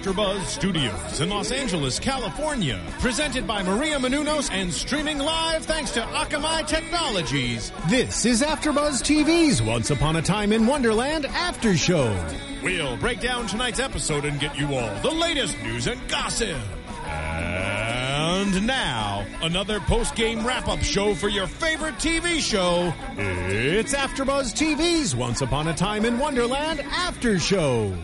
AfterBuzz 0.00 0.46
Studios 0.46 1.20
in 1.20 1.28
Los 1.28 1.52
Angeles, 1.52 1.98
California, 1.98 2.80
presented 3.00 3.46
by 3.46 3.62
Maria 3.62 3.98
Menounos 3.98 4.50
and 4.50 4.72
streaming 4.72 5.18
live 5.18 5.66
thanks 5.66 5.90
to 5.90 6.00
Akamai 6.00 6.66
Technologies. 6.66 7.70
This 7.86 8.24
is 8.24 8.40
AfterBuzz 8.40 9.02
TV's 9.02 9.60
Once 9.60 9.90
Upon 9.90 10.16
a 10.16 10.22
Time 10.22 10.54
in 10.54 10.66
Wonderland 10.66 11.26
After 11.26 11.76
Show. 11.76 12.16
We'll 12.62 12.96
break 12.96 13.20
down 13.20 13.46
tonight's 13.46 13.78
episode 13.78 14.24
and 14.24 14.40
get 14.40 14.56
you 14.56 14.74
all 14.74 15.00
the 15.02 15.10
latest 15.10 15.58
news 15.58 15.86
and 15.86 16.00
gossip. 16.08 16.56
And 17.04 18.66
now, 18.66 19.26
another 19.42 19.80
post-game 19.80 20.46
wrap-up 20.46 20.78
show 20.78 21.14
for 21.14 21.28
your 21.28 21.46
favorite 21.46 21.96
TV 21.96 22.40
show. 22.40 22.94
It's 23.18 23.94
AfterBuzz 23.94 24.54
TV's 24.54 25.14
Once 25.14 25.42
Upon 25.42 25.68
a 25.68 25.74
Time 25.74 26.06
in 26.06 26.18
Wonderland 26.18 26.80
After 26.80 27.38
Show. 27.38 27.94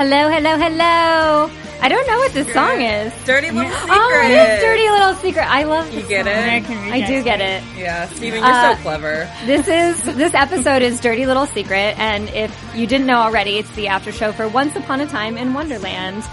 Hello, 0.00 0.30
hello, 0.30 0.56
hello. 0.56 1.50
I 1.82 1.88
don't 1.90 2.06
know 2.06 2.16
what 2.16 2.32
this 2.32 2.50
song 2.54 2.80
is. 2.80 3.12
Dirty 3.26 3.50
little 3.50 3.70
secret. 3.70 3.90
Oh, 3.90 4.22
it 4.24 4.30
is 4.30 4.60
Dirty 4.62 4.88
Little 4.88 5.14
Secret. 5.16 5.44
I 5.46 5.64
love 5.64 5.92
You 5.92 6.02
get 6.08 6.24
song. 6.24 6.34
it? 6.78 6.92
I 6.92 7.06
do 7.06 7.22
get 7.22 7.42
it. 7.42 7.62
Yeah, 7.76 8.08
Steven, 8.08 8.38
you're 8.38 8.48
Uh, 8.48 8.76
so 8.76 8.82
clever. 8.82 9.28
This 9.44 9.68
is 9.68 10.02
this 10.16 10.32
episode 10.32 10.80
is 10.80 11.00
Dirty 11.00 11.26
Little 11.26 11.44
Secret, 11.44 11.98
and 11.98 12.30
if 12.30 12.50
you 12.74 12.86
didn't 12.86 13.06
know 13.08 13.18
already, 13.18 13.58
it's 13.58 13.70
the 13.72 13.88
after 13.88 14.10
show 14.10 14.32
for 14.32 14.48
Once 14.48 14.74
Upon 14.74 15.00
a 15.02 15.06
Time 15.06 15.36
in 15.36 15.52
Wonderland. 15.52 16.22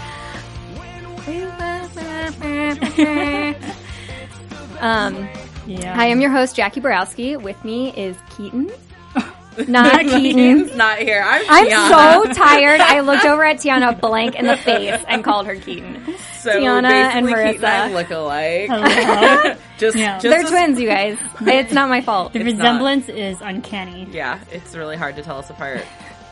um, 4.80 5.28
Yeah. 5.66 5.94
I'm 5.94 6.22
your 6.22 6.30
host 6.30 6.56
Jackie 6.56 6.80
Borowski. 6.80 7.36
With 7.36 7.62
me 7.66 7.90
is 7.94 8.16
Keaton, 8.34 8.70
not 9.66 10.00
Keaton. 10.02 10.76
Not 10.76 10.98
here. 10.98 11.22
I'm, 11.26 11.42
I'm 11.48 11.66
Tiana. 11.66 12.26
so 12.26 12.32
tired. 12.32 12.80
I 12.80 13.00
looked 13.00 13.24
over 13.24 13.44
at 13.44 13.56
Tiana 13.56 13.98
blank 14.00 14.34
in 14.36 14.46
the 14.46 14.56
face 14.56 15.02
and 15.08 15.24
called 15.24 15.46
her 15.46 15.56
Keaton. 15.56 16.14
So 16.38 16.50
Tiana 16.60 16.84
and 16.90 17.26
basically, 17.26 17.52
Keaton 17.54 17.64
and 17.64 17.94
look 17.94 18.10
alike. 18.10 19.58
Just, 19.78 19.96
Yeah. 19.96 20.14
just 20.18 20.22
They're 20.24 20.40
as- 20.42 20.50
twins, 20.50 20.80
you 20.80 20.88
guys. 20.88 21.16
It's 21.40 21.72
not 21.72 21.88
my 21.88 22.00
fault. 22.00 22.32
the 22.32 22.40
It's 22.40 22.58
not. 22.58 22.64
resemblance 22.64 23.08
is 23.08 23.40
uncanny. 23.40 24.08
Yeah, 24.10 24.40
it's 24.50 24.74
really 24.74 24.96
hard 24.96 25.14
to 25.16 25.22
tell 25.22 25.38
us 25.38 25.50
apart. 25.50 25.84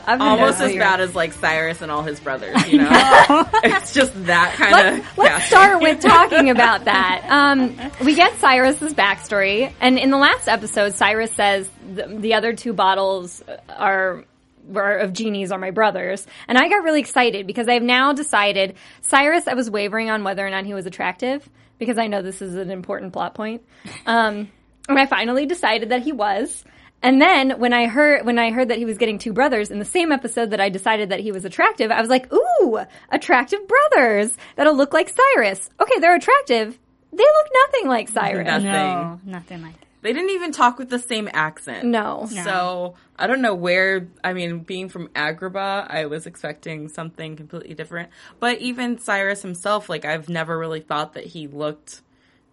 Almost 0.06 0.60
as 0.60 0.74
bad 0.76 1.00
as 1.00 1.14
like 1.14 1.32
Cyrus 1.32 1.82
and 1.82 1.90
all 1.90 2.02
his 2.02 2.20
brothers. 2.20 2.56
You 2.66 2.78
know, 2.78 2.88
it's 3.64 3.94
just 3.94 4.12
that 4.26 4.54
kind 4.54 4.72
Let's, 4.72 4.98
of. 4.98 5.18
let's 5.18 5.46
start 5.46 5.80
with 5.80 6.00
talking 6.00 6.50
about 6.50 6.84
that. 6.86 7.24
Um, 7.28 7.76
we 8.04 8.14
get 8.14 8.36
Cyrus's 8.38 8.92
backstory, 8.92 9.72
and 9.80 9.98
in 9.98 10.10
the 10.10 10.16
last 10.18 10.48
episode, 10.48 10.94
Cyrus 10.94 11.30
says 11.32 11.70
the, 11.94 12.06
the 12.08 12.34
other 12.34 12.54
two 12.54 12.72
bottles 12.72 13.42
are 13.68 14.24
were 14.66 14.96
of 14.96 15.12
genies 15.12 15.52
are 15.52 15.58
my 15.58 15.70
brothers, 15.70 16.26
and 16.48 16.58
I 16.58 16.68
got 16.68 16.82
really 16.82 17.00
excited 17.00 17.46
because 17.46 17.68
I've 17.68 17.82
now 17.82 18.12
decided 18.12 18.74
Cyrus. 19.02 19.46
I 19.46 19.54
was 19.54 19.70
wavering 19.70 20.10
on 20.10 20.24
whether 20.24 20.44
or 20.44 20.50
not 20.50 20.66
he 20.66 20.74
was 20.74 20.86
attractive 20.86 21.48
because 21.78 21.98
I 21.98 22.08
know 22.08 22.20
this 22.20 22.42
is 22.42 22.56
an 22.56 22.70
important 22.70 23.12
plot 23.12 23.34
point, 23.34 23.62
um, 24.06 24.50
and 24.88 24.98
I 24.98 25.06
finally 25.06 25.46
decided 25.46 25.90
that 25.90 26.02
he 26.02 26.12
was. 26.12 26.64
And 27.06 27.22
then 27.22 27.58
when 27.60 27.72
I 27.72 27.86
heard 27.86 28.26
when 28.26 28.38
I 28.38 28.50
heard 28.50 28.68
that 28.68 28.78
he 28.78 28.84
was 28.84 28.98
getting 28.98 29.18
two 29.18 29.32
brothers 29.32 29.70
in 29.70 29.78
the 29.78 29.84
same 29.84 30.10
episode 30.10 30.50
that 30.50 30.60
I 30.60 30.68
decided 30.68 31.10
that 31.10 31.20
he 31.20 31.30
was 31.30 31.44
attractive, 31.44 31.90
I 31.90 32.00
was 32.00 32.10
like, 32.10 32.32
"Ooh, 32.32 32.80
attractive 33.10 33.60
brothers 33.68 34.36
that'll 34.56 34.76
look 34.76 34.92
like 34.92 35.08
Cyrus." 35.14 35.70
Okay, 35.80 36.00
they're 36.00 36.16
attractive. 36.16 36.78
They 37.12 37.22
look 37.22 37.48
nothing 37.66 37.88
like 37.88 38.08
Cyrus. 38.08 38.46
Nothing. 38.46 38.64
No, 38.64 39.20
nothing 39.24 39.62
like 39.62 39.80
that. 39.80 39.86
They 40.02 40.12
didn't 40.12 40.30
even 40.30 40.52
talk 40.52 40.78
with 40.78 40.90
the 40.90 40.98
same 40.98 41.28
accent. 41.32 41.84
No. 41.84 42.28
So 42.44 42.94
I 43.16 43.26
don't 43.26 43.40
know 43.40 43.54
where. 43.54 44.08
I 44.22 44.32
mean, 44.32 44.60
being 44.60 44.88
from 44.88 45.08
Agrabah, 45.08 45.86
I 45.88 46.06
was 46.06 46.26
expecting 46.26 46.88
something 46.88 47.36
completely 47.36 47.74
different. 47.74 48.10
But 48.38 48.58
even 48.60 48.98
Cyrus 48.98 49.42
himself, 49.42 49.88
like 49.88 50.04
I've 50.04 50.28
never 50.28 50.58
really 50.58 50.80
thought 50.80 51.14
that 51.14 51.24
he 51.24 51.46
looked 51.46 52.02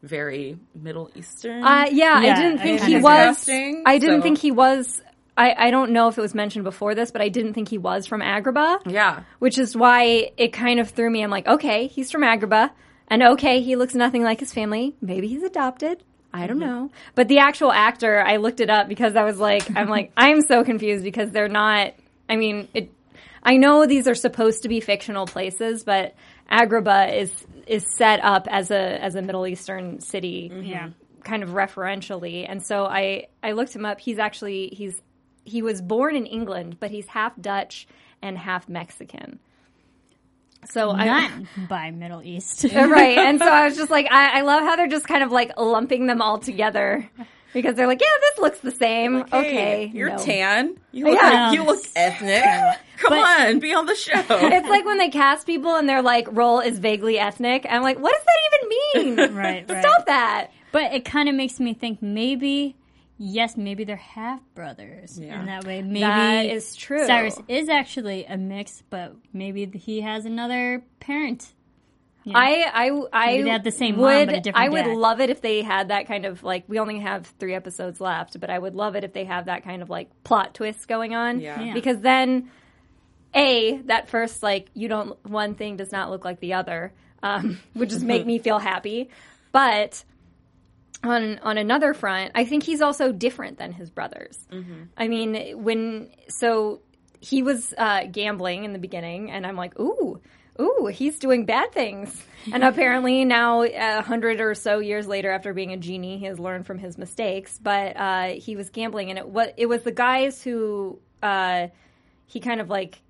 very 0.03 0.57
Middle 0.75 1.09
Eastern. 1.15 1.63
Uh, 1.63 1.87
yeah, 1.91 2.13
I 2.15 2.35
didn't 2.41 2.59
think 2.59 2.81
kinda 2.81 2.97
he 2.97 3.01
was. 3.03 3.03
casting, 3.37 3.83
I 3.85 3.97
didn't 3.97 4.19
so- 4.19 4.23
think 4.23 4.37
he 4.37 4.51
was. 4.51 5.01
I, 5.35 5.55
I 5.57 5.71
don't 5.71 5.91
know 5.91 6.09
if 6.09 6.17
it 6.19 6.21
was 6.21 6.35
mentioned 6.35 6.63
before 6.63 6.93
this, 6.93 7.09
but 7.09 7.19
I 7.19 7.29
didn't 7.29 7.55
think 7.55 7.67
he 7.69 7.79
was 7.79 8.05
from 8.05 8.21
Agrabah. 8.21 8.81
yeah, 8.85 9.23
which 9.39 9.57
is 9.57 9.75
why 9.75 10.29
it 10.37 10.53
kind 10.53 10.79
of 10.79 10.91
threw 10.91 11.09
me. 11.09 11.23
I'm 11.23 11.31
like, 11.31 11.47
okay, 11.47 11.87
he's 11.87 12.11
from 12.11 12.21
Agrabah, 12.21 12.69
and 13.07 13.23
okay, 13.23 13.61
he 13.61 13.75
looks 13.75 13.95
nothing 13.95 14.21
like 14.21 14.39
his 14.39 14.53
family. 14.53 14.95
Maybe 15.01 15.27
he's 15.27 15.41
adopted. 15.41 16.03
I 16.35 16.45
don't 16.47 16.59
know. 16.59 16.89
But 17.15 17.27
the 17.27 17.39
actual 17.39 17.71
actor, 17.71 18.19
I 18.19 18.37
looked 18.37 18.59
it 18.59 18.69
up 18.69 18.87
because 18.87 19.15
I 19.15 19.23
was 19.23 19.37
like, 19.39 19.63
I'm 19.75 19.87
like, 19.87 20.11
I'm 20.17 20.41
so 20.41 20.63
confused 20.63 21.03
because 21.03 21.31
they're 21.31 21.47
not. 21.47 21.93
I 22.29 22.35
mean, 22.35 22.67
it. 22.73 22.91
I 23.43 23.57
know 23.57 23.85
these 23.85 24.07
are 24.07 24.15
supposed 24.15 24.63
to 24.63 24.69
be 24.69 24.79
fictional 24.79 25.25
places, 25.25 25.83
but 25.83 26.15
Agrabah 26.51 27.15
is 27.15 27.33
is 27.67 27.85
set 27.95 28.23
up 28.23 28.47
as 28.49 28.71
a 28.71 29.03
as 29.03 29.15
a 29.15 29.21
Middle 29.21 29.47
Eastern 29.47 29.99
city, 29.99 30.49
mm-hmm. 30.53 30.65
Yeah. 30.65 30.89
kind 31.23 31.43
of 31.43 31.49
referentially. 31.49 32.45
And 32.47 32.65
so 32.65 32.85
I 32.85 33.27
I 33.41 33.51
looked 33.51 33.75
him 33.75 33.85
up. 33.85 33.99
He's 33.99 34.19
actually 34.19 34.69
he's 34.69 35.01
he 35.45 35.61
was 35.61 35.81
born 35.81 36.15
in 36.15 36.25
England, 36.25 36.77
but 36.79 36.91
he's 36.91 37.07
half 37.07 37.33
Dutch 37.39 37.87
and 38.21 38.37
half 38.37 38.69
Mexican. 38.69 39.39
So 40.69 40.91
I 40.91 41.05
Not 41.05 41.31
by 41.67 41.91
Middle 41.91 42.23
East. 42.23 42.63
right, 42.63 43.17
and 43.17 43.39
so 43.39 43.45
I 43.45 43.65
was 43.67 43.75
just 43.75 43.91
like, 43.91 44.07
I, 44.09 44.39
I 44.39 44.41
love 44.43 44.63
how 44.63 44.77
they're 44.77 44.87
just 44.87 45.07
kind 45.07 45.23
of 45.23 45.31
like 45.31 45.51
lumping 45.57 46.05
them 46.07 46.21
all 46.21 46.37
together 46.37 47.09
because 47.53 47.75
they're 47.75 47.87
like, 47.87 48.01
yeah, 48.01 48.07
this 48.21 48.39
looks 48.39 48.59
the 48.59 48.71
same. 48.71 49.25
Hey, 49.27 49.39
okay, 49.39 49.91
you're 49.93 50.09
no. 50.09 50.17
tan. 50.17 50.77
You 50.91 51.05
look, 51.05 51.19
Yeah. 51.21 51.51
you 51.51 51.63
look 51.63 51.83
ethnic. 51.95 52.43
Come 52.97 53.13
on, 53.13 53.59
be 53.59 53.73
on 53.73 53.85
the 53.85 53.95
show. 53.95 54.13
It's 54.29 54.69
like 54.69 54.85
when 54.85 54.97
they 54.97 55.09
cast 55.09 55.45
people 55.45 55.75
and 55.75 55.87
their 55.87 56.01
like 56.01 56.27
role 56.31 56.59
is 56.59 56.79
vaguely 56.79 57.19
ethnic. 57.19 57.65
I'm 57.69 57.81
like, 57.81 57.99
what 57.99 58.13
does 58.13 58.23
that 58.25 59.03
even 59.03 59.17
mean? 59.17 59.35
right, 59.35 59.69
right. 59.69 59.83
Stop 59.83 60.05
that. 60.07 60.51
But 60.71 60.93
it 60.93 61.05
kind 61.05 61.29
of 61.29 61.35
makes 61.35 61.59
me 61.59 61.73
think 61.73 62.01
maybe, 62.01 62.75
yes, 63.17 63.55
maybe 63.57 63.83
they're 63.83 63.95
half 63.95 64.39
brothers. 64.55 65.19
Yeah. 65.19 65.39
And 65.39 65.47
that 65.47 65.65
way, 65.65 65.81
maybe 65.81 65.99
That 65.99 66.45
is 66.45 66.75
true. 66.75 67.05
Cyrus 67.05 67.37
is 67.47 67.69
actually 67.69 68.25
a 68.25 68.37
mix, 68.37 68.81
but 68.89 69.15
maybe 69.33 69.65
he 69.77 70.01
has 70.01 70.25
another 70.25 70.83
parent. 70.99 71.53
I 72.33 72.63
I 72.73 73.01
I 73.11 73.25
Maybe 73.31 73.43
they 73.43 73.49
have 73.49 73.63
the 73.63 73.71
same 73.71 73.95
mom, 73.95 74.03
would 74.05 74.25
but 74.27 74.35
a 74.35 74.41
different 74.41 74.65
I 74.65 74.69
would 74.69 74.83
dad. 74.83 74.95
love 74.97 75.19
it 75.19 75.29
if 75.29 75.41
they 75.41 75.61
had 75.61 75.89
that 75.89 76.07
kind 76.07 76.25
of 76.25 76.43
like 76.43 76.63
we 76.67 76.79
only 76.79 76.99
have 76.99 77.25
three 77.39 77.53
episodes 77.53 77.99
left, 77.99 78.39
but 78.39 78.49
I 78.49 78.57
would 78.59 78.75
love 78.75 78.95
it 78.95 79.03
if 79.03 79.13
they 79.13 79.25
have 79.25 79.45
that 79.45 79.63
kind 79.63 79.81
of 79.81 79.89
like 79.89 80.09
plot 80.23 80.53
twist 80.53 80.87
going 80.87 81.15
on. 81.15 81.39
Yeah. 81.39 81.61
Yeah. 81.61 81.73
Because 81.73 81.99
then 82.01 82.49
a 83.33 83.77
that 83.85 84.09
first 84.09 84.43
like 84.43 84.69
you 84.73 84.87
don't 84.87 85.17
one 85.25 85.55
thing 85.55 85.75
does 85.77 85.91
not 85.91 86.09
look 86.09 86.23
like 86.23 86.39
the 86.39 86.53
other, 86.53 86.93
um, 87.21 87.59
would 87.75 87.89
just 87.89 88.03
make 88.05 88.25
me 88.25 88.39
feel 88.39 88.59
happy. 88.59 89.09
But 89.51 90.03
on 91.03 91.39
on 91.39 91.57
another 91.57 91.93
front, 91.93 92.31
I 92.35 92.45
think 92.45 92.63
he's 92.63 92.81
also 92.81 93.11
different 93.11 93.57
than 93.57 93.73
his 93.73 93.89
brothers. 93.89 94.37
I 94.97 95.07
mean, 95.07 95.61
when 95.63 96.09
so 96.29 96.81
he 97.19 97.41
was 97.43 97.73
uh, 97.77 98.05
gambling 98.11 98.63
in 98.65 98.73
the 98.73 98.79
beginning, 98.79 99.31
and 99.31 99.45
I'm 99.47 99.55
like, 99.55 99.79
ooh, 99.79 100.19
ooh, 100.59 100.87
he's 100.87 101.19
doing 101.19 101.45
bad 101.45 101.71
things. 101.71 102.21
And 102.51 102.63
apparently 102.63 103.25
now, 103.25 103.63
a 103.63 104.01
hundred 104.01 104.41
or 104.41 104.53
so 104.55 104.79
years 104.79 105.07
later, 105.07 105.31
after 105.31 105.53
being 105.53 105.71
a 105.73 105.77
genie, 105.77 106.17
he 106.17 106.25
has 106.25 106.39
learned 106.39 106.65
from 106.65 106.77
his 106.77 106.97
mistakes. 106.97 107.59
But 107.61 107.95
uh, 107.97 108.23
he 108.35 108.55
was 108.55 108.69
gambling, 108.69 109.09
and 109.09 109.19
it 109.19 109.27
what 109.27 109.53
it 109.57 109.67
was 109.67 109.83
the 109.83 109.91
guys 109.91 110.41
who 110.43 110.99
uh, 111.21 111.67
he 112.25 112.39
kind 112.39 112.61
of 112.61 112.69
like 112.69 113.01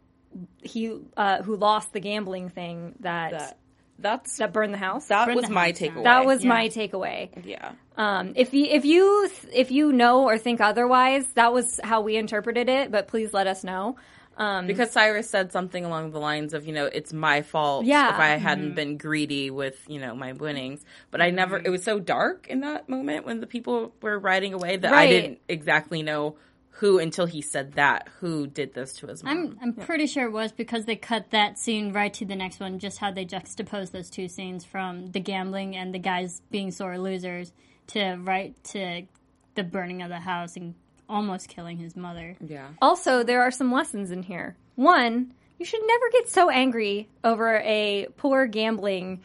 he 0.62 0.98
uh, 1.18 1.42
who 1.44 1.56
lost 1.56 1.94
the 1.94 2.00
gambling 2.00 2.50
thing 2.50 2.95
that 3.01 3.31
That- 3.31 3.57
that, 4.00 4.51
burned 4.51 4.74
the 4.74 4.78
house. 4.80 5.06
that 5.07 5.34
was 5.34 5.50
my 5.50 5.68
house 5.68 5.78
takeaway. 5.80 6.04
That 6.04 6.25
was 6.25 6.44
Yeah. 6.44 6.50
my 6.50 6.68
takeaway. 6.68 7.45
yeah. 7.45 7.72
Um, 7.95 8.34
if 8.36 8.54
you 8.54 8.66
if 8.66 8.84
you 8.86 9.30
if 9.54 9.72
you 9.72 9.94
know 9.94 10.24
or 10.24 10.38
think 10.38 10.60
otherwise, 10.62 11.25
that 11.36 11.54
was 11.54 11.80
how 11.84 12.01
we 12.01 12.18
interpreted 12.18 12.68
it. 12.69 12.92
But 12.92 13.07
please 13.07 13.34
let 13.34 13.48
us 13.48 13.63
know. 13.63 13.95
Um, 14.35 14.68
Because 14.68 14.91
Cyrus 14.91 15.30
said 15.30 15.51
something 15.51 15.85
along 15.85 16.12
the 16.12 16.19
lines 16.19 16.53
of, 16.53 16.65
you 16.65 16.74
know, 16.74 16.85
it's 16.85 17.13
my 17.13 17.41
fault 17.44 17.85
Yeah. 17.85 18.13
if 18.13 18.19
I 18.19 18.38
hadn't 18.38 18.74
been 18.75 18.97
greedy 18.97 19.51
with, 19.51 19.80
you 19.88 20.00
know, 20.00 20.15
my 20.15 20.33
winnings. 20.33 20.83
But 21.12 21.21
I 21.21 21.30
never, 21.30 21.57
it 21.57 21.69
was 21.69 21.83
so 21.83 22.00
dark 22.00 22.47
in 22.47 22.62
that 22.62 22.89
moment 22.89 23.25
when 23.25 23.41
the 23.41 23.47
people 23.47 23.94
were 24.01 24.18
riding 24.18 24.53
away 24.53 24.77
that 24.77 24.94
I 24.94 25.07
didn't 25.07 25.39
exactly 25.47 26.01
know 26.01 26.35
who, 26.77 26.97
until 26.97 27.27
he 27.27 27.41
said 27.41 27.74
that, 27.74 28.09
who 28.19 28.47
did 28.47 28.74
this 28.74 28.94
to 28.94 29.06
his 29.06 29.24
mom. 29.24 29.57
I'm 29.62 29.75
I'm 29.77 29.85
pretty 29.85 30.07
sure 30.07 30.25
it 30.25 30.31
was 30.31 30.51
because 30.51 30.85
they 30.85 30.95
cut 30.95 31.30
that 31.30 31.59
scene 31.59 31.94
right 31.94 32.12
to 32.15 32.25
the 32.25 32.35
next 32.35 32.59
one, 32.59 32.80
just 32.80 32.97
how 32.97 33.12
they 33.12 33.25
juxtaposed 33.25 33.94
those 33.94 34.09
two 34.09 34.27
scenes 34.27 34.65
from 34.65 35.12
the 35.12 35.19
gambling 35.19 35.75
and 35.75 35.94
the 35.94 36.00
guys 36.00 36.41
being 36.50 36.71
sore 36.71 36.97
losers 36.97 37.53
to 37.88 38.15
right 38.15 38.56
to 38.63 39.03
the 39.53 39.63
burning 39.63 40.01
of 40.01 40.09
the 40.09 40.19
house 40.19 40.56
and 40.57 40.74
almost 41.10 41.50
killing 41.50 41.78
his 41.78 41.96
mother. 41.96 42.36
Yeah. 42.46 42.70
Also, 42.82 43.24
there 43.24 43.42
are 43.42 43.52
some 43.52 43.72
lessons 43.72 44.12
in 44.12 44.24
here. 44.24 44.56
One, 44.76 45.34
you 45.60 45.66
should 45.66 45.82
never 45.86 46.06
get 46.12 46.30
so 46.30 46.50
angry 46.50 47.10
over 47.24 47.58
a 47.64 48.08
poor 48.18 48.46
gambling 48.48 49.22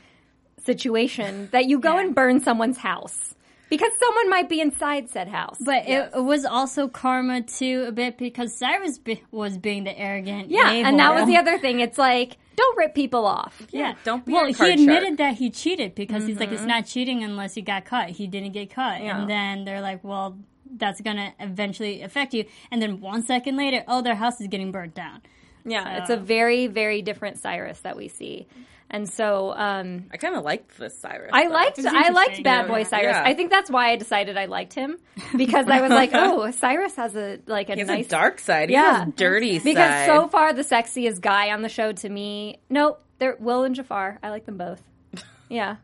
situation 0.64 1.48
that 1.52 1.66
you 1.66 1.78
go 1.78 1.94
Yeah. 1.94 2.00
and 2.02 2.14
burn 2.14 2.40
someone's 2.40 2.78
house 2.78 3.34
because 3.70 3.90
someone 3.98 4.30
might 4.30 4.48
be 4.48 4.60
inside 4.60 5.10
said 5.10 5.28
house. 5.28 5.56
But 5.60 5.88
it, 5.88 6.12
it 6.14 6.24
was 6.24 6.44
also 6.44 6.88
karma 6.88 7.42
too 7.42 7.84
a 7.86 7.92
bit 7.92 8.18
because 8.18 8.56
Cyrus 8.56 8.98
be- 8.98 9.22
was 9.30 9.58
being 9.58 9.84
the 9.84 9.96
arrogant. 9.98 10.50
yeah, 10.50 10.70
and 10.70 10.98
that 10.98 11.14
was 11.14 11.26
the 11.26 11.36
other 11.36 11.58
thing. 11.58 11.80
It's 11.80 11.98
like 11.98 12.36
don't 12.56 12.76
rip 12.76 12.94
people 12.94 13.24
off. 13.24 13.62
Yeah, 13.70 13.94
don't 14.04 14.24
be 14.24 14.32
Well, 14.32 14.46
he 14.46 14.72
admitted 14.72 15.08
shark. 15.10 15.18
that 15.18 15.34
he 15.34 15.50
cheated 15.50 15.94
because 15.94 16.26
he's 16.26 16.40
like, 16.40 16.50
it's 16.50 16.60
mm-hmm. 16.60 16.68
not 16.68 16.86
cheating 16.86 17.22
unless 17.22 17.56
you 17.56 17.62
got 17.62 17.84
caught. 17.84 18.10
He 18.10 18.26
didn't 18.26 18.52
get 18.52 18.74
caught, 18.74 19.00
Yeah. 19.00 19.20
and 19.20 19.30
then 19.30 19.64
they're 19.64 19.80
like, 19.80 20.02
well, 20.02 20.36
that's 20.76 21.00
gonna 21.00 21.32
eventually 21.40 22.02
affect 22.02 22.34
you. 22.34 22.44
And 22.70 22.80
then 22.82 23.00
one 23.00 23.24
second 23.24 23.56
later, 23.56 23.84
oh, 23.88 24.02
their 24.02 24.14
house 24.14 24.40
is 24.40 24.46
getting 24.48 24.72
burnt 24.72 24.94
down. 24.94 25.22
Yeah, 25.64 25.98
it's 25.98 26.10
a 26.10 26.16
very 26.16 26.66
very 26.66 27.02
different 27.02 27.38
Cyrus 27.38 27.80
that 27.80 27.96
we 27.96 28.08
see. 28.08 28.46
And 28.90 29.06
so 29.06 29.52
um, 29.52 30.06
I 30.10 30.16
kind 30.16 30.34
of 30.34 30.44
liked 30.44 30.78
this 30.78 30.96
Cyrus. 30.98 31.30
I 31.30 31.46
though. 31.48 31.52
liked 31.52 31.78
I 31.84 32.08
liked. 32.08 32.42
Bad 32.42 32.68
Boy 32.68 32.84
Cyrus. 32.84 33.16
Yeah. 33.16 33.22
I 33.22 33.34
think 33.34 33.50
that's 33.50 33.70
why 33.70 33.90
I 33.90 33.96
decided 33.96 34.38
I 34.38 34.46
liked 34.46 34.72
him 34.72 34.96
because 35.36 35.68
I 35.68 35.82
was 35.82 35.90
like, 35.90 36.10
oh, 36.14 36.50
Cyrus 36.52 36.96
has 36.96 37.14
a 37.14 37.38
like 37.46 37.68
a 37.68 37.74
He 37.74 37.80
has 37.80 37.88
nice 37.88 38.06
a 38.06 38.08
dark 38.08 38.38
side. 38.38 38.70
He 38.70 38.74
Yeah. 38.76 39.00
has 39.00 39.08
a 39.08 39.12
dirty 39.12 39.58
Because 39.58 39.76
side. 39.76 40.06
so 40.06 40.26
far, 40.28 40.54
the 40.54 40.62
sexiest 40.62 41.20
guy 41.20 41.50
on 41.50 41.60
the 41.60 41.68
show 41.68 41.92
to 41.92 42.08
me, 42.08 42.60
nope, 42.70 43.02
they're 43.18 43.36
Will 43.38 43.64
and 43.64 43.74
Jafar. 43.74 44.18
I 44.22 44.30
like 44.30 44.46
them 44.46 44.56
both. 44.56 44.82
Yeah, 45.50 45.76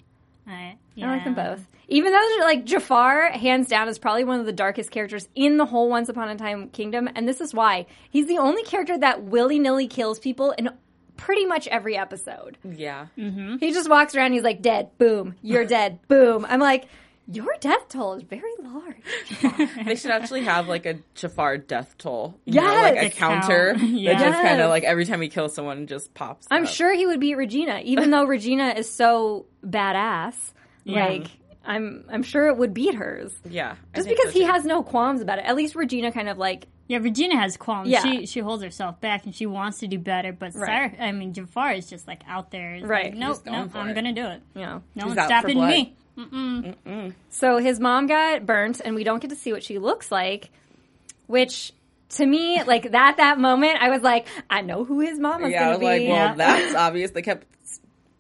I, 0.47 0.77
I 1.01 1.07
like 1.07 1.25
them 1.25 1.35
both. 1.35 1.67
Even 1.89 2.13
though, 2.13 2.29
like, 2.41 2.65
Jafar, 2.65 3.31
hands 3.33 3.69
down, 3.69 3.89
is 3.89 3.99
probably 3.99 4.25
one 4.25 4.41
of 4.41 4.47
the 4.47 4.53
darkest 4.53 4.91
characters 4.91 5.29
in 5.35 5.59
the 5.59 5.67
whole 5.67 5.89
Once 5.91 6.09
Upon 6.09 6.29
a 6.29 6.37
Time 6.37 6.69
kingdom. 6.71 7.09
And 7.15 7.29
this 7.29 7.41
is 7.41 7.53
why. 7.53 7.87
He's 8.11 8.27
the 8.27 8.39
only 8.39 8.63
character 8.63 8.97
that 8.99 9.23
willy 9.25 9.59
nilly 9.59 9.87
kills 9.87 10.19
people 10.19 10.53
in 10.53 10.71
pretty 11.17 11.45
much 11.47 11.67
every 11.69 11.97
episode. 11.97 12.59
yeah. 12.65 13.07
Mm-hmm. 13.17 13.57
He 13.59 13.73
just 13.73 13.89
walks 13.89 14.15
around, 14.15 14.33
he's 14.33 14.43
like, 14.43 14.63
dead, 14.63 14.91
boom, 14.99 15.37
you're 15.43 15.65
dead, 15.67 16.01
boom. 16.09 16.45
I'm 16.49 16.61
like, 16.61 16.87
your 17.31 17.55
death 17.61 17.89
toll 17.89 18.15
is 18.15 18.23
very 18.23 18.43
large. 18.63 18.97
They 19.85 19.97
should 19.97 20.11
actually 20.11 20.43
have 20.45 20.69
like 20.69 20.85
a 20.87 20.99
Jafar 21.15 21.59
death 21.59 21.95
toll. 21.99 22.39
You 22.45 22.61
know, 22.61 22.67
like 22.67 22.97
a 22.97 23.07
A 23.07 23.11
counter 23.11 23.75
count. 23.75 23.81
that 23.81 23.89
Yes. 23.89 24.21
just 24.21 24.43
kind 24.43 24.61
of 24.61 24.69
like 24.71 24.85
every 24.85 25.05
time 25.07 25.21
he 25.23 25.29
kills 25.29 25.55
someone 25.55 25.87
just 25.87 26.13
pops. 26.15 26.47
I'm 26.51 26.65
up. 26.65 26.69
sure 26.71 26.93
he 26.95 27.07
would 27.07 27.21
beat 27.21 27.37
Regina, 27.37 27.81
even 27.85 28.11
though 28.11 28.25
Regina 28.37 28.69
is 28.77 28.91
so 28.91 29.47
badass. 29.67 30.35
Yeah. 30.85 31.07
Like, 31.07 31.27
I'm 31.65 32.05
I'm 32.11 32.23
sure 32.23 32.49
it 32.49 32.57
would 32.59 32.75
beat 32.75 32.95
hers. 32.95 33.33
Yeah. 33.49 33.77
Just 33.95 34.09
because 34.09 34.27
so, 34.27 34.39
he 34.39 34.41
too. 34.41 34.53
has 34.53 34.65
no 34.65 34.83
qualms 34.83 35.21
about 35.23 35.39
it. 35.39 35.47
At 35.47 35.57
least 35.57 35.75
Regina 35.75 36.13
kind 36.13 36.29
of 36.29 36.37
like 36.37 36.67
Yeah, 36.89 36.99
Regina 36.99 37.39
has 37.39 37.57
qualms. 37.57 37.89
Yeah. 37.89 38.03
She 38.03 38.27
she 38.27 38.41
holds 38.41 38.63
herself 38.63 39.01
back 39.01 39.25
and 39.25 39.35
she 39.35 39.47
wants 39.47 39.79
to 39.79 39.87
do 39.87 39.99
better. 39.99 40.33
But 40.35 40.55
Right. 40.55 40.67
Cyrus, 40.93 40.93
I 41.01 41.13
mean, 41.13 41.33
Jafar 41.33 41.73
is 41.73 41.89
just 41.89 42.07
like 42.07 42.21
out 42.29 42.51
there. 42.51 42.75
It's 42.75 42.87
Right. 42.87 43.07
Like, 43.07 43.15
nope, 43.15 43.37
He's 43.45 43.51
nope, 43.53 43.71
I'm 43.75 43.89
it. 43.89 43.95
gonna 43.95 44.13
do 44.13 44.27
it. 44.27 44.43
you 44.55 44.61
know. 44.61 44.83
No 44.95 45.07
He's 45.07 45.17
one's 45.17 45.27
stopping 45.27 45.59
for 45.59 45.67
blood. 46.17 46.77
me. 46.85 47.13
So 47.31 47.59
his 47.59 47.81
mom 47.81 48.07
got 48.07 48.47
burnt, 48.47 48.81
and 48.85 48.95
we 48.95 49.05
don't 49.05 49.21
get 49.21 49.31
to 49.31 49.37
see 49.37 49.53
what 49.53 49.63
she 49.63 49.79
looks 49.79 50.11
like. 50.13 50.51
Which 51.27 51.73
to 52.11 52.27
me, 52.27 52.63
like 52.63 52.93
that 52.93 53.17
that 53.17 53.39
moment, 53.39 53.79
I 53.83 53.91
was 53.91 54.03
like, 54.03 54.27
I 54.51 54.61
know 54.61 54.85
who 54.85 55.01
his 55.01 55.19
mom 55.19 55.45
is 55.45 55.53
Yeah, 55.53 55.67
I 55.67 55.71
was 55.71 55.79
to 55.79 55.85
like, 55.85 56.03
well, 56.03 56.11
Yeah. 56.11 56.35
that's 56.35 56.75
obvious. 56.75 57.11
They 57.13 57.23
kept 57.23 57.47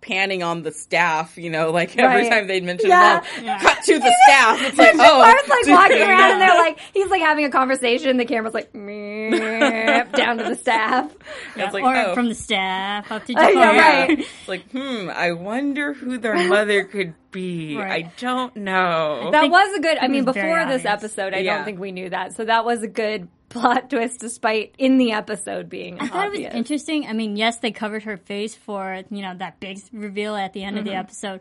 panning 0.00 0.42
on 0.42 0.62
the 0.62 0.70
staff, 0.72 1.38
you 1.38 1.48
know, 1.50 1.70
like 1.70 1.96
every 1.98 2.22
Right. 2.22 2.30
time 2.30 2.46
they'd 2.46 2.62
mention 2.64 2.90
Yeah. 2.90 3.22
mom, 3.36 3.44
Yeah. 3.44 3.58
cut 3.58 3.82
to 3.84 3.98
the 3.98 4.14
staff. 4.26 4.60
It's 4.62 4.76
like, 4.78 4.94
oh, 4.98 5.18
like 5.48 5.66
walking 5.66 6.02
around 6.02 6.32
and 6.32 6.40
they're 6.42 6.58
like, 6.58 6.78
he's 6.92 7.08
like 7.08 7.22
having 7.22 7.44
a 7.46 7.50
conversation. 7.50 8.16
The 8.18 8.24
camera's 8.26 8.52
like 8.54 8.72
meep, 8.74 9.13
down 9.30 10.38
to 10.38 10.44
the 10.44 10.56
staff. 10.56 11.12
It's 11.56 11.72
like, 11.74 11.84
or 11.84 11.94
oh. 11.96 12.14
from 12.14 12.28
the 12.28 12.34
staff 12.34 13.10
up 13.10 13.24
to 13.26 13.34
I 13.36 13.52
Jafar. 13.52 13.72
know, 13.72 13.78
right. 13.78 14.18
It's 14.18 14.48
like, 14.48 14.70
hmm, 14.70 15.10
I 15.14 15.32
wonder 15.32 15.92
who 15.92 16.18
their 16.18 16.34
mother 16.48 16.84
could 16.84 17.14
be. 17.30 17.76
Right. 17.76 18.06
I 18.06 18.12
don't 18.18 18.54
know. 18.56 19.30
That 19.32 19.50
was 19.50 19.76
a 19.76 19.80
good. 19.80 19.98
I 19.98 20.08
mean, 20.08 20.24
before 20.24 20.64
this 20.66 20.84
obvious. 20.84 20.84
episode, 20.86 21.34
I 21.34 21.38
Yeah. 21.38 21.56
don't 21.56 21.64
think 21.64 21.80
we 21.80 21.92
knew 21.92 22.10
that. 22.10 22.34
So 22.36 22.44
that 22.44 22.64
was 22.64 22.82
a 22.82 22.88
good 22.88 23.28
plot 23.54 23.90
twist, 23.90 24.20
despite 24.20 24.74
in 24.78 24.96
the 24.98 25.12
episode 25.12 25.68
being 25.68 26.00
I 26.00 26.08
thought 26.08 26.26
it 26.26 26.30
was 26.30 26.40
interesting. 26.54 27.06
I 27.06 27.12
mean, 27.12 27.36
yes, 27.36 27.58
they 27.58 27.70
covered 27.70 28.02
her 28.04 28.16
face 28.16 28.54
for 28.54 29.02
you 29.10 29.22
know 29.22 29.34
that 29.38 29.60
big 29.60 29.78
reveal 29.92 30.34
at 30.36 30.52
the 30.52 30.62
end 30.64 30.76
Mm-hmm. 30.76 30.86
of 30.86 30.92
the 30.92 30.98
episode, 30.98 31.40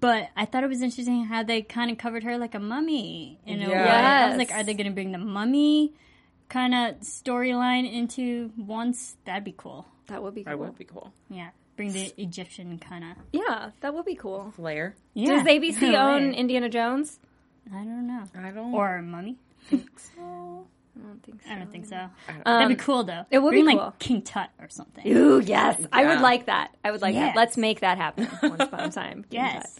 but 0.00 0.28
I 0.36 0.44
thought 0.44 0.64
it 0.64 0.68
was 0.68 0.82
interesting 0.82 1.24
how 1.24 1.42
they 1.44 1.62
kind 1.62 1.90
of 1.90 1.98
covered 1.98 2.24
her 2.24 2.36
like 2.38 2.54
a 2.56 2.58
mummy 2.60 3.38
in 3.46 3.62
a 3.62 3.68
way. 3.68 3.74
Yeah. 3.74 4.24
I 4.26 4.28
was 4.28 4.38
like, 4.38 4.50
are 4.52 4.64
they 4.64 4.74
going 4.74 4.86
to 4.88 4.92
bring 4.92 5.12
the 5.12 5.18
mummy 5.18 5.92
kind 6.52 6.74
of 6.74 7.00
storyline 7.00 7.90
into 7.90 8.50
once? 8.56 9.16
That'd 9.24 9.44
be 9.44 9.54
cool. 9.56 9.86
that 10.08 10.22
would 10.22 10.34
be 10.34 10.42
That 10.42 10.52
cool. 10.56 10.66
would 10.66 10.78
be 10.78 10.84
cool. 10.84 11.12
Yeah, 11.30 11.48
bring 11.76 11.92
the 11.92 12.12
Egyptian 12.18 12.78
kind 12.78 13.04
of. 13.04 13.10
Yeah, 13.32 13.70
that 13.80 13.94
would 13.94 14.04
be 14.04 14.14
cool. 14.14 14.52
Flair. 14.56 14.94
Yeah. 15.14 15.36
Does 15.38 15.46
ABC 15.46 15.80
Right. 15.82 15.94
own 15.94 16.32
Indiana 16.34 16.68
Jones? 16.68 17.18
I 17.72 17.76
don't 17.76 18.06
know. 18.06 18.24
I 18.36 18.50
don't 18.50 18.74
Or 18.74 18.96
a 18.96 19.02
mummy. 19.02 19.38
I 19.72 19.76
don't 19.76 21.22
think 21.22 21.40
so. 21.42 21.48
I 21.50 21.54
don't 21.58 21.72
think 21.72 21.86
so. 21.86 21.96
don't- 22.28 22.44
That'd 22.44 22.68
be 22.68 22.74
cool 22.74 23.04
though. 23.04 23.24
it 23.30 23.38
would 23.38 23.50
Bring, 23.52 23.64
be 23.66 23.74
like. 23.76 23.98
King 23.98 24.20
Tut 24.22 24.50
or 24.60 24.68
something. 24.68 25.06
Ooh, 25.16 25.40
yes, 25.40 25.80
I 25.92 26.04
would 26.06 26.20
like 26.20 26.46
that. 26.46 26.74
I 26.84 26.90
would 26.90 27.00
like 27.00 27.14
Yes. 27.14 27.34
that. 27.34 27.38
Let's 27.40 27.56
make 27.56 27.80
that 27.80 27.96
happen 27.96 28.28
once 28.42 28.60
upon 28.62 28.80
a 28.80 28.90
time. 29.02 29.24
Give 29.30 29.40
me 29.40 29.48
Yes. 29.48 29.78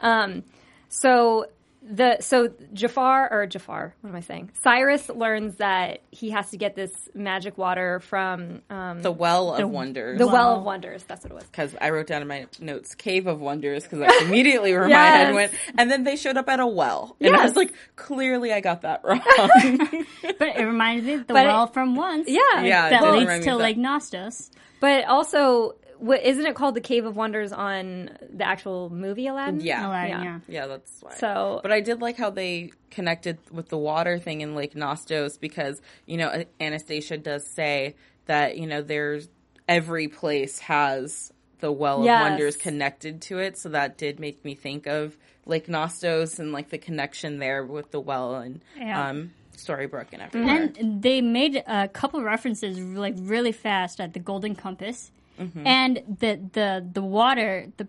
that. 0.00 0.08
Um, 0.08 0.42
so 0.88 1.46
the 1.84 2.18
so 2.20 2.48
Jafar 2.72 3.28
or 3.32 3.46
Jafar, 3.46 3.94
what 4.00 4.10
am 4.10 4.16
I 4.16 4.20
saying? 4.20 4.50
Cyrus 4.62 5.08
learns 5.08 5.56
that 5.56 6.02
he 6.10 6.30
has 6.30 6.50
to 6.50 6.56
get 6.56 6.76
this 6.76 6.92
magic 7.14 7.58
water 7.58 7.98
from 8.00 8.62
um, 8.70 9.02
The 9.02 9.10
Well 9.10 9.54
of 9.54 9.68
Wonders. 9.68 10.18
the 10.18 10.26
Well 10.28 10.58
of 10.58 10.62
Wonders. 10.64 11.02
That's 11.04 11.24
what 11.24 11.32
it 11.32 11.34
was. 11.34 11.44
because 11.44 11.74
I 11.80 11.90
wrote 11.90 12.06
down 12.06 12.22
in 12.22 12.28
my 12.28 12.46
notes 12.60 12.94
"Cave 12.94 13.26
of 13.26 13.40
Wonders" 13.40 13.82
because 13.82 13.98
that's 13.98 14.22
immediately 14.22 14.72
where 14.72 14.84
my 14.84 14.88
Yes. 14.90 15.16
head 15.26 15.34
went. 15.34 15.52
And 15.76 15.90
then 15.90 16.04
they 16.04 16.14
showed 16.16 16.36
up 16.36 16.48
at 16.48 16.60
a 16.60 16.66
well, 16.66 17.16
and 17.20 17.34
I 17.36 17.42
was 17.44 17.56
like, 17.56 17.74
"Clearly, 17.96 18.52
I 18.52 18.60
got 18.60 18.82
that 18.82 19.02
wrong." 19.04 19.20
But 20.38 20.56
it 20.58 20.64
reminded 20.64 21.04
me 21.04 21.14
of 21.14 21.26
the 21.26 21.34
But 21.34 21.44
it- 21.46 21.48
well 21.48 21.66
from 21.66 21.94
once. 21.96 22.28
Yeah, 22.28 22.62
Yeah, 22.62 22.90
that 22.90 23.12
leads 23.12 23.44
to 23.44 23.56
like 23.56 23.76
that. 23.76 23.82
Nostos. 23.82 24.50
But 24.80 25.04
also, 25.06 25.74
what, 26.02 26.22
isn't 26.22 26.44
it 26.46 26.54
called 26.54 26.74
the 26.74 26.80
Cave 26.80 27.04
of 27.04 27.16
Wonders 27.16 27.52
on 27.52 28.10
the 28.32 28.44
actual 28.44 28.90
movie 28.90 29.26
Aladdin? 29.28 29.60
yeah, 29.60 29.86
Aladdin, 29.88 30.10
Yeah. 30.10 30.24
yeah. 30.24 30.38
yeah, 30.48 30.66
that's 30.66 31.00
why. 31.00 31.14
So- 31.14 31.60
but 31.62 31.70
I 31.72 31.80
did 31.80 32.00
like 32.00 32.16
how 32.16 32.30
they 32.30 32.72
connected 32.90 33.38
with 33.50 33.68
the 33.68 33.78
water 33.78 34.18
thing 34.18 34.40
in 34.40 34.54
Lake 34.54 34.74
Nostos 34.74 35.38
because 35.40 35.80
you 36.06 36.16
know 36.16 36.44
Anastasia 36.60 37.16
does 37.16 37.46
say 37.46 37.94
that 38.26 38.56
you 38.58 38.66
know 38.66 38.82
there's 38.82 39.28
every 39.68 40.08
place 40.08 40.58
has 40.60 41.32
the 41.60 41.70
Well 41.72 42.04
Yes. 42.04 42.20
of 42.24 42.30
Wonders 42.30 42.56
connected 42.56 43.22
to 43.22 43.38
it, 43.38 43.56
so 43.56 43.68
that 43.70 43.96
did 43.96 44.18
make 44.18 44.44
me 44.44 44.54
think 44.56 44.86
of 44.86 45.16
Lake 45.46 45.68
Nostos 45.68 46.38
and 46.40 46.52
like 46.52 46.70
the 46.70 46.78
connection 46.78 47.38
there 47.38 47.64
with 47.64 47.90
the 47.92 48.00
well 48.00 48.34
and 48.36 48.60
Yeah. 48.76 49.08
um, 49.10 49.32
Storybrooke 49.56 50.08
and 50.12 50.22
everywhere. 50.22 50.70
And 50.78 51.02
they 51.02 51.20
made 51.20 51.62
a 51.66 51.86
couple 51.88 52.20
references 52.22 52.78
like 52.78 53.14
really 53.18 53.52
fast 53.52 54.00
at 54.00 54.12
the 54.12 54.18
Golden 54.18 54.54
Compass, 54.56 55.12
Mm-hmm. 55.40 55.66
and 55.66 55.96
the 56.20 56.38
the 56.52 56.86
the 56.92 57.02
water 57.02 57.66
the 57.78 57.88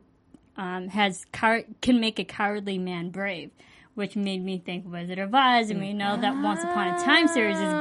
um, 0.55 0.87
has 0.89 1.25
cow- 1.31 1.63
can 1.81 1.99
make 1.99 2.19
a 2.19 2.23
cowardly 2.23 2.77
man 2.77 3.09
brave, 3.09 3.51
which 3.95 4.15
made 4.15 4.43
me 4.43 4.59
think 4.59 4.85
Wizard 4.89 5.19
of 5.19 5.33
Oz, 5.35 5.69
and 5.69 5.79
we 5.81 5.93
know 5.93 6.15
that 6.17 6.41
Once 6.41 6.63
Upon 6.63 6.87
a 6.95 6.99
Time 7.03 7.27
series 7.27 7.57
is 7.57 7.73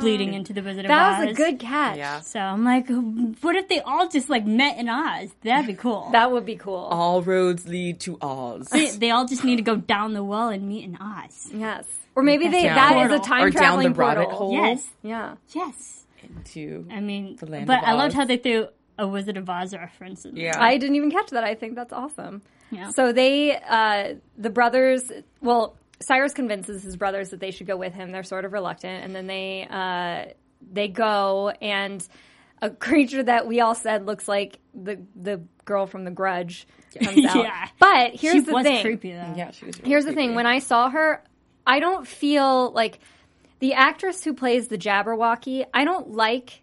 bleeding 0.00 0.34
into 0.34 0.52
the 0.52 0.62
Wizard 0.62 0.84
of 0.84 0.90
Oz. 0.90 0.96
That 1.18 1.20
was 1.26 1.30
a 1.30 1.34
good 1.34 1.58
catch. 1.58 1.96
Yeah. 1.96 2.20
So 2.20 2.38
I'm 2.38 2.64
like, 2.64 2.86
what 3.42 3.56
if 3.56 3.68
they 3.68 3.80
all 3.80 4.08
just 4.08 4.28
like 4.30 4.46
met 4.46 4.78
in 4.78 4.88
Oz? 4.88 5.30
That'd 5.42 5.66
be 5.66 5.74
cool. 5.74 6.08
That 6.12 6.30
would 6.30 6.46
be 6.46 6.54
cool. 6.56 6.76
All 6.76 7.22
roads 7.22 7.66
lead 7.66 7.98
to 8.00 8.16
Oz. 8.22 8.68
they, 8.68 8.90
they 8.90 9.10
all 9.10 9.26
just 9.26 9.42
need 9.42 9.56
to 9.56 9.62
go 9.62 9.74
down 9.76 10.12
the 10.12 10.22
well 10.22 10.50
and 10.50 10.68
meet 10.68 10.84
in 10.84 10.96
Oz. 11.00 11.48
Yes. 11.52 11.84
Or 12.14 12.22
maybe 12.22 12.46
they 12.48 12.62
Down- 12.64 12.76
that 12.76 13.10
is 13.10 13.20
a 13.20 13.22
time 13.24 13.42
or 13.44 13.50
down 13.50 13.60
traveling 13.60 13.92
the 13.92 13.98
rabbit 13.98 14.24
portal. 14.28 14.38
hole 14.38 14.52
Yes, 14.52 14.86
Yeah. 15.02 15.34
yes. 15.54 16.04
into 16.22 16.86
I 16.90 17.00
mean, 17.00 17.36
The 17.36 17.46
land 17.46 17.66
but 17.66 17.78
of 17.78 17.84
I 17.88 17.92
loved 17.94 18.12
how 18.14 18.24
they 18.24 18.36
threw 18.36 18.68
a 18.98 19.06
Wizard 19.06 19.36
of 19.36 19.48
Oz 19.48 19.72
reference 19.74 20.24
in 20.24 20.36
yeah. 20.36 20.56
I 20.58 20.76
didn't 20.76 20.96
even 20.96 21.10
catch 21.10 21.30
that. 21.30 21.44
I 21.44 21.54
think 21.54 21.74
that's 21.76 21.92
awesome. 21.92 22.42
Yeah. 22.70 22.90
So 22.90 23.12
they, 23.12 23.56
uh, 23.56 24.14
the 24.36 24.50
brothers, 24.50 25.10
well, 25.40 25.76
Cyrus 26.00 26.34
convinces 26.34 26.82
his 26.82 26.96
brothers 26.96 27.30
that 27.30 27.40
they 27.40 27.50
should 27.50 27.66
go 27.66 27.76
with 27.76 27.94
him. 27.94 28.12
They're 28.12 28.22
sort 28.22 28.44
of 28.44 28.52
reluctant, 28.52 29.04
and 29.04 29.14
then 29.14 29.26
they 29.26 29.66
uh, 29.68 30.32
they 30.72 30.88
go, 30.88 31.50
and 31.62 32.06
a 32.60 32.70
creature 32.70 33.22
that 33.22 33.46
we 33.46 33.60
all 33.60 33.74
said 33.74 34.04
looks 34.06 34.28
like 34.28 34.58
the 34.74 35.00
the 35.16 35.40
girl 35.64 35.86
from 35.86 36.04
The 36.04 36.10
Grudge 36.10 36.66
comes 37.02 37.24
out. 37.24 37.36
Yeah. 37.44 37.68
But 37.78 38.14
here's 38.14 38.34
she 38.34 38.40
the 38.40 38.52
was 38.52 38.64
thing. 38.64 38.82
creepy 38.82 39.12
though. 39.12 39.34
yeah, 39.36 39.50
she 39.52 39.64
was. 39.66 39.78
Really 39.78 39.88
Here's 39.90 40.04
the 40.04 40.12
thing: 40.12 40.34
when 40.34 40.46
I 40.46 40.58
saw 40.58 40.90
her, 40.90 41.22
I 41.66 41.80
don't 41.80 42.06
feel 42.06 42.70
like 42.72 43.00
the 43.60 43.74
actress 43.74 44.22
who 44.24 44.34
plays 44.34 44.68
the 44.68 44.78
Jabberwocky. 44.78 45.64
I 45.72 45.84
don't 45.84 46.12
like. 46.12 46.62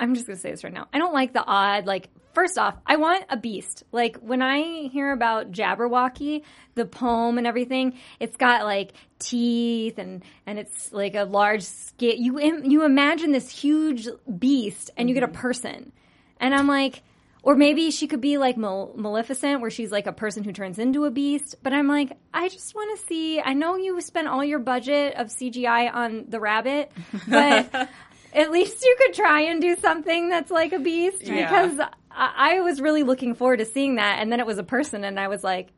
I'm 0.00 0.14
just 0.14 0.26
gonna 0.26 0.38
say 0.38 0.50
this 0.50 0.64
right 0.64 0.72
now. 0.72 0.88
I 0.92 0.98
don't 0.98 1.12
like 1.12 1.32
the 1.32 1.44
odd, 1.44 1.86
like 1.86 2.08
First 2.32 2.58
off, 2.58 2.76
I 2.86 2.96
want 2.96 3.24
a 3.28 3.36
beast. 3.36 3.82
Like 3.90 4.16
when 4.18 4.40
I 4.40 4.88
hear 4.88 5.12
about 5.12 5.50
Jabberwocky, 5.50 6.44
the 6.76 6.86
poem 6.86 7.38
and 7.38 7.46
everything, 7.46 7.98
it's 8.20 8.36
got 8.36 8.64
like 8.64 8.92
teeth 9.18 9.98
and 9.98 10.22
and 10.46 10.58
it's 10.58 10.92
like 10.92 11.16
a 11.16 11.24
large 11.24 11.62
skin. 11.62 12.22
You 12.22 12.38
im- 12.38 12.64
you 12.64 12.84
imagine 12.84 13.32
this 13.32 13.50
huge 13.50 14.06
beast 14.38 14.90
and 14.96 15.08
you 15.08 15.14
get 15.14 15.24
a 15.24 15.26
mm-hmm. 15.26 15.40
person, 15.40 15.92
and 16.38 16.54
I'm 16.54 16.68
like, 16.68 17.02
or 17.42 17.56
maybe 17.56 17.90
she 17.90 18.06
could 18.06 18.20
be 18.20 18.38
like 18.38 18.56
Mal- 18.56 18.92
Maleficent, 18.94 19.60
where 19.60 19.70
she's 19.70 19.90
like 19.90 20.06
a 20.06 20.12
person 20.12 20.44
who 20.44 20.52
turns 20.52 20.78
into 20.78 21.06
a 21.06 21.10
beast. 21.10 21.56
But 21.64 21.72
I'm 21.72 21.88
like, 21.88 22.16
I 22.32 22.48
just 22.48 22.76
want 22.76 22.96
to 22.96 23.06
see. 23.06 23.40
I 23.40 23.54
know 23.54 23.74
you 23.74 24.00
spent 24.00 24.28
all 24.28 24.44
your 24.44 24.60
budget 24.60 25.14
of 25.16 25.28
CGI 25.28 25.92
on 25.92 26.26
the 26.28 26.38
rabbit, 26.38 26.92
but. 27.28 27.88
At 28.32 28.50
least 28.50 28.82
you 28.84 28.96
could 28.98 29.14
try 29.14 29.42
and 29.42 29.60
do 29.60 29.76
something 29.76 30.28
that's 30.28 30.50
like 30.50 30.72
a 30.72 30.78
beast 30.78 31.22
Yeah. 31.22 31.48
because 31.48 31.80
I, 32.10 32.56
I 32.56 32.60
was 32.60 32.80
really 32.80 33.02
looking 33.02 33.34
forward 33.34 33.58
to 33.58 33.64
seeing 33.64 33.96
that, 33.96 34.18
and 34.20 34.30
then 34.30 34.40
it 34.40 34.46
was 34.46 34.58
a 34.58 34.62
person, 34.64 35.04
and 35.04 35.18
I 35.18 35.28
was 35.28 35.42
like, 35.44 35.68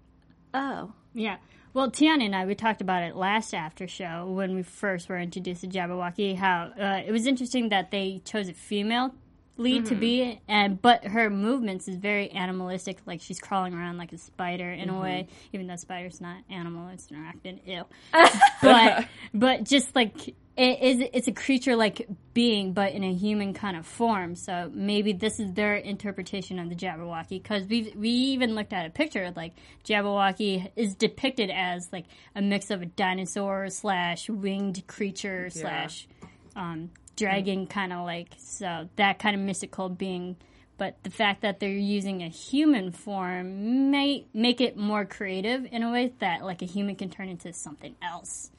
"Oh, 0.54 0.92
Yeah. 1.14 1.36
Well, 1.74 1.90
Tiana 1.90 2.26
and 2.26 2.36
I, 2.36 2.44
we 2.44 2.54
talked 2.54 2.82
about 2.82 3.02
it 3.02 3.16
last 3.16 3.54
after 3.54 3.88
show 3.88 4.26
when 4.26 4.54
we 4.54 4.62
first 4.62 5.08
were 5.08 5.18
introduced 5.18 5.62
to 5.62 5.68
Jabberwocky. 5.68 6.36
How 6.36 6.70
uh, 6.78 7.00
it 7.06 7.10
was 7.12 7.26
interesting 7.26 7.70
that 7.70 7.90
they 7.90 8.20
chose 8.26 8.50
a 8.50 8.52
female 8.52 9.14
lead 9.56 9.86
to 9.86 9.94
be, 9.94 10.38
and 10.48 10.80
but 10.82 11.04
her 11.06 11.30
movements 11.30 11.88
is 11.88 11.96
very 11.96 12.30
animalistic. 12.30 12.98
Like 13.06 13.22
she's 13.22 13.38
crawling 13.40 13.72
around 13.72 13.96
like 13.96 14.12
a 14.12 14.18
spider 14.18 14.70
in 14.70 14.90
a 14.90 15.00
way, 15.00 15.28
even 15.54 15.66
though 15.66 15.76
spider's 15.76 16.20
not 16.20 16.38
animal, 16.50 16.88
it's 16.88 17.06
arachnid. 17.08 17.60
Ew. 17.64 17.84
but 18.62 19.06
but 19.32 19.64
just 19.64 19.96
like 19.96 20.34
it 20.56 20.82
is, 20.82 21.08
it's 21.14 21.28
a 21.28 21.32
creature 21.32 21.76
like 21.76 22.06
being, 22.34 22.74
but 22.74 22.92
in 22.92 23.02
a 23.02 23.14
human 23.14 23.54
kind 23.54 23.76
of 23.76 23.86
form. 23.86 24.34
So 24.36 24.70
maybe 24.74 25.14
this 25.14 25.40
is 25.40 25.52
their 25.54 25.76
interpretation 25.76 26.58
of 26.58 26.68
the 26.68 26.74
Jabberwocky 26.74 27.42
because 27.42 27.64
we 27.64 27.92
we 27.96 28.10
even 28.10 28.54
looked 28.54 28.72
at 28.74 28.84
a 28.86 28.90
picture 28.90 29.32
like 29.34 29.54
Jabberwocky 29.84 30.70
is 30.76 30.94
depicted 30.94 31.50
as 31.50 31.88
like 31.90 32.04
a 32.34 32.42
mix 32.42 32.70
of 32.70 32.82
a 32.82 32.86
dinosaur 32.86 33.70
slash 33.70 34.28
winged 34.28 34.86
creature 34.86 35.48
slash 35.48 36.06
um, 36.54 36.90
dragon 37.16 37.66
kind 37.66 37.92
of 37.92 38.04
like 38.04 38.28
so 38.36 38.88
that 38.96 39.18
kind 39.18 39.34
of 39.34 39.40
mystical 39.40 39.88
being. 39.88 40.36
But 40.76 41.02
the 41.02 41.10
fact 41.10 41.42
that 41.42 41.60
they're 41.60 41.70
using 41.70 42.22
a 42.22 42.28
human 42.28 42.90
form 42.90 43.90
might 43.90 44.26
make 44.34 44.60
it 44.60 44.76
more 44.76 45.04
creative 45.04 45.66
in 45.70 45.82
a 45.82 45.92
way 45.92 46.12
that 46.18 46.44
like 46.44 46.60
a 46.60 46.66
human 46.66 46.96
can 46.96 47.08
turn 47.08 47.28
into 47.28 47.52
something 47.52 47.94
else. 48.02 48.50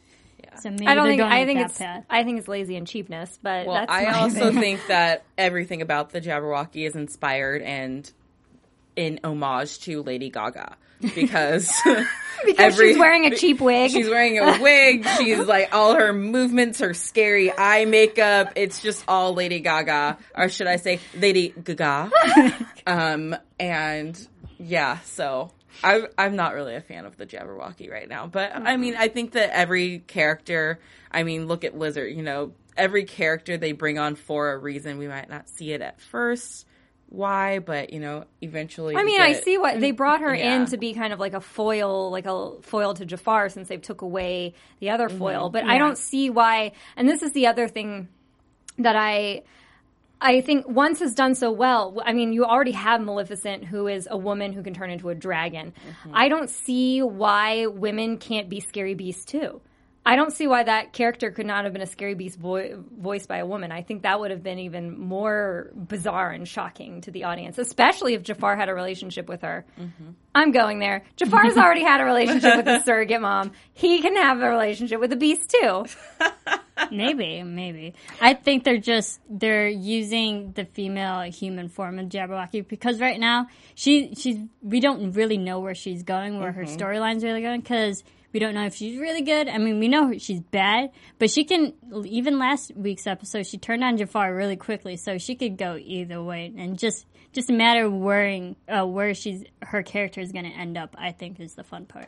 Yeah. 0.44 0.56
So 0.60 0.70
maybe 0.70 0.88
I 0.88 0.96
don't 0.96 1.06
they're 1.08 1.18
think 1.18 1.32
I 1.32 1.46
think 1.46 1.60
it's 1.62 1.78
path. 1.78 2.06
I 2.10 2.24
think 2.24 2.40
it's 2.40 2.48
lazy 2.48 2.76
and 2.76 2.86
cheapness." 2.88 3.40
But 3.42 3.66
Well, 3.68 3.76
that's 3.76 3.92
I 3.92 4.06
also 4.20 4.52
thing. 4.52 4.60
think 4.60 4.80
that 4.88 5.24
everything 5.38 5.82
about 5.82 6.12
the 6.12 6.22
Jabberwocky 6.22 6.86
is 6.88 6.96
inspired 6.96 7.62
and 7.62 8.10
in 8.96 9.20
homage 9.24 9.80
to 9.82 10.04
Lady 10.04 10.30
Gaga 10.30 10.76
because 11.16 11.72
because 12.46 12.60
every- 12.60 12.90
she's 12.90 12.98
wearing 13.00 13.26
a 13.26 13.36
cheap 13.36 13.60
wig. 13.60 13.92
She's 13.92 14.08
wearing 14.08 14.38
a 14.40 14.62
wig. 14.62 15.06
She's 15.18 15.40
like 15.40 15.74
all 15.74 15.96
her 15.96 16.14
movements, 16.14 16.80
her 16.80 16.94
scary 16.94 17.52
eye 17.58 17.86
makeup. 17.86 18.54
It's 18.56 18.82
just 18.82 19.04
all 19.08 19.34
Lady 19.34 19.60
Gaga, 19.62 20.18
or 20.36 20.50
should 20.50 20.68
I 20.68 20.76
say 20.76 21.00
Lady 21.18 21.50
Gaga? 21.50 22.12
um, 22.86 23.36
and 23.60 24.28
yeah, 24.60 25.00
so 25.00 25.52
I, 25.84 26.04
I'm 26.18 26.36
not 26.36 26.54
really 26.54 26.76
a 26.76 26.82
fan 26.82 27.06
of 27.06 27.16
the 27.18 27.26
Jabberwocky 27.26 27.90
right 27.90 28.08
now, 28.10 28.28
but 28.28 28.56
I 28.56 28.76
mean, 28.78 28.96
I 28.98 29.08
think 29.08 29.32
that 29.32 29.56
every 29.56 30.00
character. 30.00 30.80
I 31.12 31.24
mean, 31.24 31.48
look 31.48 31.64
at 31.64 31.78
Lizard. 31.78 32.14
You 32.16 32.24
know, 32.24 32.54
every 32.76 33.06
character 33.06 33.56
they 33.58 33.72
bring 33.72 33.98
on 34.00 34.16
for 34.16 34.52
a 34.52 34.58
reason. 34.58 34.98
We 34.98 35.08
might 35.08 35.30
not 35.30 35.48
see 35.50 35.72
it 35.72 35.82
at 35.82 36.02
first. 36.02 36.66
Why, 37.10 37.60
but 37.60 37.94
you 37.94 38.00
know, 38.00 38.26
eventually. 38.42 38.96
I 38.96 39.04
mean, 39.04 39.22
I 39.22 39.34
see 39.34 39.58
what 39.60 39.80
they 39.80 39.92
brought 39.92 40.22
her 40.22 40.34
Yeah. 40.36 40.56
in 40.56 40.66
to 40.68 40.78
be 40.78 40.94
kind 40.96 41.14
of 41.14 41.20
like 41.20 41.34
a 41.34 41.42
foil, 41.42 42.10
like 42.10 42.26
a 42.26 42.60
foil 42.62 42.96
to 42.96 43.06
Jafar 43.06 43.50
since 43.50 43.68
they 43.68 43.78
took 43.78 44.02
away 44.02 44.56
the 44.80 44.90
other 44.90 45.08
Mm-hmm. 45.10 45.18
foil. 45.20 45.50
But 45.50 45.64
I 45.66 45.78
don't 45.78 45.98
see 45.98 46.30
why. 46.32 46.72
And 46.98 47.08
this 47.08 47.22
is 47.22 47.32
the 47.34 47.48
other 47.48 47.68
thing 47.68 48.08
that 48.80 48.96
I. 48.96 49.44
I 50.24 50.40
think 50.40 50.68
once 50.68 51.00
has 51.00 51.14
done 51.14 51.36
so 51.36 51.52
well. 51.52 52.02
I 52.04 52.14
mean, 52.14 52.32
you 52.32 52.46
already 52.46 52.72
have 52.72 53.02
Maleficent, 53.02 53.66
who 53.66 53.88
is 53.88 54.08
a 54.10 54.18
woman 54.18 54.54
who 54.54 54.64
can 54.64 54.74
turn 54.74 54.90
into 54.90 55.10
a 55.10 55.16
dragon. 55.16 55.74
Mm-hmm. 55.74 56.16
I 56.16 56.30
don't 56.30 56.50
see 56.50 57.02
why 57.02 57.68
women 57.68 58.18
can't 58.18 58.50
be 58.50 58.62
scary 58.62 58.94
beasts 58.94 59.26
too. 59.26 59.62
I 60.06 60.16
don't 60.18 60.34
see 60.34 60.48
why 60.48 60.64
that 60.64 60.92
character 60.92 61.32
could 61.32 61.46
not 61.46 61.64
have 61.64 61.72
been 61.72 61.82
a 61.82 61.88
scary 61.88 62.14
beast 62.14 62.38
vo- 62.38 62.84
voiced 62.98 63.30
by 63.30 63.38
a 63.38 63.46
woman. 63.46 63.72
I 63.72 63.84
think 63.84 64.04
that 64.04 64.20
would 64.20 64.32
have 64.32 64.44
been 64.44 64.60
even 64.60 65.00
more 65.00 65.72
bizarre 65.76 66.32
and 66.32 66.46
shocking 66.48 67.02
to 67.02 67.12
the 67.12 67.24
audience, 67.24 67.58
especially 67.58 68.14
if 68.14 68.24
Jafar 68.24 68.58
had 68.58 68.68
a 68.68 68.74
relationship 68.74 69.30
with 69.30 69.42
her. 69.44 69.66
I'm 70.36 70.52
going 70.52 70.80
there. 70.80 71.04
Jafar's 71.16 71.58
already 71.58 71.84
had 71.84 72.02
a 72.02 72.06
relationship 72.06 72.58
with 72.58 72.68
a 72.68 72.84
surrogate 72.84 73.22
mom. 73.22 73.52
He 73.74 74.02
can 74.02 74.16
have 74.18 74.42
a 74.42 74.50
relationship 74.50 75.00
with 75.00 75.14
a 75.14 75.18
beast 75.18 75.50
too. 75.50 75.86
Maybe, 76.92 77.44
maybe. 77.44 77.94
I 78.20 78.34
think 78.34 78.64
they're 78.64 78.78
just 78.78 79.20
they're 79.30 79.68
using 79.68 80.54
the 80.54 80.66
female 80.66 81.22
human 81.22 81.70
form 81.70 82.00
of 82.00 82.08
Jabberwocky 82.08 82.68
because 82.68 83.00
right 83.00 83.20
now 83.20 83.48
she 83.76 84.14
she's 84.16 84.38
we 84.62 84.80
don't 84.80 85.12
really 85.12 85.38
know 85.38 85.60
where 85.60 85.76
she's 85.76 86.04
going, 86.04 86.40
where 86.40 86.52
her 86.52 86.64
storyline's 86.64 87.24
really 87.24 87.42
going 87.42 87.62
because 87.62 88.04
we 88.34 88.40
don't 88.40 88.56
know 88.56 88.66
if 88.66 88.76
she's 88.76 88.98
really 88.98 89.22
good. 89.22 89.48
I 89.48 89.60
mean, 89.60 89.80
we 89.80 89.88
know 89.88 90.18
she's 90.18 90.42
bad, 90.42 90.90
but 91.20 91.30
she 91.30 91.44
can. 91.44 91.74
Even 92.06 92.40
last 92.40 92.72
week's 92.76 93.06
episode, 93.06 93.46
she 93.46 93.58
turned 93.58 93.84
on 93.84 93.98
Jafar 93.98 94.34
really 94.34 94.56
quickly, 94.56 94.98
so 94.98 95.18
she 95.20 95.36
could 95.36 95.58
go 95.58 95.78
either 95.80 96.22
way, 96.22 96.52
and 96.58 96.78
just 96.78 97.06
just 97.32 97.50
a 97.50 97.54
matter 97.54 97.86
of 97.86 97.94
worrying 97.94 98.56
uh, 98.68 98.86
where 98.86 99.14
she's 99.14 99.44
her 99.62 99.84
character 99.84 100.20
is 100.20 100.32
going 100.32 100.46
to 100.46 100.52
end 100.52 100.78
up. 100.78 100.96
I 100.98 101.12
think 101.12 101.40
is 101.40 101.54
the 101.54 101.64
fun 101.64 101.86
part. 101.86 102.08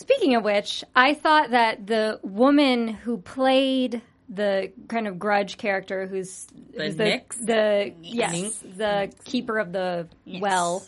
Speaking 0.00 0.34
of 0.34 0.44
which, 0.44 0.82
I 0.96 1.12
thought 1.12 1.50
that 1.50 1.86
the 1.86 2.18
woman 2.22 2.88
who 2.88 3.18
played 3.18 4.00
the 4.30 4.72
kind 4.88 5.06
of 5.06 5.18
grudge 5.18 5.58
character 5.58 6.06
who's 6.06 6.46
The 6.74 6.84
who's 6.84 6.96
Nyx? 6.96 7.38
the, 7.38 7.44
the 7.44 7.94
yes, 8.02 8.34
Nyx? 8.34 8.76
the 8.78 9.12
keeper 9.24 9.58
of 9.58 9.72
the 9.72 10.08
well, 10.26 10.82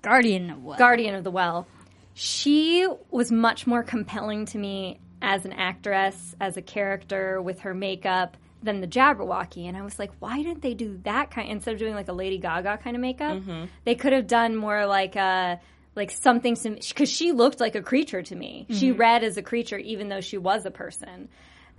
Guardian 0.00 0.50
of 0.50 0.62
what? 0.64 0.78
guardian 0.78 1.14
of 1.14 1.24
the 1.24 1.30
well. 1.30 1.66
She 2.14 2.88
was 3.10 3.30
much 3.30 3.66
more 3.66 3.82
compelling 3.82 4.46
to 4.46 4.58
me 4.58 4.98
as 5.20 5.44
an 5.44 5.52
actress, 5.52 6.34
as 6.40 6.56
a 6.56 6.62
character 6.62 7.42
with 7.42 7.60
her 7.60 7.74
makeup 7.74 8.36
than 8.62 8.80
the 8.80 8.86
Jabberwocky. 8.88 9.68
And 9.68 9.76
I 9.76 9.82
was 9.82 9.98
like, 9.98 10.10
why 10.20 10.38
didn't 10.42 10.62
they 10.62 10.74
do 10.74 10.98
that 11.04 11.30
kind 11.30 11.50
instead 11.50 11.74
of 11.74 11.78
doing 11.80 11.94
like 11.94 12.08
a 12.08 12.12
Lady 12.12 12.38
Gaga 12.38 12.78
kind 12.78 12.96
of 12.96 13.02
makeup? 13.02 13.36
Mm-hmm. 13.36 13.66
They 13.84 13.94
could 13.94 14.12
have 14.12 14.26
done 14.26 14.56
more 14.56 14.86
like 14.86 15.16
a 15.16 15.60
like 15.98 16.10
something 16.10 16.54
because 16.54 17.10
she 17.10 17.32
looked 17.32 17.60
like 17.60 17.74
a 17.74 17.82
creature 17.82 18.22
to 18.22 18.34
me. 18.34 18.66
She 18.70 18.92
read 18.92 19.22
as 19.24 19.36
a 19.36 19.42
creature 19.42 19.76
even 19.78 20.08
though 20.08 20.22
she 20.22 20.38
was 20.38 20.64
a 20.64 20.70
person. 20.70 21.28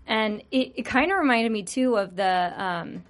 And 0.05 0.43
it, 0.51 0.73
it 0.75 0.83
kind 0.85 1.11
of 1.11 1.17
reminded 1.17 1.51
me 1.51 1.63
too 1.63 1.95
of 1.97 2.15
the 2.15 2.53
um, 2.63 3.03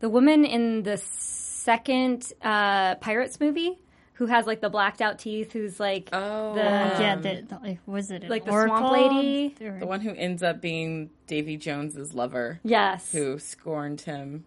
the 0.00 0.08
woman 0.08 0.44
in 0.44 0.82
the 0.82 0.96
second 0.98 2.32
uh, 2.42 2.94
Pirates 2.96 3.38
movie 3.40 3.78
who 4.14 4.26
has 4.26 4.46
like 4.46 4.60
the 4.60 4.68
blacked 4.68 5.00
out 5.00 5.18
teeth, 5.18 5.52
who's 5.52 5.80
like 5.80 6.10
Oh, 6.12 6.54
the 6.54 6.60
yeah, 6.60 7.16
the, 7.16 7.42
the, 7.48 7.78
was 7.86 8.10
it 8.10 8.24
an 8.24 8.28
like 8.30 8.44
the 8.44 8.50
oracle? 8.50 8.76
swamp 8.76 8.92
lady. 8.92 9.54
The 9.58 9.86
one 9.86 10.00
who 10.02 10.10
ends 10.14 10.42
up 10.42 10.60
being 10.60 11.08
Davy 11.26 11.56
Jones's 11.56 12.12
lover, 12.14 12.60
Yes. 12.62 13.10
who 13.12 13.38
scorned 13.38 14.02
him. 14.02 14.44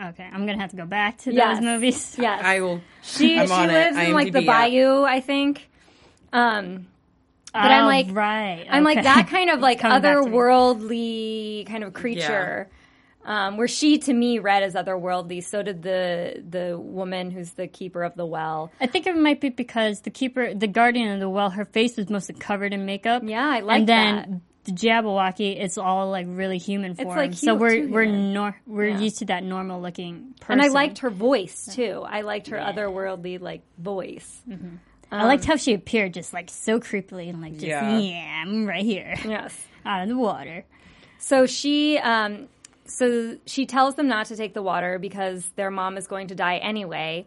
Okay, 0.00 0.24
I'm 0.32 0.46
gonna 0.46 0.58
have 0.60 0.70
to 0.70 0.76
go 0.76 0.86
back 0.86 1.18
to 1.18 1.32
Yes. 1.34 1.58
those 1.58 1.64
movies. 1.64 2.16
Yes. 2.18 2.42
I 2.44 2.60
will. 2.60 2.80
she 3.02 3.38
I'm 3.38 3.46
she 3.46 3.52
on 3.52 3.70
it. 3.70 3.72
lives 3.72 3.96
in 3.98 4.12
like 4.14 4.32
the 4.32 4.40
IMDb 4.40 4.48
app. 4.48 4.70
bayou, 4.70 5.02
I 5.04 5.20
think. 5.20 5.68
Um, 6.32 6.86
but 7.52 7.58
I'm 7.60 7.84
like- 7.86 8.06
right. 8.10 8.66
I'm 8.70 8.84
like 8.84 9.02
that 9.02 9.28
kind 9.28 9.50
of 9.50 9.60
like 9.68 9.80
coming 9.80 10.00
back 10.00 10.14
to 10.16 10.24
me. 10.24 10.30
otherworldly 10.30 11.66
kind 11.66 11.84
of 11.84 11.92
creature. 11.92 12.68
Um, 13.22 13.58
where 13.58 13.68
she 13.68 13.98
to 13.98 14.14
me 14.14 14.38
read 14.38 14.62
as 14.62 14.72
otherworldly, 14.74 15.44
so 15.44 15.62
did 15.62 15.82
the 15.82 16.42
the 16.48 16.78
woman 16.78 17.30
who's 17.30 17.50
the 17.50 17.66
keeper 17.68 18.02
of 18.02 18.14
the 18.14 18.24
well. 18.24 18.72
I 18.80 18.86
think 18.86 19.06
it 19.06 19.14
might 19.14 19.42
be 19.42 19.50
because 19.50 20.00
the 20.00 20.10
keeper, 20.10 20.54
the 20.54 20.66
guardian 20.66 21.12
of 21.12 21.20
the 21.20 21.28
well, 21.28 21.50
her 21.50 21.66
face 21.66 21.98
was 21.98 22.08
mostly 22.08 22.34
covered 22.36 22.72
in 22.72 22.86
makeup. 22.86 23.22
Yeah, 23.26 23.46
I 23.46 23.60
like 23.60 23.80
And 23.80 23.88
then 23.88 24.40
the 24.64 24.72
Jabberwocky, 24.72 25.58
it's 25.60 25.78
all 25.78 26.10
like 26.10 26.26
really 26.28 26.58
human 26.58 26.94
form. 26.94 27.16
like 27.16 27.34
so 27.34 27.54
we're 27.54 27.70
too 27.86 27.90
we're 27.90 28.02
human. 28.04 28.32
nor- 28.34 28.60
we're 28.66 28.88
Yeah. 28.88 28.98
used 29.00 29.18
to 29.20 29.24
that 29.26 29.42
normal 29.42 29.80
looking 29.80 30.34
person. 30.40 30.52
And 30.52 30.62
I 30.62 30.68
liked 30.68 30.98
her 30.98 31.10
voice 31.10 31.68
too. 31.74 32.02
I 32.06 32.20
liked 32.22 32.48
her 32.48 32.58
otherworldly 32.58 33.40
like 33.40 33.62
voice. 33.78 34.42
I 35.12 35.24
liked 35.24 35.44
how 35.44 35.56
she 35.56 35.72
appeared, 35.74 36.14
just 36.14 36.32
like 36.32 36.50
so 36.50 36.78
creepily 36.78 37.28
and 37.30 37.40
like 37.40 37.54
just 37.54 37.64
Yeah. 37.66 37.98
yeah, 37.98 38.42
I'm 38.42 38.66
right 38.66 38.84
here 38.84 39.16
Yes. 39.26 39.58
out 39.86 40.02
of 40.02 40.08
the 40.08 40.16
water. 40.16 40.64
So 41.18 41.46
she, 41.46 41.98
um, 41.98 42.46
so 42.84 43.36
she 43.46 43.66
tells 43.66 43.94
them 43.96 44.08
not 44.08 44.26
to 44.26 44.36
take 44.36 44.54
the 44.54 44.62
water 44.62 44.98
because 44.98 45.46
their 45.56 45.70
mom 45.70 45.96
is 45.96 46.06
going 46.06 46.28
to 46.28 46.34
die 46.34 46.56
anyway. 46.58 47.26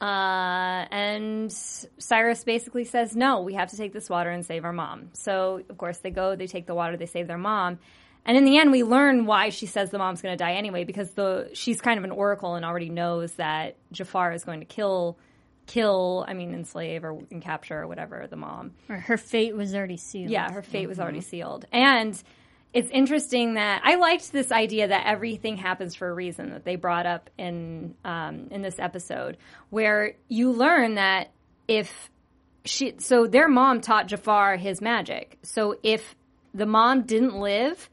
Uh, 0.00 0.86
and 0.90 1.52
Cyrus 1.52 2.42
basically 2.42 2.84
says, 2.84 3.14
no, 3.14 3.42
we 3.42 3.54
have 3.54 3.70
to 3.70 3.76
take 3.76 3.92
this 3.92 4.08
water 4.08 4.30
and 4.30 4.46
save 4.46 4.64
our 4.64 4.72
mom. 4.72 5.10
So, 5.12 5.62
of 5.68 5.76
course, 5.76 5.98
they 5.98 6.10
go, 6.10 6.36
they 6.36 6.46
take 6.46 6.66
the 6.66 6.74
water, 6.74 6.96
they 6.96 7.06
save 7.06 7.26
their 7.26 7.36
mom. 7.36 7.78
And 8.24 8.36
in 8.36 8.44
the 8.44 8.58
end, 8.58 8.70
we 8.70 8.82
learn 8.82 9.26
why 9.26 9.50
she 9.50 9.66
says 9.66 9.90
the 9.90 9.98
mom's 9.98 10.22
going 10.22 10.32
to 10.32 10.42
die 10.42 10.54
anyway, 10.54 10.84
because 10.84 11.10
the 11.12 11.50
she's 11.54 11.80
kind 11.80 11.98
of 11.98 12.04
an 12.04 12.10
oracle 12.10 12.54
and 12.54 12.64
already 12.64 12.88
knows 12.88 13.32
that 13.34 13.76
Jafar 13.92 14.32
is 14.32 14.44
going 14.44 14.60
to 14.60 14.66
kill, 14.66 15.18
kill. 15.66 16.24
I 16.28 16.34
mean, 16.34 16.54
enslave 16.54 17.04
or 17.04 17.18
capture 17.40 17.80
or 17.80 17.86
whatever 17.86 18.26
the 18.28 18.36
mom. 18.36 18.72
Or 18.88 18.96
her 18.96 19.16
fate 19.16 19.56
was 19.56 19.74
already 19.74 19.96
sealed. 19.96 20.30
Yeah, 20.30 20.50
her 20.50 20.62
fate 20.62 20.86
was 20.86 21.00
already 21.00 21.22
sealed. 21.22 21.64
And 21.72 22.22
it's 22.72 22.90
interesting 22.90 23.54
that 23.54 23.82
I 23.84 23.96
liked 23.96 24.32
this 24.32 24.52
idea 24.52 24.88
that 24.88 25.06
everything 25.06 25.56
happens 25.56 25.94
for 25.94 26.08
a 26.08 26.14
reason 26.14 26.50
that 26.50 26.64
they 26.64 26.76
brought 26.76 27.06
up 27.06 27.30
in 27.36 27.94
um, 28.04 28.48
in 28.50 28.62
this 28.62 28.78
episode, 28.78 29.36
where 29.70 30.14
you 30.28 30.52
learn 30.52 30.94
that 30.94 31.30
if 31.66 32.10
she, 32.64 32.94
so 32.98 33.26
their 33.26 33.48
mom 33.48 33.80
taught 33.80 34.06
Jafar 34.08 34.56
his 34.56 34.80
magic. 34.80 35.38
So 35.42 35.78
if 35.82 36.14
the 36.54 36.66
mom 36.66 37.02
didn't 37.02 37.38
live, 37.38 37.88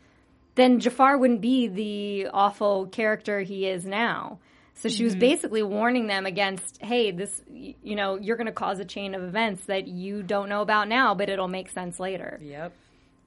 then 0.55 0.79
Jafar 0.79 1.17
wouldn't 1.17 1.41
be 1.41 1.67
the 1.67 2.27
awful 2.33 2.87
character 2.87 3.41
he 3.41 3.67
is 3.67 3.85
now. 3.85 4.39
So 4.75 4.89
she 4.89 5.03
was 5.03 5.15
basically 5.15 5.63
warning 5.63 6.05
them 6.05 6.27
against, 6.27 6.79
hey, 6.83 7.09
this, 7.09 7.41
you 7.49 7.95
know, 7.95 8.15
you're 8.15 8.37
going 8.37 8.45
to 8.45 8.51
cause 8.51 8.79
a 8.79 8.85
chain 8.85 9.15
of 9.15 9.23
events 9.23 9.65
that 9.65 9.87
you 9.87 10.21
don't 10.21 10.49
know 10.49 10.61
about 10.61 10.87
now, 10.87 11.15
but 11.15 11.29
it'll 11.29 11.47
make 11.47 11.69
sense 11.71 11.99
later. 11.99 12.39
Yep. 12.43 12.73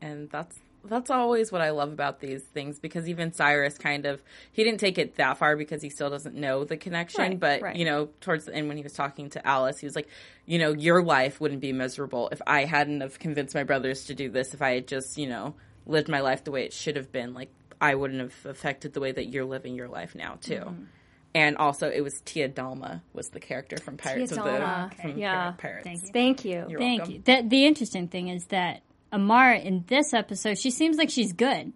And 0.00 0.30
that's 0.30 0.57
that's 0.85 1.11
always 1.11 1.53
what 1.53 1.61
I 1.61 1.71
love 1.71 1.93
about 1.93 2.21
these 2.21 2.43
things 2.43 2.79
because 2.79 3.09
even 3.09 3.33
Cyrus 3.33 3.77
kind 3.79 4.07
of 4.07 4.23
he 4.53 4.65
didn't 4.65 4.81
take 4.81 4.99
it 4.99 5.17
that 5.17 5.39
far 5.39 5.57
because 5.57 5.83
he 5.83 5.91
still 5.91 6.11
doesn't 6.11 6.35
know 6.35 6.65
the 6.65 6.77
connection, 6.77 7.23
Right, 7.23 7.41
but 7.41 7.63
right. 7.63 7.77
you 7.77 7.85
know, 7.85 8.09
towards 8.21 8.47
the 8.47 8.55
end 8.55 8.69
when 8.69 8.77
he 8.77 8.83
was 8.83 8.93
talking 8.93 9.31
to 9.31 9.47
Alice, 9.47 9.79
he 9.79 9.87
was 9.87 9.95
like, 9.95 10.09
you 10.47 10.59
know, 10.59 10.73
your 10.73 11.03
life 11.03 11.41
wouldn't 11.41 11.61
be 11.61 11.73
miserable 11.73 12.29
if 12.33 12.41
I 12.47 12.65
hadn't 12.65 13.01
have 13.01 13.19
convinced 13.19 13.55
my 13.55 13.65
brothers 13.65 14.07
to 14.07 14.15
do 14.15 14.31
this, 14.31 14.55
if 14.55 14.63
I 14.63 14.75
had 14.75 14.89
just, 14.89 15.19
you 15.19 15.29
know, 15.29 15.55
lived 15.87 16.09
my 16.09 16.21
life 16.21 16.45
the 16.45 16.51
way 16.51 16.65
it 16.65 16.73
should 16.73 16.97
have 16.97 17.13
been, 17.13 17.35
like 17.35 17.51
I 17.81 17.95
wouldn't 17.95 18.21
have 18.21 18.47
affected 18.47 18.93
the 18.93 19.01
way 19.01 19.13
that 19.13 19.27
you're 19.27 19.45
living 19.45 19.75
your 19.75 19.89
life 19.89 20.15
now 20.15 20.39
too. 20.41 20.55
Mm-hmm. 20.55 20.85
And 21.33 21.57
also, 21.59 21.89
it 21.89 22.01
was 22.01 22.21
Tia 22.25 22.49
Dalma 22.49 23.03
was 23.13 23.29
the 23.29 23.39
character 23.39 23.77
from 23.77 23.97
Pirates 23.97 24.33
Tia 24.33 24.41
of 24.41 24.45
the 24.45 24.51
Dalma, 24.51 25.01
from 25.01 25.17
yeah. 25.17 25.53
Pirates. 25.53 25.85
Thank 26.13 26.45
you. 26.45 26.67
Thank 26.67 26.71
you. 26.71 26.79
Thank 26.79 27.09
you. 27.09 27.23
The, 27.25 27.45
the 27.47 27.67
interesting 27.67 28.09
thing 28.09 28.29
is 28.29 28.47
that 28.47 28.83
Amara 29.12 29.59
in 29.59 29.85
this 29.88 30.12
episode, 30.14 30.59
she 30.59 30.71
seems 30.71 30.97
like 30.97 31.11
she's 31.11 31.33
good. 31.33 31.73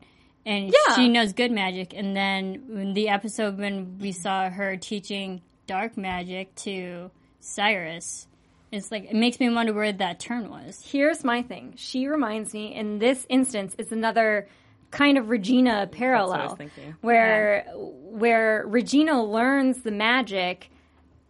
And 0.46 0.66
Yeah. 0.66 0.94
she 0.96 1.08
knows 1.08 1.32
good 1.32 1.50
magic. 1.52 1.94
And 1.94 2.14
then 2.14 2.64
in 2.70 2.94
the 2.94 3.08
episode 3.08 3.58
when 3.58 3.98
we 3.98 4.12
saw 4.12 4.50
her 4.50 4.76
teaching 4.76 5.40
dark 5.66 5.96
magic 5.96 6.54
to 6.56 7.10
Cyrus, 7.40 8.26
it's 8.70 8.90
like, 8.90 9.04
it 9.04 9.14
makes 9.14 9.38
me 9.40 9.48
wonder 9.50 9.72
where 9.72 9.92
that 9.92 10.18
turn 10.20 10.50
was. 10.50 10.82
Here's 10.90 11.24
my 11.24 11.42
thing. 11.42 11.74
She 11.76 12.06
reminds 12.08 12.52
me, 12.52 12.74
in 12.74 12.98
this 12.98 13.24
instance, 13.28 13.74
it's 13.78 13.92
another 13.92 14.48
kind 14.90 15.16
of 15.18 15.28
Regina 15.30 15.88
parallel, 15.90 16.40
I 16.40 16.44
was 16.46 16.54
thinking. 16.58 16.94
where 17.00 17.64
where 17.74 18.64
Regina 18.66 19.22
learns 19.22 19.82
the 19.82 19.90
magic 19.90 20.70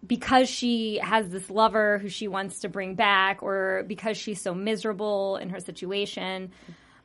because 0.07 0.49
she 0.49 0.99
has 1.03 1.29
this 1.31 1.51
lover 1.51 1.99
who 1.99 2.09
she 2.09 2.29
wants 2.29 2.61
to 2.61 2.69
bring 2.69 2.95
back, 2.95 3.43
or 3.43 3.85
because 3.87 4.17
she's 4.17 4.41
so 4.41 4.55
miserable 4.55 5.37
in 5.37 5.51
her 5.51 5.61
situation. 5.61 6.51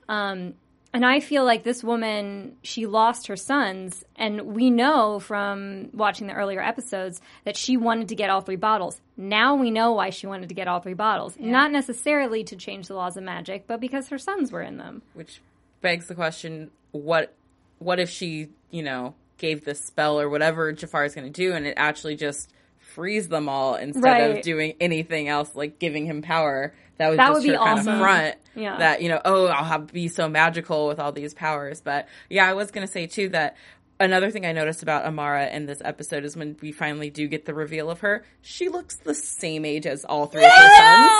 Um, 0.08 0.56
and 0.91 1.06
I 1.06 1.20
feel 1.20 1.46
like 1.46 1.63
this 1.63 1.84
woman, 1.84 2.56
she 2.63 2.88
lost 2.88 3.27
her 3.27 3.36
sons, 3.36 4.03
and 4.15 4.41
we 4.41 4.72
know 4.72 5.20
from 5.20 5.89
watching 5.94 6.25
the 6.25 6.34
earlier 6.34 6.62
episodes 6.62 7.22
that 7.46 7.56
she 7.56 7.77
wanted 7.77 8.10
to 8.10 8.15
get 8.15 8.32
all 8.32 8.41
three 8.41 8.56
bottles. 8.56 9.00
Now 9.15 9.56
we 9.56 9.70
know 9.70 9.91
why 9.91 10.10
she 10.10 10.25
wanted 10.25 10.50
to 10.50 10.56
get 10.56 10.68
all 10.68 10.79
three 10.79 10.96
bottles. 10.96 11.36
Not 11.39 11.72
necessarily 11.72 12.44
to 12.46 12.56
change 12.56 12.88
the 12.88 12.96
laws 12.96 13.18
of 13.18 13.24
magic, 13.24 13.65
but 13.68 13.79
because 13.79 14.10
her 14.10 14.18
sons 14.18 14.51
were 14.51 14.63
in 14.63 14.77
them. 14.77 15.03
which 15.13 15.41
begs 15.82 16.08
the 16.08 16.15
question 16.15 16.70
what 16.91 17.34
what 17.77 18.00
if 18.00 18.10
she 18.10 18.50
you 18.70 18.84
know 18.84 19.13
gave 19.38 19.63
this 19.63 19.79
spell 19.79 20.20
or 20.20 20.27
whatever 20.27 20.74
Jafar 20.74 21.06
is 21.06 21.15
going 21.15 21.32
to 21.32 21.32
do 21.32 21.53
and 21.53 21.65
it 21.65 21.74
actually 21.77 22.18
just 22.18 22.50
frees 22.89 23.27
them 23.29 23.48
all 23.50 23.75
instead 23.75 24.03
Right. 24.03 24.38
of 24.38 24.41
doing 24.41 24.74
anything 24.79 25.27
else 25.27 25.55
like 25.55 25.79
giving 25.79 26.05
him 26.05 26.22
power 26.22 26.74
that 26.98 27.10
would 27.10 27.19
That 27.19 27.27
just 27.29 27.39
would 27.41 27.43
be 27.43 27.50
her 27.55 27.58
kind 27.63 27.79
awesome. 27.79 27.93
of 27.93 28.00
front 28.00 28.36
Yeah. 28.55 28.77
that 28.77 29.01
you 29.01 29.10
know 29.10 29.22
oh 29.25 29.48
I'll 29.48 29.63
have 29.63 29.88
be 29.93 30.08
so 30.10 30.27
magical 30.27 30.88
with 30.88 31.00
all 31.00 31.12
these 31.12 31.34
powers 31.34 31.81
but 31.81 32.08
yeah 32.29 32.48
I 32.50 32.53
was 32.53 32.72
going 32.72 32.86
to 32.86 32.91
say 32.91 33.08
too 33.08 33.29
that 33.29 33.55
Another 34.01 34.31
thing 34.31 34.46
I 34.46 34.53
noticed 34.53 34.81
about 34.81 35.03
Amara 35.03 35.48
in 35.50 35.65
this 35.65 35.82
episode 35.84 36.23
is 36.23 36.38
when 36.38 36.56
we 36.62 36.71
finally 36.71 37.10
do 37.10 37.28
get 37.28 37.43
the 37.43 37.54
reveal 37.54 37.89
of 37.91 37.99
her, 37.99 38.23
she 38.41 38.69
looks 38.69 38.95
the 38.95 39.13
same 39.13 39.65
age 39.65 39.86
as 39.86 40.06
all 40.06 40.25
three 40.25 40.41
of 40.45 40.49
her 40.49 40.78
sons. 40.78 41.12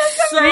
so 0.30 0.42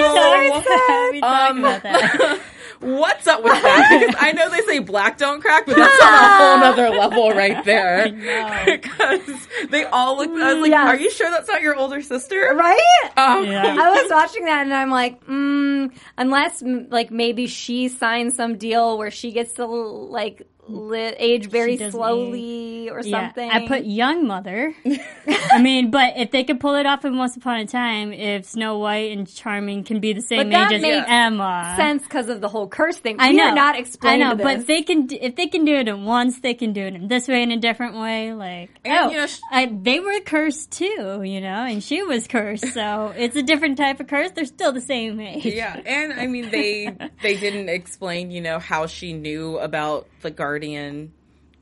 we 1.12 1.20
talked 1.22 1.50
Um, 1.50 1.59
about 1.61 1.82
that. 1.82 2.40
What's 2.80 3.26
up 3.26 3.42
with 3.42 3.52
that? 3.52 3.98
Because 4.06 4.14
I 4.18 4.32
know 4.32 4.50
they 4.50 4.60
say 4.62 4.78
black 4.80 5.16
don't 5.18 5.40
crack, 5.40 5.66
but 5.66 5.76
that's 5.76 6.02
on 6.02 6.12
a 6.12 6.36
whole 6.36 6.64
other 6.72 6.90
level 6.90 7.30
right 7.30 7.64
there. 7.64 8.08
Because 8.66 9.48
they 9.70 9.84
all 9.84 10.16
look. 10.18 10.30
I 10.30 10.52
was 10.54 10.62
like, 10.62 10.70
Yes. 10.70 10.88
"Are 10.88 10.96
you 10.96 11.10
sure 11.10 11.30
that's 11.30 11.48
not 11.48 11.62
your 11.62 11.74
older 11.76 12.02
sister?" 12.02 12.52
Right? 12.54 13.10
Um, 13.16 13.46
Yeah. 13.46 13.76
I 13.80 14.02
was 14.02 14.10
watching 14.10 14.44
that 14.44 14.62
and 14.62 14.74
I'm 14.74 14.90
like, 14.90 15.24
mm, 15.26 15.90
unless 16.18 16.62
mm, 16.62 16.90
like 16.90 17.10
maybe 17.10 17.46
she 17.46 17.88
signs 17.88 18.34
some 18.34 18.56
deal 18.58 18.98
where 18.98 19.10
she 19.10 19.32
gets 19.32 19.54
to 19.54 19.64
like 19.66 20.42
li- 20.68 21.14
age 21.18 21.46
very 21.46 21.76
doesn't 21.76 21.92
slowly 21.92 22.88
or 22.90 23.00
Yeah, 23.02 23.26
something. 23.26 23.50
I 23.50 23.66
put 23.66 23.85
young 23.85 24.26
mother. 24.26 24.74
I 25.50 25.59
mean, 25.61 25.90
but 25.90 26.14
if 26.16 26.31
they 26.31 26.44
could 26.44 26.61
pull 26.61 26.74
it 26.76 26.87
off 26.87 27.05
in 27.05 27.16
Once 27.16 27.37
Upon 27.37 27.59
a 27.61 27.66
Time, 27.66 28.12
if 28.12 28.44
Snow 28.46 28.79
White 28.79 29.16
and 29.16 29.26
Charming 29.33 29.85
can 29.85 30.00
be 30.00 30.12
the 30.12 30.20
same 30.22 30.52
age 30.52 30.72
as 30.72 30.83
makes 30.83 31.07
Emma, 31.09 31.74
sense 31.76 32.02
because 32.02 32.29
of 32.29 32.40
the 32.40 32.48
whole 32.48 32.68
curse 32.68 32.96
thing. 32.98 33.16
I 33.18 33.31
We 33.31 33.37
know, 33.37 33.44
are 33.50 33.55
not 33.55 33.79
explaining 33.79 34.22
I 34.26 34.31
know, 34.31 34.37
this. 34.37 34.44
but 34.44 34.66
they 34.66 34.83
can. 34.83 35.09
If 35.11 35.37
they 35.37 35.46
can 35.46 35.64
do 35.64 35.74
it 35.74 35.88
in 35.88 36.05
once, 36.05 36.40
they 36.40 36.55
can 36.55 36.72
do 36.72 36.83
it 36.83 36.94
in 36.94 37.09
this 37.09 37.29
way 37.29 37.42
in 37.42 37.50
a 37.50 37.57
different 37.59 37.96
way. 37.98 38.33
Like, 38.33 38.70
And, 38.85 39.07
oh, 39.07 39.11
you 39.11 39.16
know, 39.16 39.26
sh- 39.26 39.40
I, 39.50 39.66
they 39.66 40.00
were 40.00 40.20
cursed 40.20 40.70
too, 40.72 41.22
you 41.24 41.40
know, 41.40 41.64
and 41.64 41.83
she 41.83 42.02
was 42.02 42.26
cursed, 42.26 42.72
so 42.72 43.12
it's 43.16 43.37
a 43.37 43.42
different 43.42 43.79
type 43.79 44.00
of 44.00 44.07
curse. 44.09 44.31
They're 44.33 44.44
still 44.44 44.72
the 44.72 44.81
same 44.81 45.20
age. 45.20 45.44
Yeah, 45.46 45.81
and 45.85 46.12
I 46.12 46.26
mean 46.26 46.50
they 46.50 46.96
they 47.22 47.37
didn't 47.37 47.68
explain, 47.68 48.31
you 48.31 48.40
know, 48.40 48.59
how 48.59 48.87
she 48.87 49.12
knew 49.12 49.59
about 49.59 50.07
the 50.26 50.30
guardian 50.32 51.12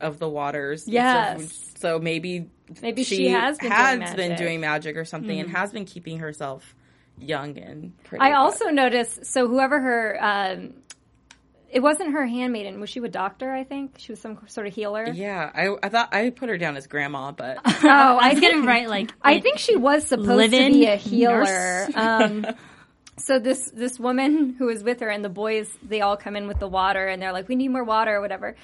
of 0.01 0.19
the 0.19 0.29
waters. 0.29 0.89
Yes. 0.89 1.73
So 1.79 1.99
maybe 1.99 2.49
Maybe 2.81 3.05
she 3.05 3.29
has 3.29 3.59
been 3.59 3.69
doing 3.69 3.79
has 3.79 3.99
magic. 3.99 4.17
been 4.17 4.37
doing 4.37 4.61
magic 4.61 4.97
or 4.97 5.05
something 5.05 5.39
and 5.39 5.51
has 5.51 5.71
been 5.71 5.85
keeping 5.85 6.19
herself 6.21 6.75
young 7.19 7.59
and 7.59 7.93
pretty. 8.05 8.25
I 8.25 8.31
but- 8.31 8.37
also 8.39 8.67
noticed. 8.71 9.27
So 9.27 9.47
whoever 9.49 9.79
her, 9.81 10.19
um, 10.25 10.73
it 11.71 11.81
wasn't 11.81 12.13
her 12.13 12.25
handmaiden. 12.27 12.81
Was 12.81 12.89
she 12.89 13.01
a 13.01 13.09
doctor? 13.09 13.53
I 13.53 13.65
think 13.65 13.97
she 13.99 14.13
was 14.13 14.21
some 14.21 14.39
sort 14.47 14.67
of 14.67 14.75
healer. 14.75 15.09
Yeah, 15.13 15.51
I 15.55 15.77
I 15.83 15.89
thought 15.91 16.15
I 16.15 16.31
put 16.31 16.49
her 16.49 16.57
down 16.57 16.77
as 16.77 16.87
grandma, 16.87 17.33
but 17.33 17.59
Oh, 17.67 17.89
I 18.23 18.31
was 18.33 18.41
gonna 18.41 18.67
write 18.67 18.89
like 18.89 19.13
I 19.21 19.41
think 19.41 19.59
she 19.59 19.77
was 19.77 20.07
supposed 20.07 20.53
to 20.53 20.71
be 20.71 20.87
a 20.87 20.97
healer. 20.97 21.87
Um, 21.95 22.47
so 23.17 23.39
this 23.39 23.71
this 23.71 23.99
woman 23.99 24.55
who 24.59 24.69
is 24.69 24.83
with 24.83 25.01
her 25.01 25.09
and 25.09 25.25
the 25.25 25.29
boys, 25.29 25.69
they 25.83 26.01
all 26.01 26.17
come 26.17 26.37
in 26.37 26.49
with 26.49 26.59
the 26.59 26.69
water 26.69 27.07
and 27.07 27.21
they're 27.23 27.33
like, 27.33 27.49
"We 27.49 27.55
need 27.55 27.69
more 27.69 27.85
water" 27.85 28.17
or 28.17 28.21
whatever. 28.21 28.57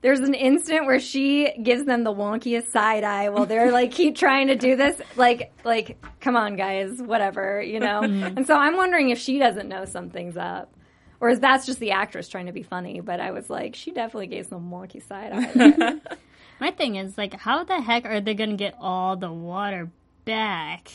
There's 0.00 0.18
an 0.18 0.34
instant 0.34 0.84
where 0.86 0.98
she 0.98 1.52
gives 1.62 1.84
them 1.84 2.02
the 2.02 2.12
wonkiest 2.12 2.72
side 2.72 3.04
eye 3.04 3.28
while 3.28 3.46
they're 3.46 3.70
like 3.80 3.92
keep 3.92 4.16
trying 4.16 4.48
to 4.48 4.56
do 4.56 4.74
this. 4.74 5.00
Like, 5.16 5.52
like, 5.64 6.04
come 6.20 6.36
on, 6.36 6.56
guys, 6.56 7.00
whatever, 7.00 7.62
you 7.62 7.78
know. 7.80 8.00
Mm-hmm. 8.02 8.38
and 8.38 8.46
so 8.46 8.56
I'm 8.56 8.76
wondering 8.76 9.10
if 9.10 9.18
she 9.18 9.38
doesn't 9.38 9.68
know 9.68 9.84
something's 9.84 10.36
up, 10.36 10.74
or 11.20 11.28
is 11.30 11.38
that's 11.38 11.66
just 11.66 11.78
the 11.78 11.92
actress 11.92 12.28
trying 12.28 12.46
to 12.46 12.52
be 12.52 12.64
funny? 12.64 13.00
But 13.00 13.20
I 13.20 13.30
was 13.30 13.48
like, 13.48 13.76
she 13.76 13.92
definitely 13.92 14.26
gave 14.26 14.46
some 14.46 14.70
wonky 14.70 15.06
side 15.06 15.30
eye. 15.32 16.00
my 16.60 16.72
thing 16.72 16.96
is 16.96 17.16
like, 17.16 17.34
how 17.34 17.62
the 17.62 17.80
heck 17.80 18.04
are 18.04 18.20
they 18.20 18.34
gonna 18.34 18.56
get 18.56 18.74
all 18.80 19.16
the 19.16 19.30
water 19.32 19.88
back? 20.24 20.88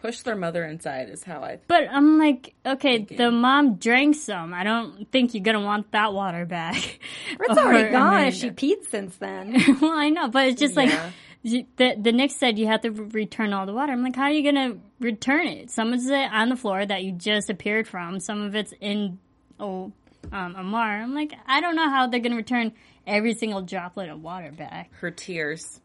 Push 0.00 0.20
their 0.22 0.36
mother 0.36 0.64
inside 0.64 1.10
is 1.10 1.22
how 1.22 1.40
I. 1.42 1.58
But 1.68 1.84
I'm 1.90 2.18
like, 2.18 2.54
okay, 2.64 2.98
the 3.04 3.30
mom 3.30 3.74
drank 3.76 4.16
some. 4.16 4.54
I 4.54 4.64
don't 4.64 5.10
think 5.12 5.34
you're 5.34 5.42
gonna 5.44 5.60
want 5.60 5.92
that 5.92 6.12
water 6.14 6.46
back. 6.46 6.98
it's 7.38 7.58
already 7.58 7.90
gone 7.90 8.14
I 8.14 8.26
if 8.28 8.34
she 8.34 8.50
peed 8.50 8.88
since 8.90 9.16
then. 9.16 9.54
well, 9.80 9.92
I 9.92 10.08
know, 10.08 10.28
but 10.28 10.48
it's 10.48 10.60
just 10.60 10.76
like 10.76 10.88
Yeah. 10.90 11.10
you- 11.42 11.66
the 11.76 11.96
the 12.00 12.12
Nick 12.12 12.30
said 12.32 12.58
you 12.58 12.66
have 12.66 12.80
to 12.82 12.90
return 12.90 13.52
all 13.52 13.66
the 13.66 13.72
water. 13.74 13.92
I'm 13.92 14.02
like, 14.02 14.16
how 14.16 14.24
are 14.24 14.30
you 14.30 14.42
gonna 14.42 14.76
return 15.00 15.46
it? 15.46 15.70
Some 15.70 15.92
of 15.92 16.00
it 16.04 16.32
on 16.32 16.48
the 16.48 16.56
floor 16.56 16.84
that 16.84 17.02
you 17.04 17.12
just 17.12 17.50
appeared 17.50 17.86
from. 17.86 18.20
Some 18.20 18.42
of 18.42 18.54
it's 18.54 18.72
in 18.80 19.18
oh 19.58 19.92
um, 20.32 20.54
Amar. 20.56 21.02
I'm 21.02 21.14
like, 21.14 21.32
I 21.46 21.60
don't 21.60 21.76
know 21.76 21.88
how 21.88 22.06
they're 22.06 22.20
gonna 22.20 22.36
return 22.36 22.72
every 23.06 23.34
single 23.34 23.62
droplet 23.62 24.08
of 24.10 24.22
water 24.22 24.50
back. 24.52 24.90
Her 25.00 25.10
tears, 25.10 25.80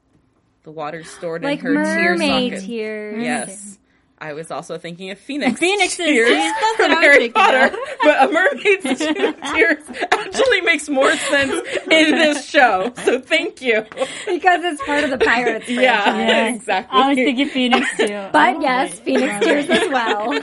the 0.63 0.71
water 0.71 1.03
stored 1.03 1.43
like 1.43 1.59
in 1.59 1.65
her 1.65 1.83
tear 1.83 2.11
mermaid 2.11 2.53
socket. 2.53 2.65
tears. 2.65 3.23
Yes. 3.23 3.79
I 4.17 4.33
was 4.33 4.49
also 4.49 4.77
thinking 4.77 5.11
of 5.11 5.19
Phoenix. 5.19 5.59
Phoenix's 5.59 5.97
tears 5.97 6.27
tears, 6.29 6.37
that's 6.39 6.75
from 6.77 6.89
what 6.91 6.91
I 6.91 6.95
was 6.95 7.03
Harry 7.03 7.17
thinking 7.17 7.33
Potter, 7.33 7.65
of. 7.65 7.75
but 8.01 8.23
a 8.23 8.31
mermaid's 8.31 8.99
tears 9.53 9.83
actually 9.89 10.05
actually 10.11 10.61
makes 10.61 10.89
more 10.89 11.15
sense 11.15 11.51
in 11.91 12.11
this 12.11 12.49
show. 12.49 12.91
So 13.03 13.19
thank 13.19 13.61
you. 13.61 13.81
because 14.25 14.63
it's 14.63 14.81
part 14.85 15.03
of 15.03 15.09
the 15.11 15.17
Pirates. 15.17 15.67
Yeah, 15.69 16.17
Yeah. 16.17 16.47
exactly. 16.47 16.99
I 16.99 17.09
was 17.09 17.17
thinking 17.17 17.49
Phoenix 17.49 17.87
too. 17.97 18.07
But 18.31 18.55
Oh, 18.57 18.61
yes, 18.61 18.91
right. 18.95 18.99
Phoenix 19.03 19.39
Tears 19.45 19.69
as 19.69 19.89
well. 19.89 20.41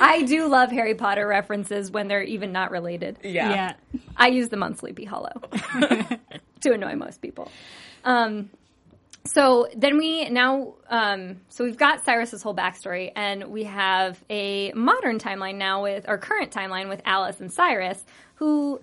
I 0.00 0.22
do 0.22 0.46
love 0.48 0.70
Harry 0.70 0.94
Potter 0.94 1.26
references 1.26 1.90
when 1.90 2.08
they're 2.08 2.22
even 2.22 2.52
not 2.52 2.70
related. 2.70 3.18
yeah. 3.22 3.50
Yeah. 3.50 3.72
I 4.16 4.28
use 4.28 4.48
them 4.48 4.62
on 4.62 4.74
Sleepy 4.76 5.04
Hollow 5.04 5.40
to 6.60 6.72
annoy 6.72 6.94
most 6.94 7.20
people. 7.20 7.50
Um, 8.04 8.50
so 9.26 9.68
then 9.76 9.98
we 9.98 10.28
now, 10.28 10.74
um, 10.88 11.40
so 11.48 11.64
we've 11.64 11.76
got 11.76 12.04
Cyrus's 12.04 12.42
whole 12.42 12.54
backstory, 12.54 13.12
and 13.14 13.44
we 13.44 13.64
have 13.64 14.22
a 14.30 14.72
modern 14.72 15.18
timeline 15.18 15.56
now 15.56 15.82
with, 15.82 16.08
our 16.08 16.18
current 16.18 16.52
timeline 16.52 16.88
with 16.88 17.00
Alice 17.04 17.40
and 17.40 17.52
Cyrus, 17.52 18.02
who 18.36 18.80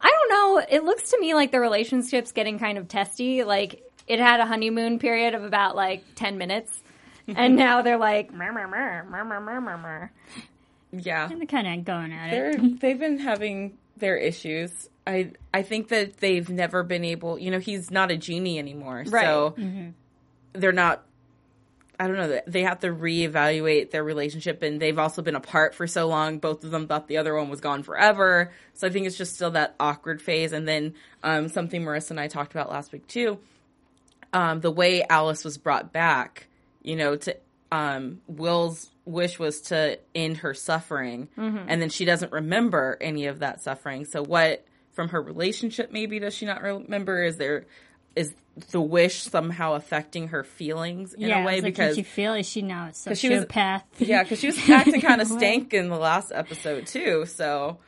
I 0.00 0.10
don't 0.10 0.30
know. 0.30 0.66
It 0.68 0.84
looks 0.84 1.10
to 1.10 1.20
me 1.20 1.34
like 1.34 1.52
the 1.52 1.60
relationship's 1.60 2.32
getting 2.32 2.58
kind 2.58 2.78
of 2.78 2.88
testy. 2.88 3.44
Like 3.44 3.82
it 4.06 4.18
had 4.18 4.40
a 4.40 4.46
honeymoon 4.46 4.98
period 4.98 5.34
of 5.34 5.44
about 5.44 5.76
like 5.76 6.04
ten 6.14 6.38
minutes, 6.38 6.82
and 7.28 7.56
now 7.56 7.82
they're 7.82 7.98
like, 7.98 8.32
"Mer, 8.32 8.52
mer, 8.52 8.66
mer, 8.66 9.06
mer, 9.08 9.24
mer, 9.24 9.40
mer, 9.40 9.60
mer, 9.60 9.78
mer." 9.78 10.12
Yeah. 10.92 11.28
They're 11.28 11.46
kind 11.46 11.66
of 11.66 11.84
going 11.84 12.12
at 12.12 12.32
it. 12.32 12.60
They're, 12.60 12.70
they've 12.80 12.98
been 12.98 13.18
having 13.18 13.78
their 13.96 14.16
issues. 14.16 14.88
I 15.06 15.32
I 15.52 15.62
think 15.62 15.88
that 15.88 16.18
they've 16.18 16.48
never 16.48 16.82
been 16.82 17.04
able. 17.04 17.38
You 17.38 17.50
know, 17.50 17.58
he's 17.58 17.90
not 17.90 18.10
a 18.10 18.16
genie 18.16 18.58
anymore, 18.58 19.04
Right. 19.08 19.24
so 19.24 19.54
they're 20.52 20.72
not. 20.72 21.04
I 22.00 22.08
don't 22.08 22.16
know. 22.16 22.40
They 22.48 22.62
have 22.62 22.80
to 22.80 22.88
reevaluate 22.88 23.90
their 23.90 24.02
relationship, 24.02 24.62
and 24.62 24.80
they've 24.80 24.98
also 24.98 25.22
been 25.22 25.36
apart 25.36 25.74
for 25.74 25.86
so 25.86 26.08
long. 26.08 26.38
Both 26.38 26.64
of 26.64 26.70
them 26.72 26.88
thought 26.88 27.06
the 27.06 27.18
other 27.18 27.34
one 27.34 27.48
was 27.48 27.60
gone 27.60 27.82
forever. 27.84 28.50
So 28.74 28.86
I 28.86 28.90
think 28.90 29.06
it's 29.06 29.16
just 29.16 29.34
still 29.34 29.52
that 29.52 29.74
awkward 29.78 30.20
phase. 30.20 30.52
And 30.52 30.66
then 30.66 30.94
um, 31.22 31.48
something 31.48 31.82
Marissa 31.82 32.10
and 32.10 32.18
I 32.20 32.26
talked 32.26 32.52
about 32.52 32.70
last 32.70 32.90
week 32.92 33.06
too. 33.06 33.38
Um, 34.32 34.60
the 34.62 34.70
way 34.70 35.04
Alice 35.08 35.44
was 35.44 35.58
brought 35.58 35.92
back, 35.92 36.46
you 36.82 36.96
know, 36.96 37.16
to 37.16 37.36
um, 37.70 38.20
Will's 38.26 38.90
wish 39.04 39.38
was 39.38 39.60
to 39.62 39.98
end 40.14 40.38
her 40.38 40.54
suffering, 40.54 41.28
and 41.36 41.80
then 41.82 41.88
she 41.90 42.04
doesn't 42.04 42.32
remember 42.32 42.96
any 43.00 43.26
of 43.26 43.40
that 43.40 43.60
suffering. 43.62 44.06
So 44.06 44.22
what 44.24 44.64
from 44.92 45.08
her 45.10 45.20
relationship 45.20 45.92
maybe 45.92 46.18
does 46.18 46.34
she 46.34 46.46
not 46.46 46.62
remember? 46.62 47.22
Is 47.22 47.36
there 47.36 47.64
is 48.14 48.32
the 48.70 48.80
wish 48.80 49.22
somehow 49.22 49.72
affecting 49.74 50.28
her 50.28 50.44
feelings 50.44 51.14
in 51.14 51.22
yeah, 51.28 51.42
a 51.42 51.46
way 51.46 51.54
like, 51.54 51.64
because 51.64 51.96
she 51.96 52.02
feel 52.02 52.34
is 52.34 52.46
she 52.48 52.60
now 52.62 52.88
a 52.88 53.14
she 53.16 53.28
was- 53.30 53.44
sociopath? 53.46 53.82
yeah, 53.98 54.22
because 54.22 54.38
she 54.40 54.48
was 54.48 54.58
acting 54.70 55.00
kind 55.00 55.20
of 55.20 55.28
stank 55.28 55.72
in 55.72 55.88
the 55.88 55.96
last 55.96 56.30
episode 56.34 56.86
too. 56.86 57.24
So 57.26 57.78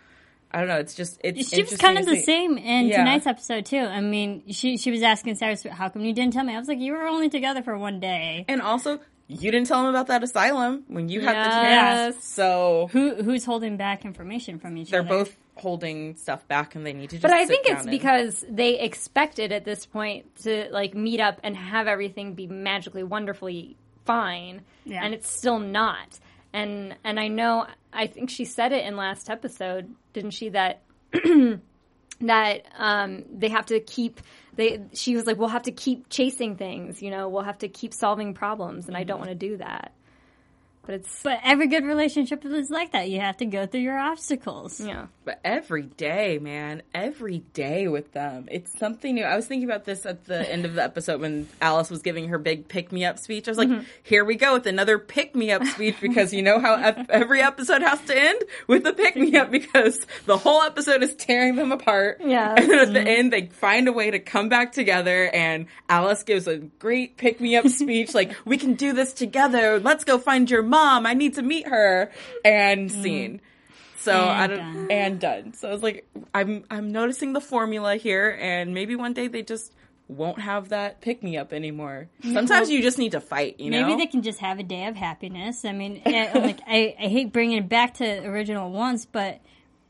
I 0.50 0.60
don't 0.60 0.68
know. 0.68 0.78
It's 0.78 0.94
just 0.94 1.20
it's 1.24 1.50
She 1.50 1.62
was 1.62 1.76
kind 1.76 1.98
of 1.98 2.06
the 2.06 2.20
same 2.20 2.56
in 2.56 2.86
Yeah. 2.86 2.98
tonight's 2.98 3.26
episode 3.26 3.66
too. 3.66 3.80
I 3.80 4.00
mean, 4.00 4.44
she 4.50 4.78
she 4.78 4.90
was 4.90 5.02
asking 5.02 5.34
Cyrus, 5.34 5.64
"How 5.64 5.88
come 5.88 6.02
you 6.02 6.12
didn't 6.14 6.32
tell 6.32 6.44
me?" 6.44 6.54
I 6.54 6.58
was 6.58 6.68
like, 6.68 6.78
"You 6.78 6.92
were 6.92 7.06
only 7.06 7.28
together 7.28 7.62
for 7.62 7.76
one 7.76 7.98
day." 8.00 8.44
And 8.48 8.62
also, 8.62 9.00
you 9.26 9.50
didn't 9.50 9.66
tell 9.66 9.80
him 9.80 9.86
about 9.86 10.08
that 10.08 10.22
asylum 10.22 10.84
when 10.88 11.08
you 11.08 11.20
had 11.20 11.34
the 11.46 11.50
chance. 11.50 12.24
So 12.24 12.88
Who 12.92 13.14
who's 13.22 13.44
holding 13.44 13.76
back 13.76 14.04
information 14.04 14.58
from 14.58 14.76
each 14.76 14.92
other? 14.92 15.02
they're 15.02 15.08
both 15.18 15.36
holding 15.56 16.16
stuff 16.16 16.46
back, 16.48 16.74
and 16.74 16.84
they 16.84 16.92
need 16.92 17.10
to. 17.10 17.16
just 17.16 17.22
But 17.22 17.30
I 17.32 17.44
sit 17.44 17.48
think 17.48 17.66
down 17.66 17.76
it's 17.76 17.82
and- 17.86 17.90
because 17.90 18.44
they 18.48 18.78
expected 18.80 19.52
at 19.52 19.64
this 19.64 19.86
point 19.86 20.34
to 20.42 20.68
like 20.70 20.94
meet 20.94 21.20
up 21.20 21.38
and 21.44 21.56
have 21.56 21.86
everything 21.86 22.34
be 22.34 22.46
magically 22.46 23.02
wonderfully 23.04 23.76
fine, 24.04 24.62
Yeah. 24.84 25.02
and 25.04 25.14
it's 25.14 25.30
still 25.30 25.58
not. 25.58 26.18
And 26.52 26.96
and 27.04 27.18
I 27.18 27.28
know 27.28 27.66
I 27.92 28.06
think 28.08 28.30
she 28.30 28.44
said 28.44 28.72
it 28.72 28.84
in 28.84 28.96
last 28.96 29.30
episode, 29.30 29.94
didn't 30.12 30.32
she? 30.32 30.50
That 30.50 30.82
that 32.20 32.62
um, 32.78 33.24
they 33.32 33.48
have 33.48 33.66
to 33.66 33.80
keep 33.80 34.20
they. 34.56 34.80
She 34.92 35.16
was 35.16 35.26
like, 35.26 35.38
we'll 35.38 35.48
have 35.48 35.64
to 35.64 35.72
keep 35.72 36.08
chasing 36.08 36.56
things. 36.56 37.02
You 37.02 37.10
know, 37.10 37.28
we'll 37.28 37.42
have 37.42 37.58
to 37.58 37.68
keep 37.68 37.94
solving 37.94 38.34
problems, 38.34 38.88
and 38.88 38.96
I 38.96 39.04
don't 39.04 39.20
mm-hmm. 39.20 39.28
want 39.28 39.40
to 39.40 39.48
do 39.48 39.56
that. 39.58 39.92
But 40.86 40.96
it's 40.96 41.22
But 41.22 41.40
every 41.44 41.66
good 41.68 41.84
relationship 41.84 42.44
is 42.44 42.70
like 42.70 42.92
that. 42.92 43.08
You 43.08 43.20
have 43.20 43.36
to 43.38 43.46
go 43.46 43.66
through 43.66 43.80
your 43.80 43.98
obstacles. 43.98 44.80
yeah. 44.80 45.06
But 45.24 45.40
every 45.42 45.84
day, 45.84 46.38
man, 46.38 46.82
every 46.94 47.38
day 47.54 47.88
with 47.88 48.12
them, 48.12 48.46
it's 48.50 48.78
something 48.78 49.14
new. 49.14 49.24
I 49.24 49.36
was 49.36 49.46
thinking 49.46 49.66
about 49.66 49.86
this 49.86 50.04
at 50.04 50.26
the 50.26 50.50
end 50.52 50.66
of 50.66 50.74
the 50.74 50.82
episode 50.82 51.22
when 51.22 51.48
Alice 51.62 51.90
was 51.90 52.02
giving 52.02 52.28
her 52.28 52.36
big 52.38 52.68
pick 52.68 52.92
me 52.92 53.06
up 53.06 53.18
speech. 53.18 53.48
I 53.48 53.50
was 53.50 53.56
like, 53.58 53.68
Mm-hmm. 53.70 53.84
here 54.02 54.22
we 54.26 54.36
go 54.36 54.52
with 54.52 54.66
another 54.66 54.98
pick 54.98 55.34
me 55.34 55.50
up 55.50 55.64
speech 55.64 55.96
because 56.02 56.34
you 56.34 56.42
know 56.42 56.60
how 56.60 56.74
every 57.08 57.40
episode 57.40 57.80
has 57.80 57.98
to 58.02 58.14
end 58.20 58.38
with 58.66 58.86
a 58.86 58.92
pick 58.92 59.16
me 59.16 59.34
up 59.36 59.50
because 59.58 60.06
the 60.26 60.36
whole 60.36 60.60
episode 60.60 61.02
is 61.02 61.14
tearing 61.16 61.56
them 61.56 61.72
apart. 61.72 62.20
Yeah. 62.22 62.54
And 62.64 62.70
then 62.70 62.78
at 62.80 62.92
the 62.92 63.00
end, 63.00 63.32
they 63.32 63.46
find 63.46 63.88
a 63.88 63.92
way 63.92 64.10
to 64.10 64.18
come 64.18 64.50
back 64.50 64.72
together 64.72 65.30
and 65.32 65.64
Alice 65.88 66.22
gives 66.24 66.46
a 66.46 66.58
great 66.58 67.16
pick 67.16 67.40
me 67.40 67.56
up 67.56 67.66
speech 67.68 68.12
like, 68.14 68.34
we 68.44 68.58
can 68.58 68.74
do 68.74 68.92
this 68.92 69.14
together. 69.14 69.80
Let's 69.80 70.04
go 70.04 70.18
find 70.18 70.50
your 70.50 70.62
mom. 70.62 70.73
I 70.76 71.14
need 71.14 71.34
to 71.34 71.42
meet 71.42 71.66
her. 71.68 72.10
And 72.44 72.90
scene. 72.90 73.40
So 73.98 74.12
I 74.12 74.44
And 74.44 74.48
don't 74.52 74.58
done. 74.74 74.90
and 74.90 75.20
done. 75.20 75.54
So 75.54 75.68
I 75.68 75.72
was 75.72 75.82
like, 75.82 76.06
I'm 76.34 76.64
I'm 76.70 76.92
noticing 76.92 77.32
the 77.32 77.40
formula 77.40 77.96
here, 77.96 78.36
and 78.40 78.74
maybe 78.74 78.96
one 78.96 79.14
day 79.14 79.28
they 79.28 79.42
just 79.42 79.72
won't 80.08 80.38
have 80.38 80.68
that 80.68 81.00
pick 81.00 81.22
me 81.22 81.38
up 81.38 81.54
anymore. 81.54 82.08
Sometimes 82.22 82.68
you 82.68 82.82
just 82.82 82.98
need 82.98 83.12
to 83.12 83.20
fight, 83.22 83.58
you 83.58 83.70
know. 83.70 83.80
Maybe 83.86 83.96
they 84.02 84.06
can 84.06 84.20
just 84.20 84.40
have 84.40 84.58
a 84.58 84.62
day 84.62 84.84
of 84.86 84.96
happiness. 84.96 85.64
I 85.64 85.72
mean, 85.72 86.02
I, 86.04 86.30
like 86.38 86.58
I, 86.66 86.94
I 87.00 87.08
hate 87.08 87.32
bringing 87.32 87.56
it 87.56 87.68
back 87.70 87.94
to 87.94 88.18
original 88.26 88.70
ones, 88.70 89.06
but 89.06 89.40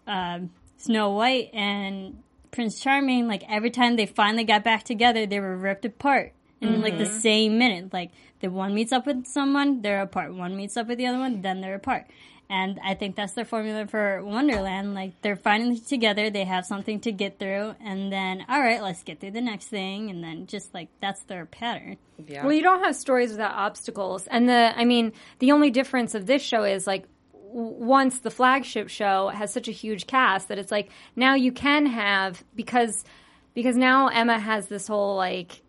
um, 0.06 0.50
Snow 0.76 1.10
White 1.10 1.50
and 1.52 2.22
Prince 2.52 2.78
Charming, 2.80 3.26
like 3.26 3.42
every 3.50 3.70
time 3.70 3.96
they 3.96 4.06
finally 4.06 4.44
got 4.44 4.62
back 4.62 4.84
together, 4.84 5.26
they 5.26 5.40
were 5.40 5.56
ripped 5.56 5.84
apart 5.84 6.32
in 6.64 6.80
like 6.80 6.98
the 6.98 7.04
mm-hmm. 7.04 7.18
same 7.18 7.58
minute. 7.58 7.92
Like 7.92 8.10
the 8.40 8.48
one 8.48 8.74
meets 8.74 8.92
up 8.92 9.06
with 9.06 9.26
someone, 9.26 9.82
they're 9.82 10.02
apart. 10.02 10.34
One 10.34 10.56
meets 10.56 10.76
up 10.76 10.88
with 10.88 10.98
the 10.98 11.06
other 11.06 11.18
one, 11.18 11.42
then 11.42 11.60
they're 11.60 11.74
apart. 11.74 12.06
And 12.50 12.78
I 12.84 12.94
think 12.94 13.16
that's 13.16 13.32
their 13.32 13.46
formula 13.46 13.86
for 13.86 14.22
Wonderland. 14.22 14.94
Like 14.94 15.20
they're 15.22 15.36
finally 15.36 15.78
together, 15.78 16.28
they 16.28 16.44
have 16.44 16.66
something 16.66 17.00
to 17.00 17.12
get 17.12 17.38
through, 17.38 17.74
and 17.80 18.12
then 18.12 18.44
all 18.48 18.60
right, 18.60 18.82
let's 18.82 19.02
get 19.02 19.20
through 19.20 19.30
the 19.30 19.40
next 19.40 19.68
thing, 19.68 20.10
and 20.10 20.22
then 20.22 20.46
just 20.46 20.74
like 20.74 20.88
that's 21.00 21.22
their 21.22 21.46
pattern. 21.46 21.96
yeah. 22.26 22.44
Well, 22.44 22.52
you 22.52 22.62
don't 22.62 22.84
have 22.84 22.96
stories 22.96 23.30
without 23.30 23.54
obstacles. 23.54 24.26
And 24.26 24.48
the, 24.48 24.72
I 24.76 24.84
mean, 24.84 25.12
the 25.38 25.52
only 25.52 25.70
difference 25.70 26.14
of 26.14 26.26
this 26.26 26.42
show 26.42 26.64
is 26.64 26.86
like, 26.86 27.06
w- 27.32 27.74
once 27.76 28.18
the 28.18 28.30
flagship 28.30 28.88
show 28.88 29.28
has 29.28 29.52
such 29.52 29.68
a 29.68 29.72
huge 29.72 30.06
cast 30.06 30.48
that 30.48 30.58
it's 30.58 30.70
like 30.72 30.90
now 31.16 31.34
you 31.34 31.52
can 31.52 31.86
have 31.86 32.44
because 32.54 33.04
because 33.54 33.76
now 33.76 34.08
Emma 34.08 34.38
has 34.38 34.66
this 34.66 34.86
whole 34.86 35.16
like 35.16 35.62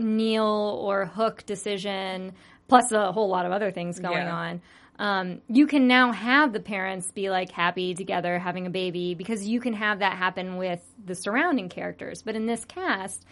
Neal 0.00 0.78
or 0.82 1.06
Hook 1.06 1.44
decision 1.46 2.32
plus 2.68 2.92
a 2.92 3.12
whole 3.12 3.28
lot 3.28 3.46
of 3.46 3.52
other 3.52 3.70
things 3.70 3.98
going 3.98 4.16
Yeah. 4.26 4.34
on. 4.34 4.60
Um, 4.98 5.40
you 5.48 5.66
can 5.66 5.88
now 5.88 6.12
have 6.12 6.52
the 6.52 6.60
parents 6.60 7.10
be 7.10 7.30
like 7.30 7.50
happy 7.50 7.94
together 7.94 8.38
having 8.38 8.66
a 8.66 8.70
baby 8.70 9.14
because 9.14 9.46
you 9.46 9.58
can 9.60 9.72
have 9.72 10.00
that 10.00 10.18
happen 10.18 10.56
with 10.56 10.80
the 11.04 11.14
surrounding 11.14 11.68
characters. 11.70 12.22
But 12.22 12.36
in 12.36 12.44
this 12.46 12.64
cast, 12.66 13.24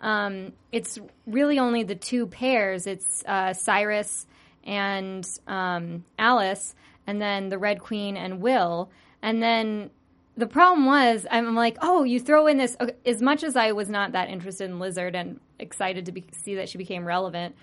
um, 0.00 0.52
it's 0.72 0.98
really 1.26 1.58
only 1.58 1.82
the 1.82 1.94
two 1.94 2.26
pairs. 2.26 2.86
It's 2.86 3.22
uh, 3.26 3.52
Cyrus 3.52 4.26
and 4.64 5.26
um, 5.46 6.04
Alice, 6.18 6.74
and 7.06 7.20
then 7.20 7.48
the 7.50 7.58
Red 7.58 7.80
Queen 7.80 8.16
and 8.16 8.40
Will. 8.40 8.90
And 9.22 9.42
then 9.42 9.90
the 10.36 10.46
problem 10.46 10.86
was, 10.86 11.26
I'm 11.30 11.54
like, 11.54 11.76
oh, 11.82 12.04
you 12.04 12.20
throw 12.20 12.46
in 12.46 12.56
this. 12.56 12.76
Okay, 12.80 12.94
as 13.04 13.20
much 13.20 13.42
as 13.42 13.56
I 13.56 13.72
was 13.72 13.88
not 13.88 14.12
that 14.12 14.28
interested 14.28 14.70
in 14.70 14.78
Lizard 14.78 15.14
and 15.14 15.40
excited 15.58 16.06
to 16.06 16.12
be, 16.12 16.24
see 16.32 16.54
that 16.56 16.68
she 16.68 16.78
became 16.78 17.04
relevant, 17.04 17.54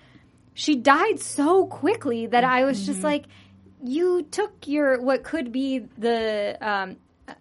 she 0.54 0.76
died 0.76 1.20
so 1.20 1.66
quickly 1.66 2.26
that 2.26 2.44
I 2.44 2.64
was 2.64 2.84
just 2.84 3.02
like, 3.02 3.26
you 3.82 4.22
took 4.22 4.66
your 4.66 5.00
what 5.00 5.22
could 5.22 5.52
be 5.52 5.80
the 5.98 6.58
um, 6.60 6.96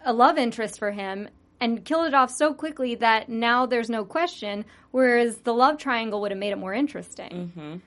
a 0.06 0.14
love 0.14 0.38
interest 0.38 0.78
for 0.78 0.92
him 0.92 1.30
and 1.60 1.84
killed 1.84 2.08
it 2.08 2.14
off 2.14 2.30
so 2.32 2.54
quickly 2.54 2.96
that 2.96 3.30
now 3.30 3.66
there's 3.66 3.90
no 3.90 4.06
question. 4.06 4.66
Whereas 4.92 5.38
the 5.38 5.54
love 5.54 5.78
triangle 5.78 6.22
would 6.22 6.32
have 6.32 6.40
made 6.40 6.52
it 6.52 6.58
more 6.58 6.74
interesting. 6.74 7.82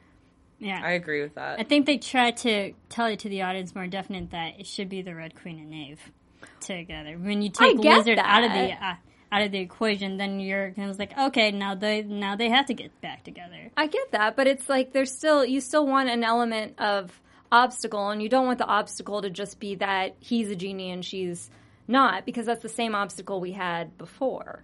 Yeah, 0.59 0.81
I 0.85 0.91
agree 0.93 1.23
with 1.23 1.37
that. 1.37 1.59
I 1.59 1.63
think 1.63 1.87
they 1.87 1.97
tried 1.97 2.37
to 2.39 2.75
tell 2.91 3.07
it 3.07 3.21
to 3.21 3.29
the 3.29 3.43
audience 3.43 3.75
more 3.75 3.87
definite 3.87 4.31
that 4.33 4.61
it 4.61 4.67
should 4.67 4.89
be 4.89 5.01
the 5.01 5.15
Red 5.15 5.41
Queen 5.41 5.59
and 5.59 5.71
Knave 5.71 6.13
together. 6.61 7.17
When 7.17 7.43
you 7.43 7.51
take 7.51 7.79
Lizard 7.79 8.19
out 8.19 8.45
of 8.45 8.53
the 8.53 8.59
that. 8.59 8.83
uh, 8.83 8.95
out 9.33 9.43
of 9.43 9.53
the 9.53 9.59
equation, 9.59 10.17
then 10.17 10.41
you're 10.41 10.73
kind 10.73 10.91
of 10.91 10.99
like, 10.99 11.17
okay, 11.17 11.51
now 11.51 11.75
they 11.75 12.03
now 12.03 12.37
they 12.37 12.49
have 12.49 12.67
to 12.67 12.75
get 12.75 13.01
back 13.01 13.25
together. 13.25 13.71
I 13.77 13.87
get 13.87 14.13
that, 14.13 14.37
but 14.37 14.47
it's 14.47 14.69
like 14.69 14.93
there's 14.93 15.17
still 15.17 15.45
you 15.45 15.61
still 15.61 15.87
want 15.87 16.09
an 16.09 16.25
element 16.25 16.79
of 16.79 17.21
obstacle, 17.53 18.11
and 18.11 18.23
you 18.23 18.29
don't 18.29 18.47
want 18.47 18.59
the 18.59 18.67
obstacle 18.67 19.23
to 19.23 19.31
just 19.31 19.61
be 19.61 19.77
that 19.77 20.17
he's 20.21 20.51
a 20.51 20.57
genie 20.57 20.91
and 20.91 21.05
she's 21.05 21.51
not, 21.89 22.25
because 22.25 22.47
that's 22.47 22.63
the 22.63 22.69
same 22.69 22.95
obstacle 22.95 23.41
we 23.41 23.53
had 23.53 23.99
before. 23.99 24.63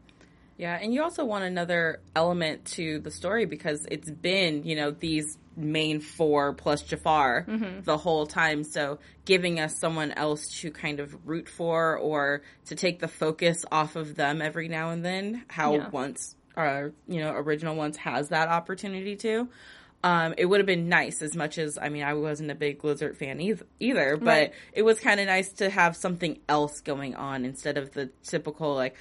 Yeah, 0.59 0.79
and 0.81 0.95
you 0.95 1.03
also 1.03 1.25
want 1.25 1.45
another 1.45 2.01
element 2.15 2.65
to 2.77 2.99
the 3.01 3.11
story 3.11 3.45
because 3.45 3.87
it's 3.91 4.11
been, 4.11 4.65
you 4.65 4.75
know, 4.77 4.91
these 4.91 5.37
main 5.55 6.01
four 6.01 6.55
plus 6.55 6.83
Jafar 6.83 7.45
Mm-hmm. 7.49 7.83
the 7.83 7.97
whole 7.99 8.27
time. 8.27 8.65
So 8.65 8.99
giving 9.25 9.61
us 9.61 9.79
someone 9.79 10.13
else 10.13 10.61
to 10.61 10.71
kind 10.71 11.01
of 11.01 11.15
root 11.27 11.49
for 11.49 11.99
or 11.99 12.43
to 12.67 12.75
take 12.75 13.01
the 13.01 13.09
focus 13.09 13.65
off 13.71 13.97
of 13.97 14.15
them 14.17 14.41
every 14.41 14.69
now 14.69 14.91
and 14.91 15.05
then, 15.05 15.45
how 15.49 15.75
Yeah. 15.75 15.89
once 15.91 16.35
our, 16.57 16.93
you 17.07 17.21
know, 17.21 17.33
original 17.33 17.77
ones 17.77 17.99
has 17.99 18.31
that 18.31 18.49
opportunity 18.49 19.17
to. 19.17 19.49
Um, 20.05 20.35
it 20.39 20.45
would 20.47 20.61
have 20.61 20.67
been 20.67 20.89
nice 20.89 21.21
as 21.21 21.35
much 21.35 21.59
as 21.59 21.79
I 21.81 21.89
mean 21.89 22.03
I 22.05 22.15
wasn't 22.15 22.51
a 22.51 22.55
big 22.55 22.85
Lizard 22.85 23.17
fan 23.19 23.41
either, 23.41 23.67
either 23.81 24.17
but 24.17 24.27
Right. 24.27 24.53
it 24.73 24.83
was 24.83 25.01
kind 25.01 25.21
of 25.21 25.27
nice 25.27 25.53
to 25.55 25.69
have 25.69 25.97
something 25.97 26.39
else 26.49 26.81
going 26.81 27.15
on 27.15 27.45
instead 27.45 27.77
of 27.77 27.93
the 27.93 28.11
typical 28.23 28.75
like 28.75 28.95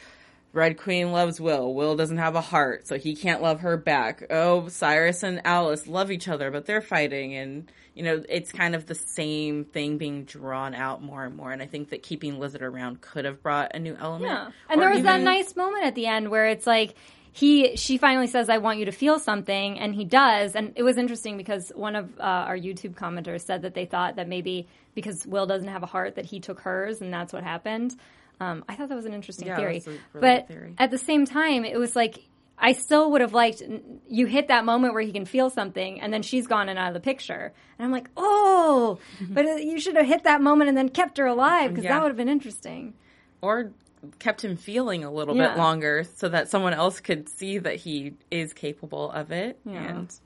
Red 0.56 0.78
Queen 0.78 1.12
loves 1.12 1.42
Will. 1.42 1.74
Will 1.74 1.98
doesn't 1.98 2.18
have 2.18 2.36
a 2.36 2.42
heart, 2.42 2.88
so 2.88 2.98
he 2.98 3.14
can't 3.14 3.42
love 3.42 3.60
her 3.60 3.76
back. 3.76 4.26
Oh, 4.30 4.70
Cyrus 4.70 5.22
and 5.22 5.42
Alice 5.46 5.86
love 5.86 6.12
each 6.12 6.30
other, 6.30 6.50
but 6.50 6.66
they're 6.66 6.80
fighting, 6.82 7.36
and 7.36 7.70
you 7.94 8.04
know 8.04 8.24
it's 8.30 8.54
kind 8.54 8.74
of 8.74 8.86
the 8.86 8.96
same 8.96 9.66
thing 9.66 9.98
being 9.98 10.24
drawn 10.24 10.74
out 10.74 11.04
more 11.04 11.26
and 11.26 11.36
more. 11.36 11.52
And 11.52 11.62
I 11.62 11.66
think 11.66 11.90
that 11.90 12.04
keeping 12.04 12.40
Lizard 12.40 12.62
around 12.62 13.02
could 13.02 13.26
have 13.26 13.44
brought 13.44 13.76
a 13.76 13.80
new 13.80 13.98
element. 14.00 14.32
Yeah. 14.32 14.50
And 14.70 14.80
Or 14.80 14.86
there 14.86 14.94
was 14.94 15.04
that 15.04 15.20
nice 15.20 15.58
moment 15.58 15.86
at 15.86 15.94
the 15.94 16.08
end 16.08 16.30
where 16.30 16.48
it's 16.48 16.66
like 16.66 16.96
he 17.34 17.76
she 17.76 17.98
finally 17.98 18.28
says 18.28 18.50
I 18.50 18.60
want 18.60 18.80
you 18.80 18.86
to 18.86 18.94
feel 18.94 19.20
something 19.20 19.78
and 19.78 19.94
he 19.94 20.06
does 20.06 20.56
and 20.56 20.72
it 20.78 20.84
was 20.84 20.98
interesting 20.98 21.36
because 21.36 21.70
one 21.76 21.98
of 21.98 22.18
uh, 22.18 22.24
our 22.24 22.58
YouTube 22.58 22.96
commenters 22.96 23.42
said 23.42 23.64
that 23.64 23.74
they 23.74 23.86
thought 23.86 24.16
that 24.16 24.30
maybe 24.30 24.70
because 24.94 25.28
Will 25.28 25.46
doesn't 25.46 25.68
have 25.68 25.84
a 25.84 25.86
heart 25.86 26.16
that 26.16 26.24
he 26.24 26.40
took 26.40 26.62
hers 26.62 27.02
and 27.02 27.14
that's 27.14 27.34
what 27.34 27.44
happened. 27.44 27.98
Um, 28.40 28.64
I 28.68 28.76
thought 28.76 28.90
that 28.90 28.96
was 28.96 29.06
an 29.06 29.14
interesting 29.14 29.48
Yeah, 29.48 29.56
theory. 29.58 29.82
really 29.86 30.00
but 30.14 30.48
theory. 30.48 30.76
at 30.78 30.92
the 30.92 30.98
same 30.98 31.26
time 31.26 31.64
it 31.66 31.78
was 31.78 31.96
like 31.96 32.20
I 32.58 32.72
still 32.72 33.12
would 33.12 33.22
have 33.22 33.34
liked 33.34 33.62
you 34.08 34.26
hit 34.28 34.48
that 34.48 34.64
moment 34.66 34.94
where 34.94 35.02
he 35.04 35.12
can 35.12 35.26
feel 35.26 35.50
something 35.50 36.00
and 36.02 36.14
then 36.14 36.22
she's 36.22 36.48
gone 36.48 36.70
and 36.70 36.80
out 36.80 36.88
of 36.88 36.94
the 36.94 37.00
picture. 37.02 37.52
And 37.78 37.86
I'm 37.86 37.92
like, 37.92 38.10
"Oh, 38.16 39.00
but 39.30 39.46
uh, 39.46 39.56
you 39.56 39.78
should 39.80 39.98
have 39.98 40.06
hit 40.06 40.24
that 40.24 40.42
moment 40.42 40.70
and 40.70 40.78
then 40.78 40.88
kept 40.90 41.18
her 41.18 41.26
alive 41.26 41.72
because 41.72 41.84
Yeah. 41.84 41.96
that 41.96 42.02
would 42.04 42.10
have 42.10 42.18
been 42.18 42.30
interesting." 42.30 42.94
or 43.42 43.72
kept 44.20 44.44
him 44.44 44.56
feeling 44.56 45.04
a 45.04 45.12
little 45.12 45.36
Yeah. 45.36 45.50
bit 45.50 45.58
longer 45.58 46.04
so 46.16 46.30
that 46.30 46.48
someone 46.50 46.74
else 46.74 47.00
could 47.00 47.28
see 47.28 47.58
that 47.58 47.76
he 47.76 48.14
is 48.32 48.54
capable 48.54 49.12
of 49.12 49.32
it 49.32 49.60
Yeah. 49.66 49.84
and 49.84 50.20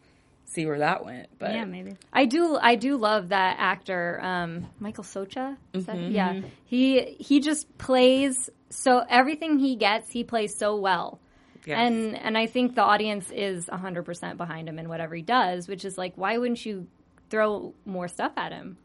see 0.49 0.65
where 0.65 0.79
that 0.79 1.05
went. 1.05 1.29
But 1.37 1.53
Yeah, 1.53 1.65
maybe. 1.65 1.95
I 2.11 2.25
do 2.25 2.57
I 2.61 2.75
do 2.75 2.97
love 2.97 3.29
that 3.29 3.57
actor, 3.59 4.19
um, 4.21 4.67
Michael 4.79 5.03
Socha. 5.03 5.57
That, 5.73 5.97
yeah, 5.97 6.41
he 6.65 7.15
he 7.19 7.39
just 7.39 7.77
plays 7.77 8.49
so 8.69 9.03
everything 9.09 9.59
he 9.59 9.75
gets, 9.75 10.11
he 10.11 10.23
plays 10.23 10.55
so 10.57 10.75
well. 10.75 11.19
Yes. 11.65 11.77
And 11.79 12.17
and 12.17 12.37
I 12.37 12.47
think 12.47 12.75
the 12.75 12.83
audience 12.83 13.31
is 13.31 13.65
100% 13.67 14.37
behind 14.37 14.67
him 14.67 14.79
in 14.79 14.89
whatever 14.89 15.15
he 15.15 15.21
does, 15.21 15.67
which 15.67 15.85
is 15.85 15.97
like 15.97 16.13
why 16.15 16.37
wouldn't 16.37 16.65
you 16.65 16.87
throw 17.29 17.73
more 17.85 18.07
stuff 18.07 18.33
at 18.37 18.51
him? 18.51 18.77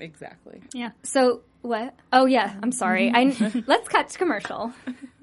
exactly. 0.00 0.62
Yeah. 0.72 0.90
So 1.02 1.42
what? 1.62 1.94
Oh 2.12 2.26
yeah, 2.26 2.54
I'm 2.62 2.72
sorry. 2.72 3.10
I 3.12 3.62
let's 3.66 3.88
cut 3.88 4.10
to 4.10 4.18
commercial. 4.18 4.72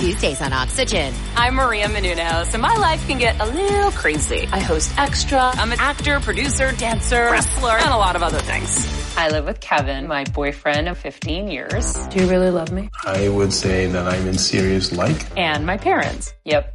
Tuesdays 0.00 0.40
on 0.40 0.54
Oxygen. 0.54 1.12
I'm 1.36 1.56
Maria 1.56 1.86
Menounos, 1.86 2.54
and 2.54 2.62
my 2.62 2.74
life 2.76 3.06
can 3.06 3.18
get 3.18 3.38
a 3.38 3.44
little 3.44 3.90
crazy. 3.90 4.48
I 4.50 4.58
host 4.58 4.90
Extra. 4.96 5.38
I'm 5.38 5.72
an 5.72 5.78
actor, 5.78 6.18
producer, 6.20 6.72
dancer, 6.72 7.28
wrestler, 7.30 7.72
and 7.72 7.90
a 7.92 7.98
lot 7.98 8.16
of 8.16 8.22
other 8.22 8.38
things. 8.38 8.88
I 9.18 9.28
live 9.28 9.44
with 9.44 9.60
Kevin, 9.60 10.08
my 10.08 10.24
boyfriend 10.24 10.88
of 10.88 10.96
15 10.96 11.48
years. 11.48 11.94
Do 12.06 12.20
you 12.22 12.30
really 12.30 12.50
love 12.50 12.72
me? 12.72 12.88
I 13.04 13.28
would 13.28 13.52
say 13.52 13.88
that 13.88 14.08
I'm 14.08 14.26
in 14.26 14.38
serious 14.38 14.90
like. 14.90 15.26
And 15.36 15.66
my 15.66 15.76
parents. 15.76 16.32
Yep, 16.46 16.74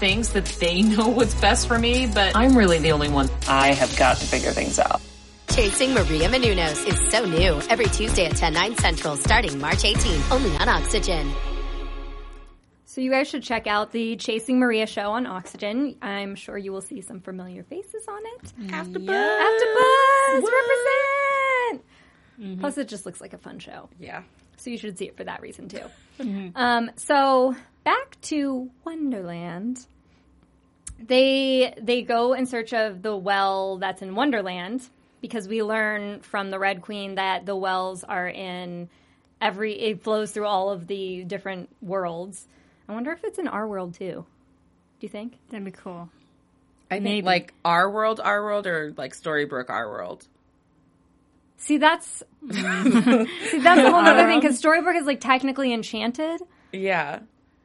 thinks 0.01 0.29
that 0.29 0.45
they 0.59 0.81
know 0.93 1.07
what's 1.07 1.35
best 1.35 1.67
for 1.67 1.79
me, 1.79 2.07
but 2.07 2.35
I'm 2.35 2.57
really 2.57 2.79
the 2.79 2.91
only 2.91 3.07
one. 3.07 3.29
I 3.47 3.71
have 3.73 3.95
got 3.95 4.17
to 4.17 4.25
figure 4.25 4.51
things 4.51 4.79
out. 4.79 4.99
Chasing 5.53 5.93
Maria 5.93 6.27
Menounos 6.27 6.85
is 6.87 7.11
so 7.11 7.25
new. 7.25 7.61
Every 7.69 7.85
Tuesday 7.85 8.25
at 8.25 8.35
10, 8.35 8.53
9 8.53 8.77
central 8.77 9.15
starting 9.15 9.59
March 9.59 9.83
18th. 9.83 10.31
Only 10.31 10.57
on 10.57 10.67
Oxygen. 10.67 11.31
So 12.85 12.99
you 12.99 13.11
guys 13.11 13.29
should 13.29 13.43
check 13.43 13.67
out 13.67 13.91
the 13.91 14.15
Chasing 14.15 14.59
Maria 14.59 14.87
show 14.87 15.11
on 15.11 15.27
Oxygen. 15.27 15.95
I'm 16.01 16.35
sure 16.35 16.57
you 16.57 16.71
will 16.71 16.81
see 16.81 17.01
some 17.01 17.21
familiar 17.21 17.63
faces 17.63 18.05
on 18.07 18.21
it. 18.25 18.73
After 18.73 18.99
AfterBuzz 18.99 20.51
represent. 20.51 22.59
Plus, 22.59 22.77
it 22.77 22.87
just 22.87 23.05
looks 23.05 23.21
like 23.21 23.33
a 23.33 23.37
fun 23.37 23.59
show. 23.59 23.87
Yeah. 23.99 24.23
So 24.57 24.71
you 24.71 24.77
should 24.77 24.97
see 24.97 25.05
it 25.05 25.15
for 25.15 25.23
that 25.25 25.41
reason 25.41 25.69
too. 25.69 25.83
Um, 26.55 26.91
so 26.95 27.55
back 27.83 28.19
to 28.21 28.69
Wonderland. 28.85 29.85
They 30.99 31.73
they 31.81 32.03
go 32.03 32.33
in 32.33 32.45
search 32.45 32.73
of 32.73 33.01
the 33.01 33.15
well 33.15 33.77
that's 33.77 34.01
in 34.01 34.13
Wonderland 34.15 34.87
because 35.21 35.47
we 35.47 35.63
learn 35.63 36.21
from 36.21 36.49
the 36.51 36.59
Red 36.59 36.81
Queen 36.81 37.15
that 37.15 37.45
the 37.45 37.55
wells 37.55 38.03
are 38.03 38.27
in 38.27 38.89
every 39.39 39.73
it 39.79 40.03
flows 40.03 40.31
through 40.31 40.45
all 40.45 40.69
of 40.69 40.87
the 40.87 41.23
different 41.23 41.69
worlds. 41.81 42.47
I 42.87 42.93
wonder 42.93 43.11
if 43.11 43.23
it's 43.23 43.39
in 43.39 43.47
our 43.47 43.67
world 43.67 43.95
too. 43.95 44.25
Do 44.99 45.05
you 45.05 45.09
think? 45.09 45.37
That'd 45.49 45.65
be 45.65 45.71
cool. 45.71 46.09
I 46.91 46.95
think 46.95 47.03
Maybe. 47.05 47.25
like 47.25 47.53
our 47.63 47.89
world, 47.89 48.19
our 48.19 48.43
world, 48.43 48.67
or 48.67 48.93
like 48.97 49.13
Storybrooke, 49.15 49.69
our 49.69 49.89
world. 49.89 50.27
See, 51.57 51.77
that's 51.77 52.21
see 52.51 52.61
that's 52.61 53.81
a 53.81 53.91
whole 53.91 53.95
other 54.05 54.25
thing 54.25 54.39
because 54.39 54.61
Storybrooke 54.61 54.99
is 54.99 55.05
like 55.05 55.21
technically 55.21 55.73
enchanted. 55.73 56.41
Yeah. 56.73 57.19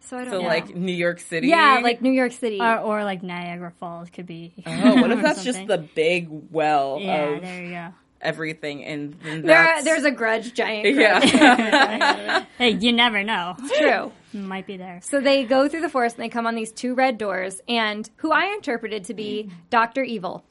So 0.07 0.16
I 0.19 0.25
don't 0.25 0.31
So 0.33 0.40
know. 0.40 0.47
like 0.49 0.75
New 0.75 0.92
York 0.95 1.21
City. 1.21 1.49
yeah, 1.49 1.81
like 1.83 2.01
New 2.01 2.12
York 2.12 2.33
City. 2.33 2.61
Or, 2.61 2.79
or 2.79 3.05
like 3.05 3.23
Niagara 3.23 3.73
Falls 3.73 4.09
could 4.11 4.27
be. 4.27 4.53
Oh, 4.66 5.01
what 5.01 5.11
if 5.11 5.21
that's 5.23 5.42
just 5.45 5.66
the 5.66 5.79
big 5.79 6.29
well 6.51 6.99
Yeah, 7.01 7.23
of 7.25 7.42
there 7.42 7.64
you 7.64 7.71
go. 7.73 7.88
everything, 8.21 8.85
and 8.85 9.14
then 9.25 9.42
there, 9.42 9.83
there's 9.83 10.05
a 10.05 10.11
grudge 10.11 10.55
giant. 10.55 10.85
grudge. 10.97 11.33
yeah. 11.35 12.45
Hey, 12.59 12.71
you 12.71 12.92
never 12.92 13.23
know. 13.23 13.55
True. 13.77 14.12
Might 14.33 14.66
be 14.66 14.77
there. 14.77 15.01
So 15.03 15.21
they 15.21 15.45
go 15.45 15.69
through 15.69 15.83
the 15.83 15.88
forest 15.88 16.16
and 16.16 16.25
they 16.25 16.29
come 16.29 16.47
on 16.47 16.55
these 16.55 16.73
two 16.73 16.95
red 16.95 17.19
doors, 17.19 17.61
and 17.69 18.09
who 18.16 18.33
I 18.33 18.47
interpreted 18.55 19.05
to 19.05 19.14
be 19.14 19.51
Doctor 19.71 20.03
Evil. 20.05 20.45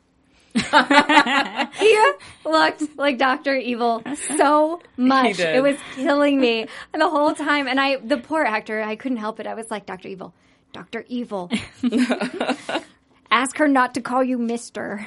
he 1.80 2.00
looked 2.46 2.98
like 2.98 3.18
Doctor 3.18 3.56
Evil 3.56 4.02
so 4.38 4.82
much. 4.98 5.40
It 5.40 5.62
was 5.62 5.78
killing 5.96 6.40
me. 6.40 6.68
The 6.94 7.10
whole 7.10 7.34
time, 7.34 7.68
and 7.68 7.80
I, 7.80 7.98
the 7.98 8.18
poor 8.18 8.44
actor, 8.44 8.82
I 8.82 8.96
couldn't 8.96 9.18
help 9.18 9.40
it. 9.40 9.48
I 9.48 9.54
was 9.54 9.70
like, 9.70 9.86
Doctor 9.86 10.08
Evil, 10.08 10.34
Doctor 10.72 11.04
Evil. 11.10 11.52
Ask 13.32 13.58
her 13.58 13.68
not 13.68 13.96
to 13.96 14.02
call 14.02 14.24
you 14.24 14.38
Mister. 14.38 15.06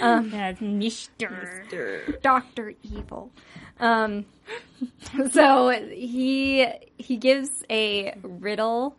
That's 0.00 0.60
Mister. 0.60 2.18
Doctor 2.22 2.74
Evil. 2.82 3.32
Um, 3.80 4.26
so 5.32 5.70
he 5.70 6.66
he 6.96 7.16
gives 7.16 7.50
a 7.68 8.14
riddle, 8.22 8.96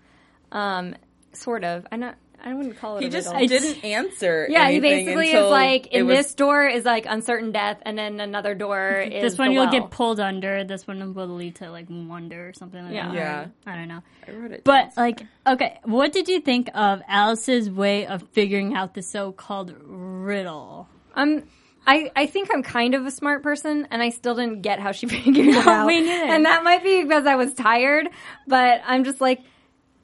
um, 0.52 0.96
sort 1.32 1.64
of. 1.64 1.88
I 1.92 1.96
not 1.96 2.16
I 2.44 2.54
wouldn't 2.54 2.78
call 2.78 2.98
it. 2.98 3.00
A 3.00 3.02
few. 3.02 3.10
He 3.10 3.16
a 3.16 3.22
just 3.22 3.34
riddle. 3.34 3.48
didn't 3.48 3.84
answer. 3.84 4.48
Yeah, 4.52 4.70
he 4.70 4.78
anything 4.78 5.06
basically 5.06 5.32
is 5.32 5.50
like 5.52 5.88
in 5.88 6.08
was- 6.08 6.18
this 6.18 6.34
door 6.36 6.66
is 6.68 6.86
like 6.86 7.06
uncertain 7.08 7.52
death, 7.52 7.80
and 7.84 7.98
then 7.98 8.20
another 8.20 8.56
door 8.56 9.02
is 9.02 9.22
This 9.22 9.38
one 9.38 9.50
the 9.50 9.54
you'll 9.56 9.64
well. 9.66 9.72
get 9.72 9.90
pulled 9.92 10.20
under. 10.20 10.64
This 10.64 10.88
one 10.88 11.14
will 11.14 11.28
lead 11.28 11.56
to 11.56 11.70
like 11.72 11.88
wonder 11.90 12.50
or 12.50 12.54
something 12.54 12.84
like 12.84 12.94
Yeah. 12.94 13.08
that. 13.10 13.16
Yeah. 13.16 13.46
I 13.66 13.76
don't 13.76 13.88
know. 13.88 14.02
I 14.28 14.32
wrote 14.32 14.52
it 14.52 14.64
But 14.64 14.96
down. 14.96 15.06
like, 15.06 15.22
okay, 15.48 15.80
what 15.84 16.12
did 16.14 16.28
you 16.28 16.40
think 16.40 16.70
of 16.74 17.02
Alice's 17.08 17.70
way 17.70 18.06
of 18.08 18.24
figuring 18.32 18.74
out 18.76 18.94
the 18.94 19.02
so-called 19.02 19.74
riddle? 19.84 20.88
Um, 21.16 21.44
I, 21.88 22.12
I 22.16 22.26
think 22.28 22.50
I'm 22.54 22.62
kind 22.62 22.94
of 22.94 23.06
a 23.06 23.12
smart 23.12 23.42
person, 23.42 23.88
and 23.90 24.02
I 24.02 24.10
still 24.10 24.36
didn't 24.36 24.62
get 24.62 24.80
how 24.80 24.92
she 24.92 25.08
figured 25.10 25.38
it 25.38 25.56
out. 25.68 25.88
me 25.88 26.02
neither. 26.02 26.26
And 26.34 26.46
that 26.46 26.64
might 26.64 26.84
be 26.84 27.04
because 27.04 27.26
I 27.26 27.36
was 27.36 27.54
tired, 27.54 28.08
but 28.48 28.82
I'm 28.86 29.04
just 29.04 29.20
like, 29.22 29.42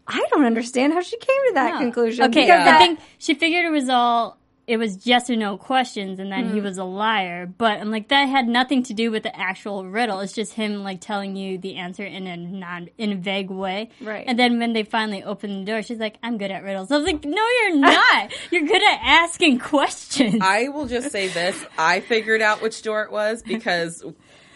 I 0.08 0.24
don't 0.32 0.46
understand 0.46 0.94
how 0.94 1.02
she 1.02 1.18
came 1.18 1.38
to 1.48 1.54
that 1.56 1.80
conclusion. 1.80 2.26
Okay, 2.26 2.41
because 2.46 2.62
I 2.62 2.65
that- 2.65 2.80
think 2.80 3.00
she 3.18 3.34
figured 3.34 3.65
it 3.65 3.72
was 3.72 3.89
all 3.89 4.38
it 4.68 4.78
was 4.78 5.06
yes 5.06 5.30
or 5.30 5.36
no 5.36 5.58
questions, 5.58 6.18
and 6.20 6.32
then 6.32 6.52
he 6.52 6.60
was 6.60 6.80
a 6.80 6.84
liar. 6.84 7.46
But 7.46 7.80
I'm 7.80 7.91
like, 7.91 8.08
that 8.08 8.28
had 8.28 8.48
nothing 8.48 8.82
to 8.86 8.96
do 8.96 9.12
with 9.12 9.22
the 9.22 9.36
actual 9.39 9.86
riddle. 9.86 10.22
It's 10.22 10.34
just 10.34 10.54
him 10.54 10.84
like 10.84 11.02
telling 11.02 11.36
you 11.36 11.60
the 11.60 11.76
answer 11.76 12.04
in 12.04 12.26
a 12.26 12.36
non 12.36 12.89
in 12.98 13.12
a 13.12 13.15
vague 13.15 13.52
way. 13.52 13.89
Right. 14.02 14.24
And 14.28 14.39
then 14.39 14.58
when 14.58 14.74
they 14.74 14.82
finally 14.82 15.24
opened 15.24 15.68
the 15.68 15.72
door, 15.72 15.84
she's 15.84 16.00
like, 16.00 16.15
"I'm 16.24 16.39
good 16.39 16.50
at 16.50 16.63
riddles." 16.63 16.91
I 16.91 16.98
was 16.98 17.06
like, 17.06 17.24
"No, 17.24 17.48
you're 17.62 17.76
not. 17.80 18.32
you're 18.50 18.65
good 18.65 18.82
at 18.82 19.00
asking 19.04 19.60
questions." 19.60 20.39
I 20.41 20.70
will 20.70 20.88
just 20.88 21.12
say 21.12 21.28
this: 21.28 21.63
I 21.78 22.00
figured 22.00 22.41
out 22.41 22.63
which 22.63 22.82
door 22.82 23.04
it 23.04 23.12
was 23.12 23.44
because 23.44 24.04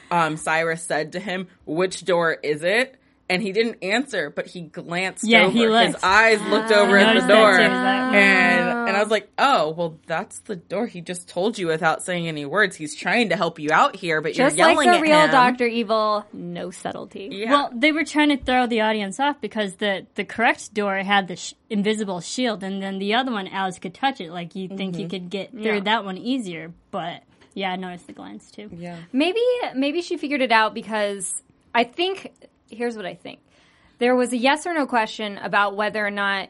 um, 0.10 0.38
Cyrus 0.38 0.82
said 0.84 1.12
to 1.12 1.20
him, 1.20 1.48
"Which 1.66 2.04
door 2.04 2.34
is 2.34 2.64
it?" 2.64 2.96
And 3.30 3.44
he 3.44 3.52
didn't 3.52 3.84
answer, 3.84 4.32
but 4.32 4.48
he 4.48 4.62
glanced 4.62 5.24
Yeah, 5.28 5.44
over. 5.44 5.52
he 5.52 5.86
His 5.86 5.96
eyes 6.02 6.42
looked 6.42 6.72
over 6.72 6.98
I 6.98 7.04
at 7.04 7.22
the 7.22 7.28
door, 7.28 7.58
too. 7.58 7.63
And 7.63 8.89
and 8.89 8.98
I 8.98 9.02
was 9.02 9.12
like, 9.12 9.30
"Oh, 9.38 9.70
well, 9.70 10.00
that's 10.08 10.39
the 10.39 10.56
door 10.56 10.88
he 10.88 11.02
just 11.02 11.30
told 11.30 11.60
you 11.60 11.68
without 11.68 12.02
saying 12.04 12.28
any 12.28 12.46
words. 12.46 12.76
He's 12.76 12.96
trying 12.96 13.30
to 13.30 13.36
help 13.36 13.60
you 13.60 13.70
out 13.72 13.96
here, 13.96 14.20
but 14.22 14.34
Just 14.34 14.58
you're 14.58 14.65
like 14.65 14.76
yelling 14.76 14.89
the 14.89 14.98
at 14.98 15.02
real 15.02 15.20
him." 15.26 15.32
Doctor 15.32 15.65
Evil, 15.68 16.26
no 16.34 16.72
subtlety. 16.72 17.30
Yeah. 17.32 17.52
Well, 17.52 17.70
they 17.74 17.92
were 17.92 18.04
trying 18.04 18.30
to 18.30 18.38
throw 18.44 18.65
the 18.65 18.82
audience 18.82 19.20
off 19.20 19.39
because 19.42 19.76
the 19.76 20.08
the 20.15 20.26
correct 20.26 20.74
door 20.74 20.98
had 20.98 21.28
the 21.28 21.36
sh- 21.36 21.54
invisible 21.70 22.22
shield, 22.22 22.63
and 22.63 22.82
then 22.82 22.98
the 22.98 23.13
other 23.13 23.32
one, 23.32 23.48
Alice 23.48 23.78
could 23.78 23.94
touch 23.94 24.20
it. 24.22 24.32
Like 24.32 24.56
you 24.56 24.68
think 24.70 24.96
you 24.98 25.02
mm-hmm. 25.02 25.10
could 25.10 25.30
get 25.30 25.52
through 25.52 25.62
Yeah. 25.76 25.80
that 25.82 26.04
one 26.06 26.18
easier, 26.18 26.74
but 26.89 27.22
yeah, 27.54 27.72
I 27.72 27.76
noticed 27.76 28.08
the 28.08 28.13
glance 28.13 28.50
too. 28.50 28.70
yeah. 28.76 28.98
Maybe 29.13 29.42
maybe 29.76 30.02
she 30.02 30.18
figured 30.18 30.42
it 30.42 30.52
out 30.52 30.74
because 30.74 31.44
I 31.76 31.84
think 31.84 32.32
here's 32.70 32.96
what 32.96 33.06
I 33.06 33.16
think. 33.16 33.40
There 33.98 34.16
was 34.16 34.32
a 34.32 34.38
yes 34.38 34.66
or 34.66 34.74
no 34.74 34.86
question 34.86 35.38
about 35.38 35.76
whether 35.76 36.06
or 36.06 36.12
not 36.12 36.50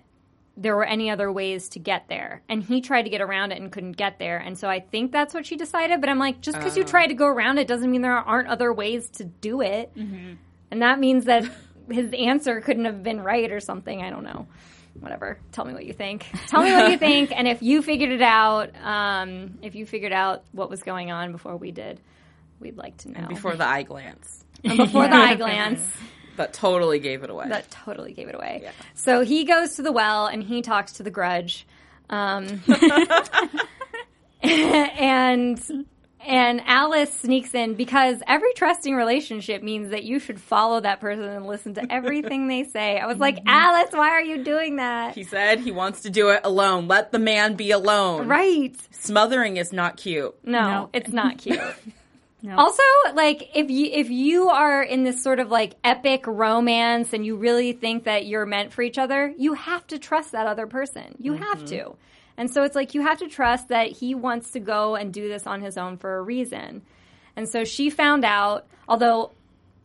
there 0.56 0.76
were 0.76 0.86
any 0.86 1.10
other 1.10 1.32
ways 1.32 1.70
to 1.70 1.80
get 1.80 2.10
there. 2.10 2.42
And 2.50 2.62
he 2.62 2.82
tried 2.82 3.04
to 3.04 3.10
get 3.10 3.22
around 3.22 3.54
it 3.54 3.62
and 3.62 3.72
couldn't 3.72 3.94
get 3.94 4.20
there. 4.20 4.38
And 4.38 4.58
so 4.58 4.68
I 4.68 4.82
think 4.82 5.12
that's 5.12 5.34
what 5.34 5.46
she 5.46 5.56
decided. 5.56 6.02
But 6.02 6.10
I'm 6.10 6.20
like, 6.20 6.42
just 6.42 6.58
because 6.58 6.76
you 6.76 6.84
tried 6.84 7.08
to 7.08 7.14
go 7.14 7.28
around 7.28 7.60
it 7.60 7.68
doesn't 7.68 7.90
mean 7.90 8.02
there 8.02 8.14
aren't 8.14 8.50
other 8.50 8.74
ways 8.74 9.10
to 9.12 9.24
do 9.24 9.62
it. 9.62 9.92
And 10.70 10.82
that 10.82 11.00
means 11.00 11.26
that 11.26 11.46
his 11.90 12.12
answer 12.14 12.60
couldn't 12.62 12.86
have 12.86 13.02
been 13.04 13.22
right 13.22 13.50
or 13.52 13.62
something. 13.62 14.02
I 14.02 14.10
don't 14.10 14.24
know. 14.24 14.48
Whatever. 15.00 15.40
Tell 15.54 15.64
me 15.64 15.74
what 15.74 15.86
you 15.86 15.94
think. 15.94 16.28
Tell 16.48 16.62
me 16.62 16.74
what 16.74 16.92
you 16.92 16.98
think. 16.98 17.32
And 17.32 17.48
if 17.48 17.62
you 17.64 17.82
figured 17.82 18.12
it 18.12 18.22
out, 18.22 18.72
um, 18.84 19.60
if 19.62 19.76
you 19.76 19.86
figured 19.86 20.12
out 20.12 20.44
what 20.52 20.70
was 20.70 20.84
going 20.84 21.10
on 21.10 21.32
before 21.32 21.56
we 21.56 21.72
did, 21.72 22.02
we'd 22.60 22.76
like 22.76 22.98
to 22.98 23.12
know. 23.12 23.28
Before 23.30 23.56
the 23.56 23.66
eye 23.66 23.84
glance, 23.84 24.44
before 24.64 25.08
the 25.08 25.16
eye 25.16 25.36
glance. 25.36 25.82
that 26.38 26.54
totally 26.54 27.00
gave 27.00 27.24
it 27.24 27.30
away. 27.30 27.48
That 27.50 27.70
totally 27.72 28.14
gave 28.14 28.28
it 28.30 28.36
away. 28.36 28.70
So 28.96 29.22
he 29.22 29.44
goes 29.46 29.76
to 29.76 29.82
the 29.82 29.92
well 29.92 30.28
and 30.28 30.42
he 30.44 30.62
talks 30.62 30.94
to 30.94 31.04
the 31.04 31.12
grudge. 31.12 31.66
Um, 32.10 32.62
and 34.42 35.86
and 36.26 36.62
Alice 36.66 37.14
sneaks 37.14 37.54
in 37.56 37.76
because 37.76 38.22
every 38.28 38.52
trusting 38.54 38.94
relationship 38.94 39.64
means 39.64 39.90
that 39.90 40.04
you 40.04 40.20
should 40.20 40.40
follow 40.40 40.80
that 40.82 41.00
person 41.00 41.24
and 41.24 41.46
listen 41.48 41.76
to 41.76 41.92
everything 41.92 42.48
they 42.48 42.66
say. 42.66 43.00
I 43.00 43.06
was 43.08 43.18
like, 43.20 43.40
Alice, 43.48 43.92
why 43.94 44.10
are 44.10 44.22
you 44.22 44.44
doing 44.44 44.76
that? 44.78 45.16
he 45.16 45.24
said 45.24 45.60
he 45.62 45.72
wants 45.72 46.02
to 46.02 46.10
do 46.10 46.30
it 46.30 46.42
alone. 46.44 46.88
Let 46.88 47.12
the 47.12 47.20
man 47.20 47.56
be 47.56 47.72
alone. 47.72 48.28
Right. 48.28 48.76
Smothering 48.92 49.58
is 49.58 49.72
not 49.72 49.96
cute. 49.98 50.36
No, 50.44 50.60
No. 50.62 50.90
it's 50.94 51.10
not 51.12 51.38
cute. 51.38 51.60
No. 52.42 52.56
Also, 52.58 52.84
like 53.14 53.50
if 53.54 53.70
you 53.70 53.90
if 53.92 54.10
you 54.10 54.50
are 54.50 54.82
in 54.82 55.04
this 55.04 55.22
sort 55.22 55.40
of 55.40 55.50
like 55.50 55.76
epic 55.84 56.26
romance 56.26 57.12
and 57.12 57.26
you 57.26 57.36
really 57.36 57.74
think 57.74 58.06
that 58.06 58.26
you're 58.26 58.46
meant 58.46 58.72
for 58.72 58.82
each 58.82 58.98
other, 58.98 59.34
you 59.38 59.56
have 59.56 59.86
to 59.88 60.00
trust 60.00 60.32
that 60.32 60.48
other 60.48 60.66
person. 60.66 61.16
You 61.20 61.34
have 61.34 61.66
to. 61.66 61.96
And 62.38 62.50
so 62.50 62.64
it's 62.64 62.76
like 62.76 62.94
you 62.94 63.02
have 63.02 63.18
to 63.20 63.28
trust 63.28 63.68
that 63.68 63.92
he 63.92 64.16
wants 64.16 64.52
to 64.52 64.62
go 64.62 64.96
and 64.96 65.14
do 65.14 65.28
this 65.28 65.46
on 65.46 65.62
his 65.62 65.78
own 65.78 65.98
for 65.98 66.18
a 66.18 66.22
reason. 66.22 66.82
And 67.36 67.50
so 67.50 67.66
she 67.66 67.90
found 67.90 68.24
out, 68.24 68.68
although 68.88 69.32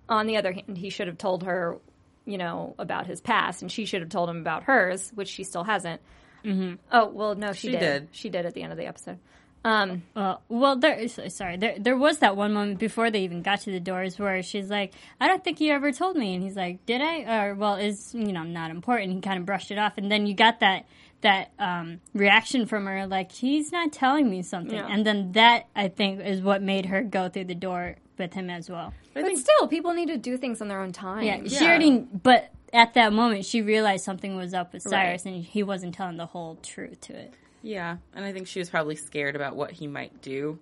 on 0.08 0.26
the 0.26 0.36
other 0.36 0.52
hand, 0.52 0.78
he 0.78 0.90
should 0.90 1.08
have 1.08 1.18
told 1.18 1.42
her, 1.42 1.78
you 2.24 2.38
know, 2.38 2.76
about 2.78 3.08
his 3.08 3.20
past 3.20 3.62
and 3.62 3.72
she 3.72 3.84
should 3.86 4.00
have 4.02 4.10
told 4.10 4.30
him 4.30 4.38
about 4.38 4.62
hers, 4.62 5.10
which 5.16 5.28
she 5.28 5.42
still 5.42 5.64
hasn't. 5.64 6.00
Mm-hmm. 6.44 6.74
Oh, 6.92 7.08
well, 7.08 7.34
no, 7.34 7.52
she, 7.52 7.68
She 7.68 7.72
did. 7.72 7.80
did. 7.80 8.08
She 8.12 8.28
did 8.28 8.46
at 8.46 8.54
the 8.54 8.62
end 8.62 8.70
of 8.70 8.78
the 8.78 8.86
episode. 8.86 9.18
Um, 9.64 10.02
Uh, 10.14 10.36
well, 10.48 10.76
there. 10.76 11.08
Sorry, 11.08 11.56
there. 11.56 11.76
There 11.78 11.96
was 11.96 12.18
that 12.18 12.36
one 12.36 12.52
moment 12.52 12.78
before 12.78 13.10
they 13.10 13.20
even 13.22 13.40
got 13.42 13.60
to 13.62 13.70
the 13.70 13.80
doors 13.80 14.18
where 14.18 14.42
she's 14.42 14.68
like, 14.68 14.92
"I 15.20 15.26
don't 15.26 15.42
think 15.42 15.60
you 15.60 15.72
ever 15.72 15.90
told 15.90 16.16
me," 16.16 16.34
and 16.34 16.42
he's 16.42 16.56
like, 16.56 16.84
"Did 16.84 17.00
I?" 17.00 17.22
Or, 17.46 17.54
"Well, 17.54 17.76
is 17.76 18.14
you 18.14 18.32
know 18.32 18.42
not 18.42 18.70
important." 18.70 19.12
He 19.12 19.20
kind 19.20 19.38
of 19.38 19.46
brushed 19.46 19.70
it 19.70 19.78
off, 19.78 19.96
and 19.96 20.10
then 20.12 20.26
you 20.26 20.34
got 20.34 20.60
that 20.60 20.84
that 21.22 21.52
um, 21.58 22.00
reaction 22.12 22.66
from 22.66 22.84
her, 22.84 23.06
like 23.06 23.32
he's 23.32 23.72
not 23.72 23.90
telling 23.92 24.28
me 24.28 24.42
something, 24.42 24.74
Yeah. 24.76 24.86
and 24.90 25.06
then 25.06 25.32
that 25.32 25.66
I 25.74 25.88
think 25.88 26.20
is 26.20 26.42
what 26.42 26.60
made 26.62 26.84
her 26.86 27.02
go 27.02 27.30
through 27.30 27.44
the 27.46 27.54
door 27.54 27.96
with 28.18 28.34
him 28.34 28.50
as 28.50 28.68
well. 28.68 28.92
but 29.14 29.34
still, 29.38 29.66
people 29.68 29.94
need 29.94 30.08
to 30.08 30.18
do 30.18 30.36
things 30.36 30.60
on 30.60 30.68
their 30.68 30.80
own 30.82 30.92
time. 30.92 31.22
Yeah, 31.22 31.40
she 31.46 31.64
already. 31.64 32.00
But 32.00 32.50
at 32.74 32.92
that 32.94 33.14
moment, 33.14 33.46
she 33.46 33.62
realized 33.62 34.04
something 34.04 34.36
was 34.36 34.52
up 34.52 34.74
with 34.74 34.82
Cyrus, 34.82 35.24
Right. 35.24 35.32
and 35.34 35.42
he 35.42 35.62
wasn't 35.62 35.94
telling 35.94 36.18
the 36.18 36.26
whole 36.26 36.56
truth 36.56 37.00
to 37.02 37.14
it. 37.16 37.32
Yeah, 37.64 37.96
and 38.14 38.24
I 38.24 38.32
think 38.32 38.46
she 38.46 38.58
was 38.58 38.68
probably 38.70 38.96
scared 38.96 39.34
about 39.36 39.56
what 39.56 39.70
he 39.72 39.86
might 39.86 40.20
do 40.22 40.58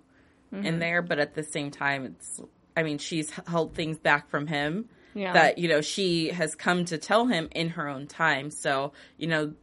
Mm-hmm. 0.53 0.65
in 0.67 0.77
there, 0.79 1.01
but 1.01 1.17
at 1.17 1.33
the 1.33 1.41
same 1.43 1.71
time, 1.71 2.05
it's. 2.05 2.39
I 2.77 2.83
mean, 2.83 2.99
she's 2.99 3.31
held 3.47 3.73
things 3.73 3.97
back 3.97 4.29
from 4.29 4.45
him 4.47 4.87
Yeah. 5.15 5.33
that 5.33 5.57
you 5.57 5.67
know 5.67 5.81
she 5.81 6.29
has 6.29 6.53
come 6.55 6.85
to 6.85 6.97
tell 6.99 7.25
him 7.25 7.49
in 7.55 7.69
her 7.69 7.87
own 7.87 8.05
time. 8.07 8.51
So 8.51 8.93
you 9.17 9.25
know, 9.27 9.53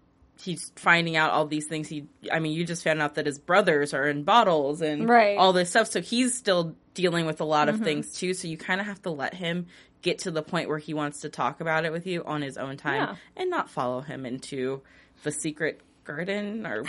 he's 0.43 0.73
finding 0.75 1.15
out 1.17 1.31
all 1.31 1.47
these 1.47 1.67
things. 1.69 1.87
He, 1.89 2.07
I 2.33 2.41
mean, 2.41 2.53
you 2.55 2.65
just 2.65 2.83
found 2.83 3.01
out 3.01 3.15
that 3.15 3.27
his 3.27 3.39
brothers 3.39 3.95
are 3.95 4.09
in 4.09 4.25
bottles 4.25 4.83
and 4.83 5.09
Right. 5.09 5.33
Mm-hmm. 5.35 5.41
all 5.41 5.53
this 5.53 5.71
stuff. 5.71 5.87
So 5.89 6.01
he's 6.01 6.37
still 6.37 6.75
dealing 6.95 7.25
with 7.27 7.41
a 7.41 7.45
lot 7.45 7.69
of 7.69 7.79
things 7.81 8.13
too. 8.15 8.35
So 8.35 8.49
you 8.49 8.57
kind 8.57 8.81
of 8.81 8.87
have 8.89 9.01
to 9.03 9.11
let 9.11 9.33
him 9.35 9.67
get 10.03 10.19
to 10.21 10.33
the 10.33 10.43
point 10.43 10.69
where 10.69 10.79
he 10.79 10.93
wants 10.93 11.21
to 11.21 11.29
talk 11.29 11.61
about 11.61 11.85
it 11.85 11.93
with 11.93 12.07
you 12.09 12.25
on 12.25 12.43
his 12.43 12.57
own 12.59 12.77
time 12.77 12.97
Yeah. 13.11 13.17
and 13.37 13.49
not 13.49 13.71
follow 13.71 14.01
him 14.01 14.27
into 14.27 14.83
the 15.23 15.31
secret 15.31 15.81
garden 16.15 16.67
or 16.67 16.85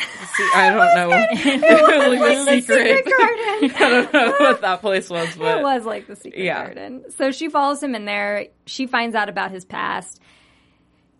I 0.55 0.69
don't 0.69 0.95
know 0.95 1.09
like 1.09 2.19
the 2.19 2.61
secret. 2.61 3.05
garden. 3.05 3.71
I 3.75 3.89
don't 3.89 4.13
know 4.13 4.31
what 4.39 4.61
that 4.61 4.81
place 4.81 5.09
was, 5.09 5.35
but 5.35 5.59
it 5.59 5.63
was 5.63 5.85
like 5.85 6.07
the 6.07 6.15
secret 6.15 6.43
Yeah. 6.43 6.63
garden. 6.65 7.03
So 7.17 7.31
she 7.31 7.49
follows 7.49 7.81
him 7.83 7.95
in 7.95 8.05
there. 8.05 8.47
She 8.65 8.87
finds 8.87 9.15
out 9.15 9.29
about 9.29 9.51
his 9.51 9.65
past. 9.65 10.19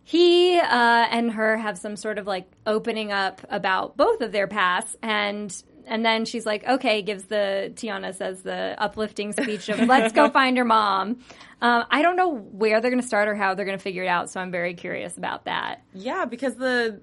He 0.03 0.59
uh, 0.59 0.65
and 1.11 1.31
her 1.31 1.57
have 1.57 1.77
some 1.77 1.95
sort 1.95 2.17
of 2.17 2.27
like 2.27 2.49
opening 2.65 3.11
up 3.11 3.41
about 3.49 3.95
both 3.97 4.21
of 4.21 4.31
their 4.31 4.47
pasts, 4.47 4.95
and 5.01 5.55
and 5.85 6.03
then 6.05 6.25
she's 6.25 6.45
like, 6.45 6.67
okay, 6.67 7.01
gives 7.01 7.25
the 7.25 7.71
Tiana 7.75 8.13
says 8.15 8.41
the 8.41 8.75
uplifting 8.77 9.31
speech 9.31 9.69
of 9.69 9.79
let's 9.87 10.13
go 10.13 10.29
find 10.39 10.55
your 10.55 10.65
mom. 10.65 11.19
Um, 11.61 11.85
I 11.91 12.01
don't 12.01 12.15
know 12.15 12.33
where 12.35 12.81
they're 12.81 12.89
going 12.89 13.01
to 13.01 13.07
start 13.07 13.27
or 13.27 13.35
how 13.35 13.53
they're 13.53 13.65
going 13.65 13.77
to 13.77 13.81
figure 13.83 14.03
it 14.03 14.07
out, 14.07 14.29
so 14.31 14.39
I'm 14.41 14.51
very 14.51 14.73
curious 14.73 15.15
about 15.17 15.45
that. 15.45 15.83
yeah, 15.93 16.25
because 16.25 16.55
the 16.55 16.99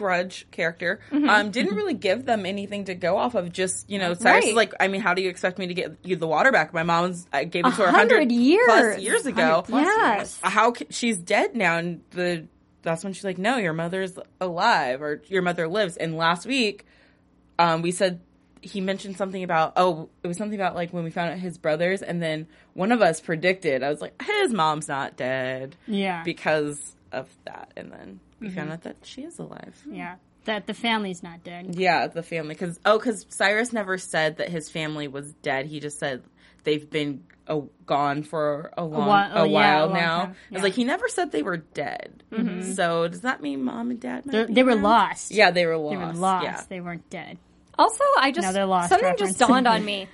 grudge 0.00 0.46
character 0.50 0.98
Mm-hmm. 1.12 1.28
um 1.28 1.50
didn't 1.50 1.74
really 1.76 1.94
give 1.94 2.24
them 2.24 2.46
anything 2.46 2.86
to 2.86 2.94
go 2.94 3.18
off 3.18 3.34
of 3.34 3.52
just 3.52 3.88
you 3.90 3.98
know 3.98 4.14
Cyrus 4.14 4.44
Right. 4.44 4.44
is 4.48 4.54
like 4.54 4.72
I 4.80 4.88
mean 4.88 5.02
how 5.02 5.12
do 5.14 5.20
you 5.22 5.28
expect 5.28 5.58
me 5.58 5.66
to 5.66 5.74
get 5.74 5.96
you 6.02 6.16
the 6.16 6.26
water 6.26 6.50
back 6.50 6.72
my 6.72 6.82
mom's 6.82 7.26
I 7.32 7.44
gave 7.44 7.66
it 7.66 7.74
to 7.74 7.82
her 7.82 7.90
hundred 7.90 8.32
years. 8.32 8.64
plus 8.66 8.98
years 9.00 9.26
ago 9.26 9.64
Yes. 9.68 10.38
how 10.42 10.72
ca 10.72 10.86
she's 10.90 11.18
dead 11.18 11.54
now 11.54 11.76
and 11.76 12.00
the 12.10 12.46
that's 12.82 13.04
when 13.04 13.12
she's 13.12 13.24
like 13.24 13.36
no 13.38 13.58
your 13.58 13.74
mother's 13.74 14.18
alive 14.40 15.02
or 15.02 15.20
your 15.28 15.42
mother 15.42 15.68
lives 15.68 15.98
and 15.98 16.16
last 16.16 16.46
week 16.46 16.86
um 17.58 17.82
we 17.82 17.90
said 17.92 18.20
he 18.62 18.80
mentioned 18.80 19.16
something 19.18 19.42
about 19.44 19.72
oh 19.76 20.08
it 20.22 20.28
was 20.28 20.36
something 20.38 20.58
about 20.58 20.74
like 20.74 20.92
when 20.92 21.04
we 21.04 21.10
found 21.10 21.30
out 21.32 21.38
his 21.38 21.58
brothers 21.58 22.00
and 22.02 22.22
then 22.22 22.46
one 22.74 22.90
of 22.92 23.02
us 23.02 23.20
predicted 23.20 23.82
i 23.82 23.88
was 23.90 24.00
like 24.00 24.14
his 24.22 24.50
mom's 24.52 24.88
not 24.88 25.16
dead 25.16 25.76
Yeah, 25.86 26.22
because 26.24 26.96
of 27.12 27.28
that 27.44 27.72
and 27.76 27.90
then 27.92 28.20
we 28.40 28.48
found 28.50 28.70
out 28.72 28.82
that 28.82 28.96
she 29.02 29.22
is 29.22 29.38
alive 29.38 29.82
yeah. 29.90 30.16
That 30.46 30.66
the 30.66 30.74
family's 30.74 31.22
not 31.22 31.44
dead. 31.44 31.74
yeah 31.76 32.06
the 32.06 32.22
family 32.22 32.54
because 32.54 32.80
oh 32.84 32.98
because 32.98 33.26
cyrus 33.28 33.72
never 33.72 33.98
said 33.98 34.38
that 34.38 34.48
his 34.48 34.70
family 34.70 35.06
was 35.08 35.32
dead 35.42 35.66
he 35.66 35.80
just 35.80 35.98
said 35.98 36.22
they've 36.64 36.88
been 36.88 37.24
uh, 37.46 37.60
gone 37.86 38.22
for 38.22 38.72
a 38.78 38.84
long 38.84 39.06
while- 39.06 39.30
a 39.32 39.40
oh, 39.40 39.44
yeah, 39.44 39.52
while 39.52 39.84
a 39.84 39.86
long 39.86 39.94
now 39.94 40.18
time, 40.26 40.36
i 40.50 40.54
was 40.54 40.62
like 40.62 40.72
he 40.74 40.84
never 40.84 41.08
said 41.08 41.30
they 41.32 41.42
were 41.42 41.58
dead 41.58 42.22
so 42.74 43.06
does 43.08 43.20
that 43.22 43.42
mean 43.42 43.62
mom 43.64 43.90
and 43.90 44.00
dad 44.00 44.24
might 44.24 44.32
They're- 44.32 44.46
be 44.46 44.54
They 44.54 44.62
were 44.62 44.70
around? 44.72 44.82
lost. 44.82 45.30
yeah 45.30 45.50
they 45.50 45.66
were 45.66 45.76
lost 45.76 45.90
They 45.92 46.06
were 46.06 46.12
lost. 46.14 46.44
yeah 46.44 46.62
They 46.68 46.80
weren't 46.80 47.08
dead. 47.10 47.38
Also, 47.78 48.04
I 48.18 48.30
just 48.30 48.46
Another 48.46 48.66
lost 48.66 48.90
something 48.90 49.04
reference. 49.08 49.36
just 49.36 49.48
dawned 49.48 49.66
on 49.66 49.82
me. 49.92 50.06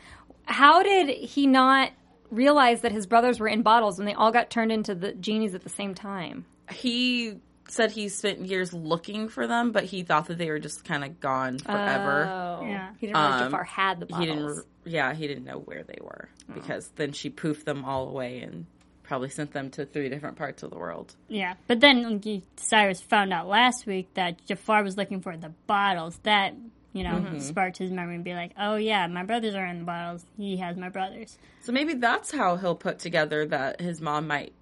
How 0.45 0.83
did 0.85 1.09
he 1.09 1.47
not 1.49 1.91
realize 2.31 2.83
that 2.83 2.93
his 2.93 3.07
brothers 3.09 3.41
were 3.41 3.49
in 3.49 3.63
bottles 3.63 3.99
when 3.99 4.07
they 4.07 4.15
all 4.15 4.31
got 4.31 4.51
turned 4.51 4.71
into 4.71 4.95
the 4.95 5.13
genies 5.15 5.55
at 5.55 5.63
the 5.65 5.69
same 5.69 5.93
time? 5.95 6.45
he 6.71 7.35
said 7.69 7.91
he 7.91 8.09
spent 8.09 8.41
years 8.47 8.73
looking 8.73 9.29
for 9.29 9.47
them, 9.47 9.73
but 9.73 9.85
he 9.85 10.03
thought 10.03 10.27
that 10.27 10.39
they 10.39 10.51
were 10.51 10.59
just 10.59 10.85
kind 10.85 11.05
of 11.05 11.21
gone 11.21 11.59
forever. 11.59 12.25
Oh, 12.27 12.65
Yeah. 12.67 12.91
He 12.99 13.07
didn't 13.07 13.21
realize 13.21 13.43
Um, 13.43 13.49
Jafar 13.51 13.65
had 13.65 14.01
the 14.01 14.07
bottles. 14.07 14.27
he 14.29 14.33
didn't. 14.35 14.65
Yeah, 14.85 15.15
he 15.15 15.27
didn't 15.27 15.45
know 15.45 15.59
where 15.59 15.83
they 15.83 15.99
were 16.01 16.29
because 16.55 16.89
then 16.97 17.13
she 17.13 17.29
poofed 17.31 17.65
them 17.65 17.85
all 17.85 18.09
away 18.09 18.41
and 18.41 18.67
probably 19.03 19.29
sent 19.31 19.53
them 19.53 19.71
to 19.71 19.85
three 19.85 20.09
different 20.09 20.37
parts 20.37 20.63
of 20.63 20.71
the 20.71 20.77
world. 20.79 21.15
Yeah, 21.29 21.55
but 21.67 21.81
then 21.81 22.21
Cyrus 22.57 23.01
found 23.01 23.33
out 23.33 23.49
last 23.49 23.87
week 23.87 24.15
that 24.15 24.45
Jafar 24.47 24.83
was 24.85 24.97
looking 24.97 25.21
for 25.21 25.37
the 25.37 25.53
bottles. 25.67 26.19
That 26.23 26.55
you 26.93 27.03
know, 27.05 27.11
Mm-hmm. 27.17 27.41
sparked 27.41 27.77
his 27.77 27.91
memory 27.91 28.15
and 28.15 28.25
be 28.25 28.33
like, 28.33 28.53
oh 28.59 28.77
yeah, 28.77 29.07
my 29.07 29.23
brothers 29.23 29.55
are 29.55 29.67
in 29.67 29.81
the 29.81 29.85
bottles. 29.85 30.25
He 30.39 30.57
has 30.59 30.77
my 30.79 30.89
brothers. 30.89 31.37
So 31.61 31.73
maybe 31.73 31.93
that's 31.95 32.31
how 32.33 32.57
he'll 32.57 32.75
put 32.77 33.01
together 33.01 33.45
that 33.47 33.81
his 33.83 34.01
mom 34.01 34.29
might 34.29 34.53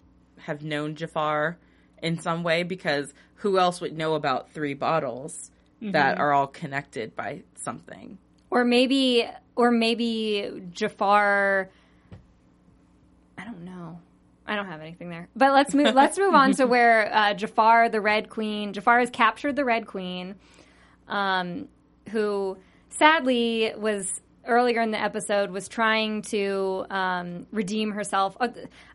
have 0.40 0.62
known 0.64 0.96
Jafar 0.96 1.56
in 2.04 2.18
some 2.18 2.42
way 2.42 2.62
because 2.62 3.12
who 3.36 3.58
else 3.58 3.80
would 3.80 3.96
know 3.96 4.14
about 4.14 4.50
three 4.50 4.74
bottles 4.74 5.50
that 5.80 6.18
are 6.18 6.32
all 6.32 6.46
connected 6.46 7.16
by 7.16 7.42
something? 7.56 8.18
Or 8.50 8.64
maybe, 8.64 9.28
or 9.56 9.70
maybe 9.70 10.62
Jafar. 10.72 11.70
I 13.36 13.44
don't 13.44 13.64
know. 13.64 14.00
I 14.46 14.56
don't 14.56 14.66
have 14.66 14.80
anything 14.80 15.08
there. 15.08 15.28
But 15.34 15.52
let's 15.52 15.74
move. 15.74 15.94
let's 15.94 16.18
move 16.18 16.34
on 16.34 16.52
to 16.52 16.66
where 16.66 17.12
uh, 17.12 17.34
Jafar, 17.34 17.88
the 17.88 18.00
Red 18.00 18.28
Queen, 18.28 18.72
Jafar 18.72 19.00
has 19.00 19.10
captured 19.10 19.56
the 19.56 19.64
Red 19.64 19.86
Queen, 19.86 20.36
um, 21.08 21.68
who 22.10 22.58
sadly 22.90 23.72
was 23.76 24.20
earlier 24.46 24.80
in 24.82 24.90
the 24.90 25.00
episode 25.00 25.50
was 25.50 25.68
trying 25.68 26.22
to 26.22 26.84
um, 26.90 27.46
redeem 27.50 27.92
herself. 27.92 28.36
Uh, 28.38 28.48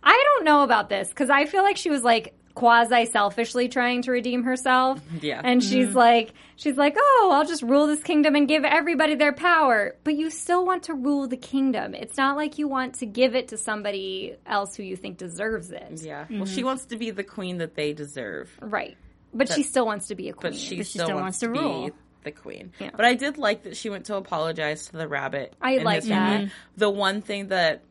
I 0.04 0.24
don't 0.36 0.46
know 0.46 0.64
about 0.64 0.90
this 0.90 1.10
because 1.10 1.30
I 1.30 1.46
feel 1.46 1.64
like 1.64 1.78
she 1.78 1.90
was 1.90 2.04
like 2.04 2.36
quasi 2.56 3.06
selfishly 3.06 3.70
trying 3.70 4.02
to 4.04 4.12
redeem 4.12 4.44
herself. 4.44 5.02
Yeah. 5.22 5.42
And 5.44 5.64
she's 5.64 5.90
mm-hmm. 5.90 5.98
like, 5.98 6.34
she's 6.56 6.78
like, 6.78 6.96
oh, 6.98 7.32
I'll 7.34 7.46
just 7.46 7.64
rule 7.64 7.88
this 7.88 8.04
kingdom 8.04 8.36
and 8.36 8.48
give 8.48 8.64
everybody 8.66 9.16
their 9.16 9.34
power. 9.34 9.96
But 10.04 10.16
you 10.16 10.30
still 10.30 10.66
want 10.66 10.84
to 10.84 10.94
rule 10.94 11.28
the 11.28 11.38
kingdom. 11.38 11.94
It's 11.94 12.18
not 12.18 12.36
like 12.36 12.58
you 12.58 12.68
want 12.68 12.96
to 12.96 13.06
give 13.06 13.36
it 13.36 13.50
to 13.50 13.58
somebody 13.58 14.36
else 14.46 14.76
who 14.76 14.84
you 14.84 14.96
think 14.96 15.18
deserves 15.18 15.72
it. 15.72 16.02
Yeah. 16.02 16.26
Well, 16.30 16.42
mm-hmm. 16.42 16.56
she 16.56 16.64
wants 16.64 16.86
to 16.88 16.98
be 16.98 17.12
the 17.12 17.24
queen 17.24 17.58
that 17.58 17.76
they 17.76 17.94
deserve, 17.94 18.50
Right. 18.62 18.98
But 19.34 19.52
she 19.52 19.62
still 19.64 19.86
wants 19.86 20.08
to 20.08 20.16
be 20.16 20.30
a 20.30 20.34
queen. 20.34 20.54
but 20.54 20.60
she, 20.60 20.78
But 20.78 20.88
she 20.88 20.98
still, 20.98 21.06
still 21.06 21.16
wants, 21.18 21.24
wants 21.24 21.40
to 21.42 21.46
to 21.48 21.52
be 21.54 21.60
rule. 21.60 21.92
the 22.24 22.32
queen. 22.32 22.74
Yeah. 22.80 22.90
But 22.96 23.06
I 23.06 23.14
did 23.14 23.38
like 23.38 23.64
that 23.64 23.78
she 23.78 23.90
went 23.90 24.06
to 24.06 24.16
apologize 24.16 24.88
to 24.88 24.98
the 24.98 25.08
rabbit. 25.08 25.54
I 25.62 25.78
like 25.78 25.98
his 25.98 26.08
family. 26.08 26.46
that. 26.46 26.54
The 26.78 26.90
one 26.90 27.22
thing 27.22 27.50
that 27.50 27.84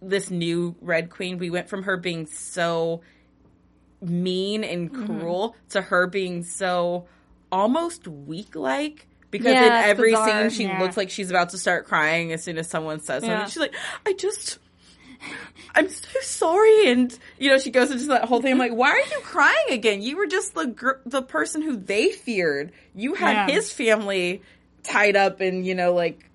this 0.00 0.30
new 0.30 0.76
Red 0.80 1.10
Queen, 1.10 1.38
we 1.38 1.50
went 1.50 1.68
from 1.68 1.82
her 1.82 1.96
being 1.96 2.26
so 2.26 3.02
mean 4.00 4.64
and 4.64 4.92
Mm-hmm. 4.92 5.06
cruel 5.20 5.56
to 5.70 5.80
her 5.82 6.06
being 6.06 6.44
so 6.44 7.06
almost 7.50 8.06
weak 8.06 8.54
like 8.54 9.06
because 9.30 9.52
Yeah, 9.52 9.64
in 9.84 9.90
every 9.90 10.10
bizarre. 10.12 10.50
scene 10.50 10.50
she 10.50 10.64
Yeah. 10.64 10.80
looks 10.80 10.96
like 10.96 11.10
she's 11.10 11.30
about 11.30 11.50
to 11.50 11.58
start 11.58 11.86
crying 11.86 12.32
as 12.32 12.42
soon 12.42 12.58
as 12.58 12.68
someone 12.68 13.00
says 13.00 13.22
something. 13.24 13.46
She's 13.48 13.58
like, 13.58 13.74
I 14.06 14.12
just 14.14 14.58
I'm 15.74 15.88
so 15.88 16.20
sorry, 16.22 16.90
and 16.90 17.16
you 17.38 17.50
know 17.50 17.58
she 17.58 17.70
goes 17.72 17.90
into 17.90 18.06
that 18.06 18.24
whole 18.26 18.40
thing. 18.40 18.52
I'm 18.52 18.58
like, 18.58 18.72
why 18.72 18.90
are 18.90 18.98
you 18.98 19.18
crying 19.22 19.66
again? 19.70 20.00
You 20.00 20.16
were 20.16 20.26
just 20.26 20.54
the 20.54 20.66
gr- 20.68 21.00
the 21.06 21.22
person 21.22 21.60
who 21.60 21.76
they 21.76 22.10
feared. 22.10 22.70
You 22.94 23.14
had 23.14 23.48
Yeah. 23.48 23.54
his 23.54 23.72
family 23.72 24.42
tied 24.84 25.16
up 25.16 25.40
and 25.40 25.66
you 25.66 25.74
know 25.74 25.92
like 25.92 26.30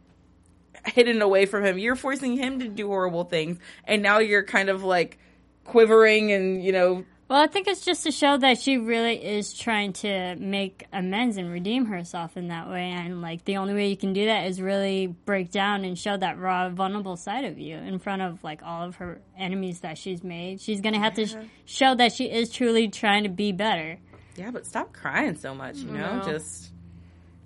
hidden 0.86 1.22
away 1.22 1.46
from 1.46 1.64
him. 1.64 1.78
You're 1.80 1.96
forcing 1.96 2.36
him 2.38 2.60
to 2.60 2.68
do 2.68 2.88
horrible 2.88 3.24
things, 3.24 3.58
and 3.86 4.02
now 4.02 4.20
you're 4.20 4.44
kind 4.44 4.68
of 4.70 4.84
like 4.84 5.18
quivering 5.64 6.32
and 6.34 6.62
you 6.64 6.74
know 6.74 7.06
Well, 7.34 7.42
I 7.42 7.48
think 7.48 7.68
it's 7.68 7.84
just 7.84 8.04
to 8.04 8.12
show 8.12 8.38
that 8.38 8.60
she 8.60 8.78
really 8.78 9.16
is 9.16 9.56
trying 9.56 9.94
to 9.94 10.36
make 10.36 10.86
amends 10.94 11.38
and 11.38 11.52
redeem 11.52 11.86
herself 11.88 12.38
in 12.38 12.50
that 12.50 12.70
way. 12.70 12.92
And 12.92 13.24
like 13.24 13.44
the 13.44 13.58
only 13.58 13.74
way 13.74 13.88
you 13.88 13.98
can 13.98 14.14
do 14.14 14.26
that 14.26 14.46
is 14.46 14.62
really 14.62 15.08
break 15.08 15.50
down 15.50 15.84
and 15.84 15.98
show 15.98 16.16
that 16.16 16.38
raw, 16.38 16.70
vulnerable 16.70 17.18
side 17.18 17.46
of 17.46 17.58
you 17.58 17.76
in 17.76 17.98
front 17.98 18.22
of 18.22 18.44
like 18.44 18.62
all 18.62 18.84
of 18.84 18.98
her 18.98 19.20
enemies 19.36 19.80
that 19.80 19.98
she's 19.98 20.24
made. 20.24 20.62
She's 20.62 20.80
gonna 20.80 21.00
have 21.00 21.16
to 21.16 21.26
sh- 21.26 21.34
show 21.66 21.96
that 21.96 22.14
she 22.14 22.26
is 22.26 22.52
truly 22.52 22.90
trying 22.90 23.24
to 23.24 23.30
be 23.30 23.52
better. 23.52 23.98
yeah, 24.36 24.52
but 24.52 24.68
stop 24.68 24.94
crying 24.94 25.36
so 25.36 25.56
much. 25.56 25.78
You 25.78 25.94
know, 25.94 26.22
just 26.24 26.70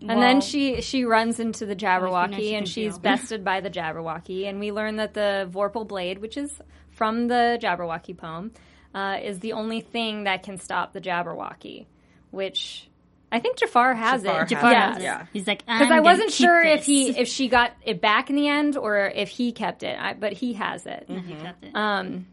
And 0.01 0.09
Well, 0.09 0.19
then 0.19 0.41
she 0.41 0.81
she 0.81 1.05
runs 1.05 1.39
into 1.39 1.65
the 1.65 1.77
Jabberwocky 1.77 2.35
she 2.35 2.55
and 2.55 2.67
she's 2.67 2.95
feel. 2.95 2.99
bested 3.03 3.45
by 3.45 3.61
the 3.61 3.69
Jabberwocky 3.69 4.49
and 4.49 4.59
we 4.59 4.73
learn 4.73 4.97
that 4.97 5.13
the 5.13 5.49
Vorpal 5.49 5.87
blade, 5.87 6.17
which 6.17 6.35
is 6.35 6.59
from 6.91 7.29
the 7.29 7.57
Jabberwocky 7.61 8.17
poem, 8.17 8.51
uh, 8.97 9.19
is 9.21 9.39
the 9.39 9.53
only 9.53 9.81
thing 9.81 10.23
that 10.23 10.41
can 10.41 10.57
stop 10.57 10.91
the 10.91 10.99
Jabberwocky, 10.99 11.85
which 12.31 12.89
I 13.31 13.39
think 13.39 13.57
Jafar 13.57 13.93
has 13.93 14.23
Jafar 14.23 14.35
it. 14.35 14.39
has 14.39 14.49
Jafar 14.49 14.71
it, 14.71 14.75
has 14.75 14.97
it. 14.97 15.03
yeah. 15.03 15.25
He's 15.33 15.45
like, 15.45 15.59
Because 15.59 15.91
I 15.91 15.99
wasn't 15.99 16.29
gonna 16.29 16.31
keep 16.31 16.47
sure 16.47 16.63
if 16.63 16.83
he 16.85 17.09
if 17.09 17.27
she 17.27 17.47
got 17.47 17.73
it 17.83 18.01
back 18.01 18.31
in 18.31 18.35
the 18.35 18.47
end 18.47 18.75
or 18.75 19.05
if 19.13 19.29
he 19.29 19.51
kept 19.51 19.83
it, 19.83 19.95
I, 19.99 20.13
but 20.13 20.33
he 20.33 20.53
has 20.53 20.87
it. 20.87 21.05
He 21.07 21.35
kept 21.35 21.63
it. 21.63 21.75
Um, 21.75 22.25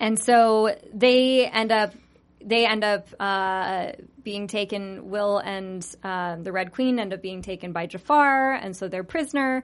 and 0.00 0.18
so 0.18 0.76
they 0.92 1.46
end 1.46 1.70
up 1.70 1.94
they 2.44 2.66
end 2.66 2.82
up 2.82 3.06
uh, 3.20 3.92
being 4.24 4.48
taken. 4.48 5.10
Will 5.10 5.38
and 5.38 5.86
uh, 6.02 6.36
the 6.36 6.50
Red 6.50 6.72
Queen 6.72 6.98
end 6.98 7.12
up 7.12 7.22
being 7.22 7.42
taken 7.42 7.70
by 7.70 7.86
Jafar, 7.86 8.54
and 8.54 8.76
so 8.76 8.88
they're 8.88 9.04
prisoner. 9.04 9.62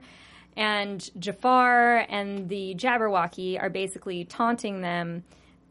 And 0.55 1.09
Jafar 1.19 2.05
and 2.07 2.47
the 2.47 2.75
Jabberwocky 2.75 3.61
are 3.61 3.69
basically 3.69 4.23
taunting 4.23 4.79
them 4.79 5.25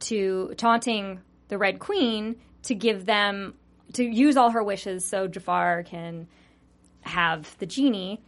to 0.05 0.55
taunting 0.57 1.21
the 1.49 1.59
Red 1.59 1.79
Queen 1.79 2.37
to 2.65 2.75
give 2.75 3.07
them 3.07 3.55
to 3.95 4.05
use 4.05 4.37
all 4.37 4.51
her 4.51 4.63
wishes 4.63 5.05
so 5.05 5.29
Jafar 5.29 5.83
can 5.85 6.27
have 7.03 7.57
the 7.59 7.67
genie. 7.67 8.21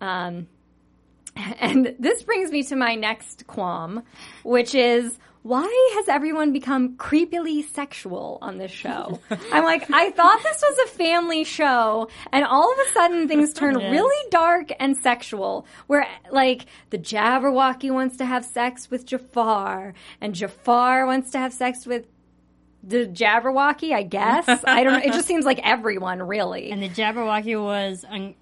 Um, 0.00 0.48
and 1.36 1.94
this 1.98 2.22
brings 2.22 2.50
me 2.50 2.62
to 2.64 2.76
my 2.76 2.94
next 2.94 3.46
qualm, 3.46 4.02
which 4.42 4.74
is 4.74 5.18
why 5.42 5.92
has 5.96 6.08
everyone 6.08 6.52
become 6.52 6.96
creepily 6.96 7.64
sexual 7.70 8.38
on 8.42 8.58
this 8.58 8.70
show? 8.70 9.18
I'm 9.52 9.64
like, 9.64 9.90
I 9.90 10.10
thought 10.10 10.42
this 10.42 10.62
was 10.62 10.78
a 10.84 10.88
family 10.96 11.44
show, 11.44 12.08
and 12.32 12.44
all 12.44 12.70
of 12.72 12.78
a 12.78 12.92
sudden 12.92 13.26
things 13.28 13.52
turn 13.54 13.78
Yes. 13.80 13.90
really 13.92 14.30
dark 14.30 14.68
and 14.78 14.96
sexual. 14.96 15.66
Where, 15.86 16.06
like, 16.30 16.66
the 16.90 16.98
Jabberwocky 16.98 17.90
wants 17.90 18.18
to 18.18 18.26
have 18.26 18.44
sex 18.44 18.90
with 18.90 19.06
Jafar, 19.06 19.94
and 20.20 20.34
Jafar 20.34 21.06
wants 21.06 21.30
to 21.30 21.38
have 21.38 21.52
sex 21.54 21.86
with 21.86 22.06
the 22.82 23.06
Jabberwocky, 23.06 23.92
I 23.92 24.02
guess. 24.02 24.46
I 24.64 24.82
don't 24.84 24.92
know. 24.94 24.98
It 25.04 25.12
just 25.12 25.26
seems 25.32 25.44
like 25.44 25.60
everyone, 25.66 26.22
really. 26.22 26.70
and 26.70 26.82
the 26.82 26.88
Jabberwocky 26.88 27.62
was 27.62 28.04
un- 28.08 28.34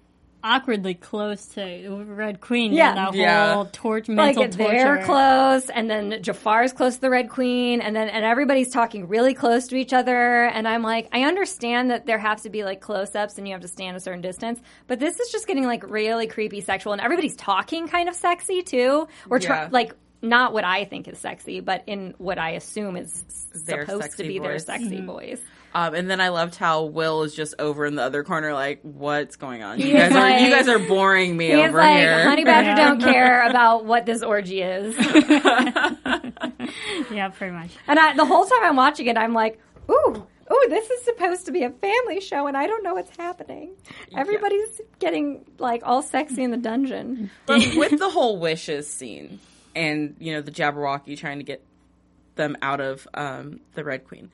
awkwardly 0.43 0.93
close 0.93 1.45
to 1.47 2.03
Red 2.07 2.39
Queen. 2.41 2.71
Yeah. 2.73 2.89
Yeah, 2.89 2.95
that 3.11 3.15
Yeah. 3.15 3.53
whole 3.53 3.65
torch 3.65 4.07
like 4.07 4.35
mental 4.35 4.47
they're 4.47 5.03
close 5.03 5.69
and 5.69 5.89
then 5.89 6.21
Jafar's 6.23 6.71
close 6.73 6.95
to 6.95 7.01
the 7.01 7.09
Red 7.09 7.29
Queen 7.29 7.81
and 7.81 7.95
then 7.95 8.09
and 8.09 8.23
everybody's 8.23 8.69
talking 8.71 9.07
really 9.07 9.33
close 9.33 9.67
to 9.67 9.75
each 9.75 9.93
other 9.93 10.45
and 10.45 10.67
I'm 10.67 10.81
like 10.83 11.09
I 11.11 11.23
understand 11.23 11.91
that 11.91 12.05
there 12.05 12.17
have 12.17 12.41
to 12.43 12.49
be 12.49 12.63
like 12.63 12.79
close 12.81 13.15
ups 13.15 13.37
and 13.37 13.47
you 13.47 13.53
have 13.53 13.61
to 13.61 13.67
stand 13.67 13.97
a 13.97 13.99
certain 13.99 14.21
distance 14.21 14.59
but 14.87 14.99
this 14.99 15.19
is 15.19 15.29
just 15.31 15.47
getting 15.47 15.65
like 15.65 15.89
really 15.89 16.27
creepy 16.27 16.61
sexual 16.61 16.93
and 16.93 17.01
everybody's 17.01 17.35
talking 17.35 17.87
kind 17.87 18.07
of 18.09 18.15
sexy 18.15 18.61
too 18.63 19.07
or 19.29 19.39
try, 19.39 19.63
Yeah. 19.63 19.69
like 19.71 19.93
not 20.21 20.53
what 20.53 20.63
I 20.65 20.85
think 20.85 21.07
is 21.07 21.17
sexy 21.17 21.59
but 21.59 21.83
in 21.87 22.13
what 22.17 22.37
I 22.37 22.51
assume 22.51 22.95
is 22.97 23.23
Their 23.65 23.85
supposed 23.85 24.03
to 24.03 24.09
sexy 24.09 24.27
be 24.27 24.39
their 24.39 24.53
voice. 24.53 24.65
sexy 24.65 24.97
mm-hmm. 24.97 25.05
voice 25.05 25.41
Um, 25.73 25.93
and 25.93 26.09
then 26.09 26.19
I 26.19 26.29
loved 26.29 26.55
how 26.55 26.85
Will 26.85 27.23
is 27.23 27.35
just 27.35 27.55
over 27.59 27.85
in 27.85 27.95
the 27.95 28.03
other 28.03 28.23
corner, 28.23 28.53
like, 28.53 28.79
"What's 28.81 29.35
going 29.35 29.63
on? 29.63 29.79
You 29.79 29.93
guys 29.93 30.11
is 30.11 30.17
are 30.17 30.39
you 30.39 30.49
guys 30.49 30.67
are 30.67 30.79
boring 30.79 31.37
me 31.37 31.47
He's 31.47 31.57
over 31.57 31.77
like 31.77 31.97
here." 31.97 32.23
Honey 32.23 32.43
Badger 32.43 32.75
don't 32.75 33.01
care 33.01 33.47
about 33.47 33.85
what 33.85 34.05
this 34.05 34.23
orgy 34.23 34.61
is 34.61 34.95
Yeah, 37.11 37.29
pretty 37.29 37.53
much. 37.53 37.71
And 37.87 37.99
I, 37.99 38.15
the 38.15 38.25
whole 38.25 38.45
time 38.45 38.59
I'm 38.63 38.75
watching 38.75 39.07
it, 39.07 39.17
I'm 39.17 39.33
like, 39.33 39.59
ooh, 39.89 40.27
ooh, 40.51 40.65
this 40.69 40.89
is 40.89 41.03
supposed 41.03 41.45
to 41.45 41.51
be 41.51 41.63
a 41.63 41.69
family 41.69 42.21
show, 42.21 42.47
and 42.47 42.55
I 42.55 42.67
don't 42.67 42.83
know 42.83 42.93
what's 42.93 43.15
happening. 43.17 43.71
Everybody's 44.15 44.81
getting 44.99 45.45
like 45.57 45.81
all 45.85 46.01
sexy 46.01 46.43
in 46.43 46.51
the 46.51 46.57
dungeon. 46.57 47.31
But 47.45 47.59
with 47.75 47.99
the 47.99 48.09
whole 48.09 48.37
wishes 48.37 48.91
scene, 48.91 49.39
and 49.75 50.15
you 50.19 50.33
know 50.33 50.41
the 50.41 50.51
Jabberwocky 50.51 51.17
trying 51.17 51.39
to 51.39 51.43
get 51.43 51.63
them 52.35 52.57
out 52.61 52.79
of 52.79 53.07
um, 53.13 53.59
the 53.73 53.83
Red 53.83 54.07
Queen, 54.07 54.31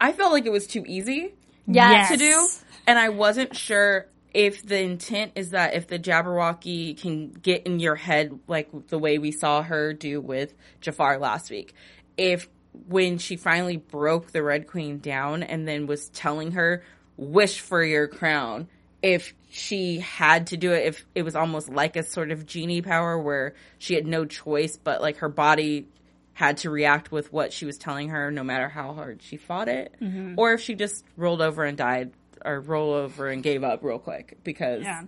I 0.00 0.12
felt 0.12 0.32
like 0.32 0.46
it 0.46 0.52
was 0.52 0.66
too 0.66 0.84
easy 0.86 1.34
Yes. 1.66 2.10
to 2.10 2.16
do, 2.16 2.48
and 2.86 2.98
I 2.98 3.08
wasn't 3.08 3.56
sure 3.56 4.06
if 4.34 4.64
the 4.64 4.80
intent 4.80 5.32
is 5.34 5.50
that 5.50 5.74
if 5.74 5.86
the 5.88 5.98
Jabberwocky 5.98 7.00
can 7.00 7.30
get 7.30 7.66
in 7.66 7.80
your 7.80 7.94
head 7.96 8.38
like 8.46 8.68
the 8.88 8.98
way 8.98 9.18
we 9.18 9.32
saw 9.32 9.62
her 9.62 9.92
do 9.94 10.20
with 10.20 10.52
Jafar 10.80 11.18
last 11.18 11.50
week, 11.50 11.74
if 12.16 12.48
when 12.88 13.16
she 13.18 13.36
finally 13.36 13.78
broke 13.78 14.32
the 14.32 14.42
Red 14.42 14.66
Queen 14.66 14.98
down 14.98 15.42
and 15.42 15.66
then 15.66 15.86
was 15.86 16.10
telling 16.10 16.52
her 16.52 16.84
wish 17.16 17.60
for 17.60 17.82
your 17.82 18.06
crown, 18.06 18.68
if 19.02 19.34
she 19.48 20.00
had 20.00 20.48
to 20.48 20.56
do 20.58 20.72
it, 20.72 20.84
if 20.86 21.06
it 21.14 21.22
was 21.22 21.34
almost 21.34 21.70
like 21.70 21.96
a 21.96 22.02
sort 22.02 22.30
of 22.30 22.44
genie 22.44 22.82
power 22.82 23.18
where 23.18 23.54
she 23.78 23.94
had 23.94 24.06
no 24.06 24.26
choice, 24.26 24.76
but 24.76 25.00
like 25.00 25.16
her 25.18 25.30
body 25.30 25.88
had 26.36 26.58
to 26.58 26.68
react 26.68 27.10
with 27.10 27.32
what 27.32 27.50
she 27.50 27.64
was 27.64 27.78
telling 27.78 28.10
her 28.10 28.30
no 28.30 28.44
matter 28.44 28.68
how 28.68 28.92
hard 28.92 29.22
she 29.22 29.38
fought 29.38 29.68
it, 29.68 29.94
mm-hmm. 30.02 30.34
or 30.36 30.52
if 30.52 30.60
she 30.60 30.74
just 30.74 31.02
rolled 31.16 31.40
over 31.40 31.64
and 31.64 31.78
died 31.78 32.12
or 32.44 32.60
roll 32.60 32.92
over 32.92 33.28
and 33.30 33.42
gave 33.42 33.64
up 33.64 33.82
real 33.82 33.98
quick 33.98 34.36
because 34.44 34.82
Yeah. 34.82 35.04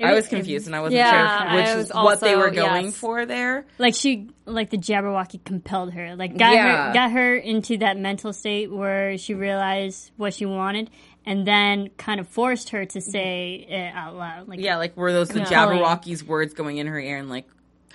I 0.00 0.14
was 0.14 0.26
confused 0.26 0.66
and 0.66 0.74
I 0.74 0.80
wasn't 0.80 0.96
Yeah, 1.00 1.50
sure 1.50 1.56
which 1.56 1.76
was 1.76 1.90
what 1.92 2.20
they 2.20 2.34
were 2.34 2.50
going 2.50 2.86
yes. 2.86 2.96
for 2.96 3.26
there. 3.26 3.66
like 3.76 3.94
she 3.94 4.30
like 4.46 4.70
the 4.70 4.78
Jabberwocky 4.78 5.44
compelled 5.44 5.92
her 5.92 6.16
like 6.16 6.38
got 6.38 6.54
Yeah. 6.54 6.86
her 6.88 6.94
got 6.94 7.10
her 7.12 7.36
into 7.36 7.76
that 7.78 7.98
mental 7.98 8.32
state 8.32 8.72
where 8.72 9.18
she 9.18 9.34
realized 9.34 10.12
what 10.16 10.32
she 10.32 10.46
wanted 10.46 10.88
and 11.26 11.46
then 11.46 11.90
kind 11.98 12.20
of 12.20 12.26
forced 12.28 12.70
her 12.70 12.86
to 12.86 12.98
mm-hmm. 13.00 13.10
say 13.10 13.66
it 13.68 13.92
out 13.94 14.14
loud 14.16 14.48
like 14.48 14.60
Yeah, 14.60 14.76
like 14.78 14.96
were 14.96 15.12
those 15.12 15.28
the 15.28 15.40
Jabberwocky's 15.40 16.24
words 16.24 16.54
going 16.54 16.78
in 16.78 16.86
her 16.86 16.98
ear 16.98 17.18
and 17.18 17.28
like 17.28 17.46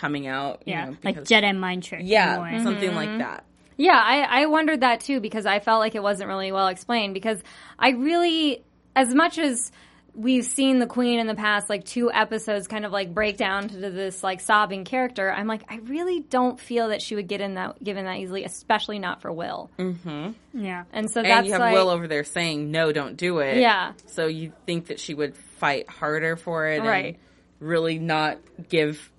coming 0.03 0.27
out? 0.27 0.63
you 0.65 0.73
yeah 0.73 0.85
know, 0.85 0.97
like 1.03 1.15
because- 1.15 1.29
Jedi 1.29 1.57
mind 1.57 1.83
trick 1.83 2.01
Yeah, 2.03 2.33
in 2.33 2.39
a 2.39 2.43
way. 2.43 2.63
something 2.63 2.93
like 2.95 3.09
mm-hmm. 3.09 3.19
that. 3.19 3.45
Yeah, 3.77 3.99
I, 3.99 4.43
I 4.43 4.45
wondered 4.45 4.81
that 4.81 4.99
too 4.99 5.19
because 5.19 5.45
I 5.45 5.59
felt 5.59 5.79
like 5.79 5.95
it 5.95 6.03
wasn't 6.03 6.27
really 6.27 6.51
well 6.51 6.67
explained 6.67 7.13
because 7.13 7.41
I 7.79 7.89
really, 7.91 8.63
as 8.95 9.13
much 9.15 9.37
as 9.39 9.71
we've 10.15 10.45
seen 10.45 10.77
the 10.77 10.85
queen 10.85 11.19
in 11.19 11.25
the 11.25 11.33
past 11.33 11.69
like 11.71 11.83
two 11.85 12.11
episodes 12.11 12.67
kind 12.67 12.85
of 12.85 12.91
like 12.91 13.15
break 13.15 13.35
down 13.35 13.67
to 13.69 13.75
this 13.77 14.23
like 14.23 14.41
sobbing 14.41 14.83
character, 14.85 15.31
I'm 15.31 15.47
like, 15.47 15.63
I 15.69 15.77
really 15.77 16.19
don't 16.19 16.59
feel 16.59 16.89
that 16.89 17.01
she 17.01 17.15
would 17.15 17.27
get 17.27 17.41
in 17.41 17.55
that 17.55 17.83
given 17.83 18.05
that 18.05 18.17
easily, 18.19 18.43
especially 18.43 18.99
not 18.99 19.21
for 19.23 19.31
Will. 19.31 19.71
Mm-hmm. 19.79 20.31
yeah 20.53 20.83
And 20.93 21.09
so 21.09 21.21
And 21.21 21.29
that's 21.31 21.47
you 21.47 21.53
have 21.53 21.61
like, 21.61 21.73
Will 21.73 21.89
over 21.89 22.07
there 22.07 22.23
saying 22.23 22.69
no, 22.69 22.91
don't 22.91 23.17
do 23.17 23.39
it. 23.39 23.57
Yeah. 23.57 23.93
So 24.05 24.27
you 24.27 24.51
think 24.67 24.87
that 24.87 24.99
she 24.99 25.15
would 25.15 25.35
fight 25.35 25.89
harder 25.89 26.35
for 26.35 26.67
it, 26.67 26.83
Right. 26.83 27.15
And 27.15 27.17
really 27.59 27.97
not 27.97 28.39
give 28.69 29.09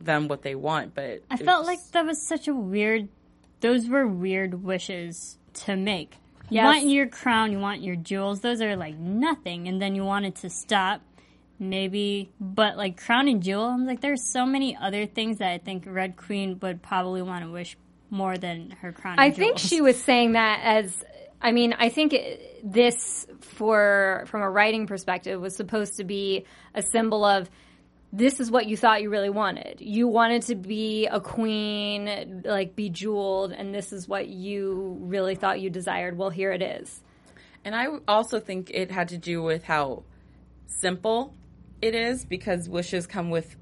them 0.00 0.28
what 0.28 0.42
they 0.42 0.54
want, 0.54 0.94
but 0.94 1.22
I 1.30 1.36
felt 1.36 1.66
like 1.66 1.78
that 1.92 2.04
was 2.06 2.26
such 2.26 2.48
a 2.48 2.54
weird 2.54 3.08
those 3.60 3.88
were 3.88 4.06
weird 4.06 4.62
wishes 4.62 5.36
to 5.52 5.74
make 5.76 6.16
you 6.50 6.56
Yes. 6.56 6.64
want 6.64 6.86
your 6.88 7.08
crown 7.08 7.50
you 7.52 7.58
want 7.58 7.82
your 7.82 7.96
jewels 7.96 8.40
those 8.40 8.62
are 8.62 8.76
like 8.76 8.96
nothing 8.96 9.66
and 9.68 9.82
then 9.82 9.94
you 9.96 10.04
want 10.04 10.24
it 10.26 10.36
to 10.36 10.48
stop 10.50 11.00
maybe 11.58 12.30
but 12.40 12.76
like 12.76 12.96
crown 12.96 13.26
and 13.28 13.42
jewel 13.42 13.64
i'm 13.64 13.84
like 13.86 14.00
there's 14.00 14.22
so 14.32 14.46
many 14.46 14.76
other 14.76 15.06
things 15.06 15.38
that 15.38 15.50
i 15.50 15.58
think 15.58 15.82
red 15.86 16.16
queen 16.16 16.56
would 16.62 16.80
probably 16.82 17.20
want 17.20 17.44
to 17.44 17.50
wish 17.50 17.76
more 18.10 18.38
than 18.38 18.70
her 18.80 18.92
crown 18.92 19.14
and 19.14 19.20
I 19.20 19.30
think 19.32 19.58
she 19.58 19.80
was 19.80 20.00
saying 20.00 20.32
that 20.32 20.60
as 20.62 21.04
I 21.40 21.52
mean, 21.52 21.72
I 21.78 21.88
think 21.88 22.14
it, 22.14 22.60
this 22.64 23.26
for 23.40 24.24
from 24.26 24.42
a 24.42 24.50
writing 24.50 24.86
perspective 24.88 25.40
was 25.40 25.54
supposed 25.54 25.98
to 25.98 26.04
be 26.04 26.46
a 26.74 26.82
symbol 26.82 27.24
of 27.24 27.48
this 28.12 28.40
is 28.40 28.50
what 28.50 28.66
you 28.66 28.76
thought 28.76 29.02
you 29.02 29.10
really 29.10 29.30
wanted. 29.30 29.80
You 29.80 30.08
wanted 30.08 30.42
to 30.42 30.54
be 30.54 31.06
a 31.06 31.20
queen, 31.20 32.42
like 32.44 32.74
bejeweled, 32.74 33.52
and 33.52 33.74
this 33.74 33.92
is 33.92 34.08
what 34.08 34.28
you 34.28 34.96
really 35.00 35.34
thought 35.34 35.60
you 35.60 35.68
desired. 35.68 36.16
Well, 36.16 36.30
here 36.30 36.52
it 36.52 36.62
is. 36.62 37.02
And 37.64 37.74
I 37.74 37.86
also 38.06 38.40
think 38.40 38.70
it 38.72 38.90
had 38.90 39.08
to 39.08 39.18
do 39.18 39.42
with 39.42 39.62
how 39.62 40.04
simple 40.66 41.34
it 41.82 41.94
is 41.94 42.24
because 42.24 42.68
wishes 42.68 43.06
come 43.06 43.30
with, 43.30 43.54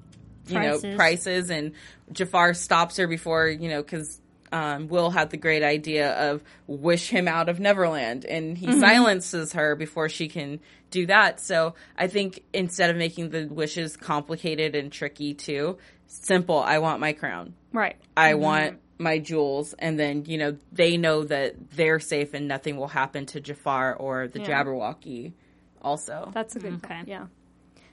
you 0.47 0.59
know, 0.59 0.79
Prices. 0.79 0.95
prices. 0.95 1.49
And 1.49 1.73
Jafar 2.13 2.53
stops 2.53 2.97
her 2.97 3.07
before, 3.07 3.47
you 3.47 3.69
know, 3.69 3.81
because 3.81 4.21
um, 4.51 4.87
Will 4.87 5.09
had 5.09 5.29
the 5.29 5.37
great 5.37 5.63
idea 5.63 6.11
of 6.31 6.43
wish 6.67 7.09
him 7.09 7.27
out 7.27 7.49
of 7.49 7.59
Neverland. 7.59 8.25
And 8.25 8.57
he 8.57 8.67
mm-hmm. 8.67 8.79
silences 8.79 9.53
her 9.53 9.75
before 9.75 10.09
she 10.09 10.27
can 10.27 10.59
do 10.91 11.05
that. 11.07 11.39
So 11.39 11.75
I 11.97 12.07
think 12.07 12.43
instead 12.53 12.89
of 12.89 12.95
making 12.95 13.29
the 13.29 13.47
wishes 13.47 13.97
complicated 13.97 14.75
and 14.75 14.91
tricky 14.91 15.33
too, 15.33 15.77
simple, 16.07 16.59
I 16.59 16.79
want 16.79 16.99
my 16.99 17.13
crown. 17.13 17.53
Right. 17.73 17.97
I 18.15 18.31
mm-hmm. 18.31 18.41
want 18.41 18.79
my 18.99 19.19
jewels, 19.19 19.73
and 19.77 19.99
then 19.99 20.25
you 20.25 20.37
know 20.37 20.57
they 20.71 20.97
know 20.97 21.23
that 21.23 21.71
they're 21.71 21.99
safe 21.99 22.33
and 22.33 22.47
nothing 22.47 22.77
will 22.77 22.87
happen 22.87 23.25
to 23.27 23.39
Jafar 23.39 23.95
or 23.95 24.27
the 24.27 24.39
Jabberwocky. 24.39 25.33
Also, 25.81 26.31
That's 26.33 26.55
a 26.55 26.59
good 26.59 26.73
mm-hmm. 26.73 26.85
Okay. 26.85 26.95
point. 26.95 27.07
Yeah. 27.07 27.27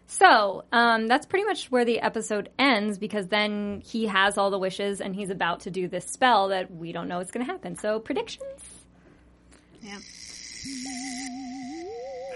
So 0.06 0.64
um, 0.70 1.08
that's 1.08 1.26
pretty 1.26 1.44
much 1.44 1.70
where 1.70 1.84
the 1.84 2.00
episode 2.00 2.50
ends 2.58 2.98
because 2.98 3.28
then 3.28 3.82
he 3.84 4.06
has 4.06 4.36
all 4.38 4.50
the 4.50 4.58
wishes 4.58 5.00
and 5.00 5.14
he's 5.14 5.30
about 5.30 5.60
to 5.60 5.70
do 5.70 5.88
this 5.88 6.04
spell 6.06 6.48
that 6.48 6.70
we 6.70 6.92
don't 6.92 7.08
know 7.08 7.18
what's 7.18 7.30
going 7.30 7.44
to 7.44 7.50
happen. 7.50 7.76
So 7.76 7.98
predictions. 7.98 8.60
yeah. 9.82 9.98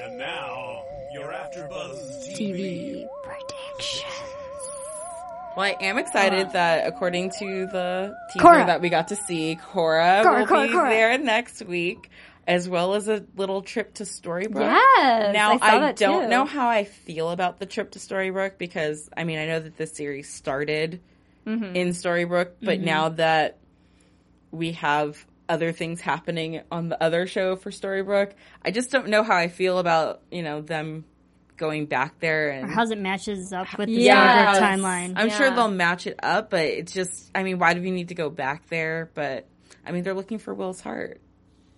And 0.04 0.18
now, 0.18 0.82
your 1.12 1.32
AfterBuzz 1.32 2.36
TV. 2.36 3.06
TV 3.06 3.06
predictions. 3.22 4.04
well, 5.56 5.66
I 5.66 5.76
am 5.80 5.98
excited 5.98 6.52
that 6.52 6.86
according 6.86 7.30
to 7.38 7.66
the 7.66 8.14
teaser 8.32 8.42
Cora. 8.42 8.66
that 8.66 8.80
we 8.80 8.88
got 8.88 9.08
to 9.08 9.16
see, 9.16 9.56
Cora, 9.56 10.20
Cora, 10.22 10.40
will 10.40 10.46
Cora, 10.46 10.66
be 10.66 10.72
Cora. 10.72 10.88
there 10.90 11.18
next 11.18 11.62
week, 11.66 12.10
as 12.48 12.68
well 12.68 12.94
as 12.94 13.06
a 13.08 13.24
little 13.36 13.62
trip 13.62 13.94
to 13.94 14.02
Storybrooke. 14.04 14.60
Yes. 14.96 15.34
Now 15.34 15.52
I, 15.52 15.58
saw 15.58 15.64
I, 15.86 15.92
don't 15.92 16.22
too. 16.24 16.28
know 16.28 16.44
how 16.46 16.66
I 16.68 16.82
feel 16.84 17.30
about 17.30 17.60
the 17.60 17.66
trip 17.66 17.92
to 17.92 17.98
Storybrooke 18.00 18.58
because 18.58 19.08
I 19.16 19.22
mean 19.24 19.38
I 19.38 19.46
know 19.46 19.60
that 19.60 19.76
this 19.76 19.92
series 19.92 20.28
started 20.32 21.00
Mm-hmm. 21.46 21.76
in 21.76 21.88
Storybrooke, 21.90 22.50
but 22.60 22.78
now 22.80 23.08
that 23.10 23.56
we 24.50 24.72
have 24.72 25.24
other 25.48 25.72
things 25.72 25.98
happening 25.98 26.60
on 26.70 26.90
the 26.90 27.02
other 27.02 27.26
show 27.26 27.56
for 27.56 27.70
Storybrooke, 27.70 28.32
I 28.62 28.70
just 28.70 28.90
don't 28.90 29.08
know 29.08 29.22
how 29.22 29.34
I 29.34 29.48
feel 29.48 29.78
about 29.78 30.20
you 30.30 30.42
know 30.42 30.60
them 30.60 31.06
going 31.56 31.86
back 31.86 32.18
there 32.20 32.50
and. 32.50 32.64
Or 32.68 32.72
how's 32.72 32.90
it 32.90 32.98
matches 32.98 33.52
up 33.52 33.66
with 33.78 33.88
the 33.88 33.94
Yeah. 33.94 34.58
Timeline. 34.60 35.14
I'm 35.16 35.30
sure 35.30 35.50
they'll 35.50 35.68
match 35.70 36.06
it 36.06 36.18
up, 36.22 36.50
but 36.50 36.64
it's 36.66 36.92
just, 36.92 37.30
I 37.34 37.42
mean, 37.42 37.58
why 37.58 37.74
do 37.74 37.80
we 37.82 37.90
need 37.90 38.08
to 38.08 38.14
go 38.14 38.30
back 38.30 38.68
there? 38.68 39.10
But, 39.14 39.46
I 39.86 39.92
mean, 39.92 40.04
they're 40.04 40.14
looking 40.14 40.38
for 40.38 40.54
Will's 40.54 40.80
heart. 40.80 41.20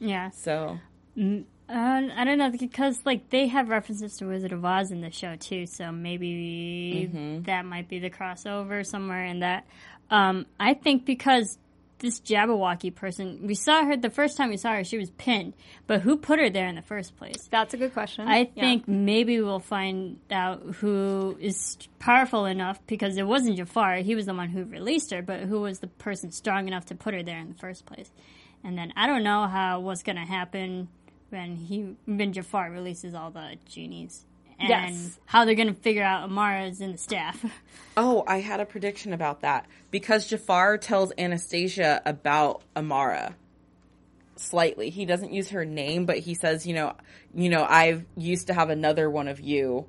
Yeah. 0.01 0.30
So, 0.30 0.78
Uh, 1.18 1.42
I 2.16 2.24
don't 2.24 2.38
know 2.38 2.51
because 2.51 2.98
like 3.05 3.30
they 3.30 3.46
have 3.46 3.68
references 3.68 4.16
to 4.16 4.26
Wizard 4.26 4.51
of 4.53 4.64
Oz 4.64 4.90
in 4.90 5.01
the 5.03 5.11
show 5.12 5.36
too, 5.36 5.66
so 5.66 5.92
maybe 5.92 7.09
Mm-hmm. 7.09 7.42
that 7.42 7.64
might 7.64 7.88
be 7.88 8.01
the 8.01 8.11
crossover 8.11 8.84
somewhere 8.84 9.24
in 9.24 9.40
that. 9.40 9.66
Um, 10.11 10.46
I 10.59 10.74
think 10.74 11.05
because 11.05 11.59
this 11.98 12.18
Jabberwocky 12.20 12.92
person, 12.94 13.46
we 13.46 13.55
saw 13.55 13.84
her 13.84 13.96
the 13.96 14.09
first 14.11 14.36
time 14.38 14.48
we 14.48 14.57
saw 14.57 14.72
her, 14.72 14.82
she 14.84 14.96
was 14.98 15.11
pinned, 15.11 15.53
but 15.86 16.01
who 16.01 16.16
put 16.16 16.38
her 16.40 16.48
there 16.51 16.66
in 16.66 16.74
the 16.74 16.82
first 16.82 17.14
place? 17.16 17.46
That's 17.51 17.74
a 17.74 17.76
good 17.76 17.92
question. 17.92 18.26
I 18.26 18.51
Yeah. 18.55 18.62
think 18.64 18.88
maybe 18.88 19.40
we'll 19.40 19.61
find 19.61 20.18
out 20.30 20.62
who 20.80 21.36
is 21.38 21.76
powerful 21.98 22.46
enough 22.46 22.84
because 22.86 23.16
it 23.18 23.26
wasn't 23.26 23.59
Jafar. 23.59 23.96
He 23.98 24.14
was 24.14 24.26
the 24.26 24.34
one 24.34 24.48
who 24.48 24.64
released 24.64 25.11
her, 25.12 25.20
but 25.22 25.40
who 25.40 25.61
was 25.61 25.78
the 25.80 25.88
person 25.88 26.32
strong 26.32 26.66
enough 26.66 26.86
to 26.86 26.94
put 26.94 27.12
her 27.14 27.22
there 27.22 27.38
in 27.38 27.48
the 27.51 27.59
first 27.59 27.84
place? 27.86 28.11
And 28.64 28.76
then 28.76 28.92
I 28.96 29.06
don't 29.06 29.22
know 29.22 29.46
how 29.46 29.80
what's 29.80 30.02
going 30.02 30.16
to 30.16 30.22
happen 30.22 30.88
when 31.30 31.56
he 31.56 31.96
when 32.06 32.32
Jafar 32.32 32.70
releases 32.70 33.14
all 33.14 33.30
the 33.30 33.56
genies 33.66 34.26
and 34.58 34.68
Yes. 34.68 35.18
how 35.26 35.44
they're 35.44 35.54
going 35.54 35.74
to 35.74 35.80
figure 35.80 36.02
out 36.02 36.24
Amara's 36.24 36.80
in 36.80 36.92
the 36.92 36.98
staff. 36.98 37.44
oh, 37.96 38.24
I 38.26 38.40
had 38.40 38.61
a 38.61 38.66
prediction 38.66 39.12
about 39.12 39.40
that. 39.40 39.66
Because 39.90 40.26
Jafar 40.26 40.78
tells 40.78 41.12
Anastasia 41.16 42.02
about 42.04 42.62
Amara 42.76 43.34
slightly. 44.36 44.90
He 44.90 45.04
doesn't 45.06 45.32
use 45.32 45.50
her 45.50 45.64
name, 45.64 46.06
but 46.06 46.18
he 46.18 46.34
says, 46.34 46.66
you 46.66 46.74
know, 46.74 46.94
you 47.34 47.48
know, 47.48 47.64
I've 47.68 48.04
used 48.16 48.48
to 48.48 48.54
have 48.54 48.70
another 48.70 49.08
one 49.11 49.28
of 49.28 49.40
you 49.40 49.86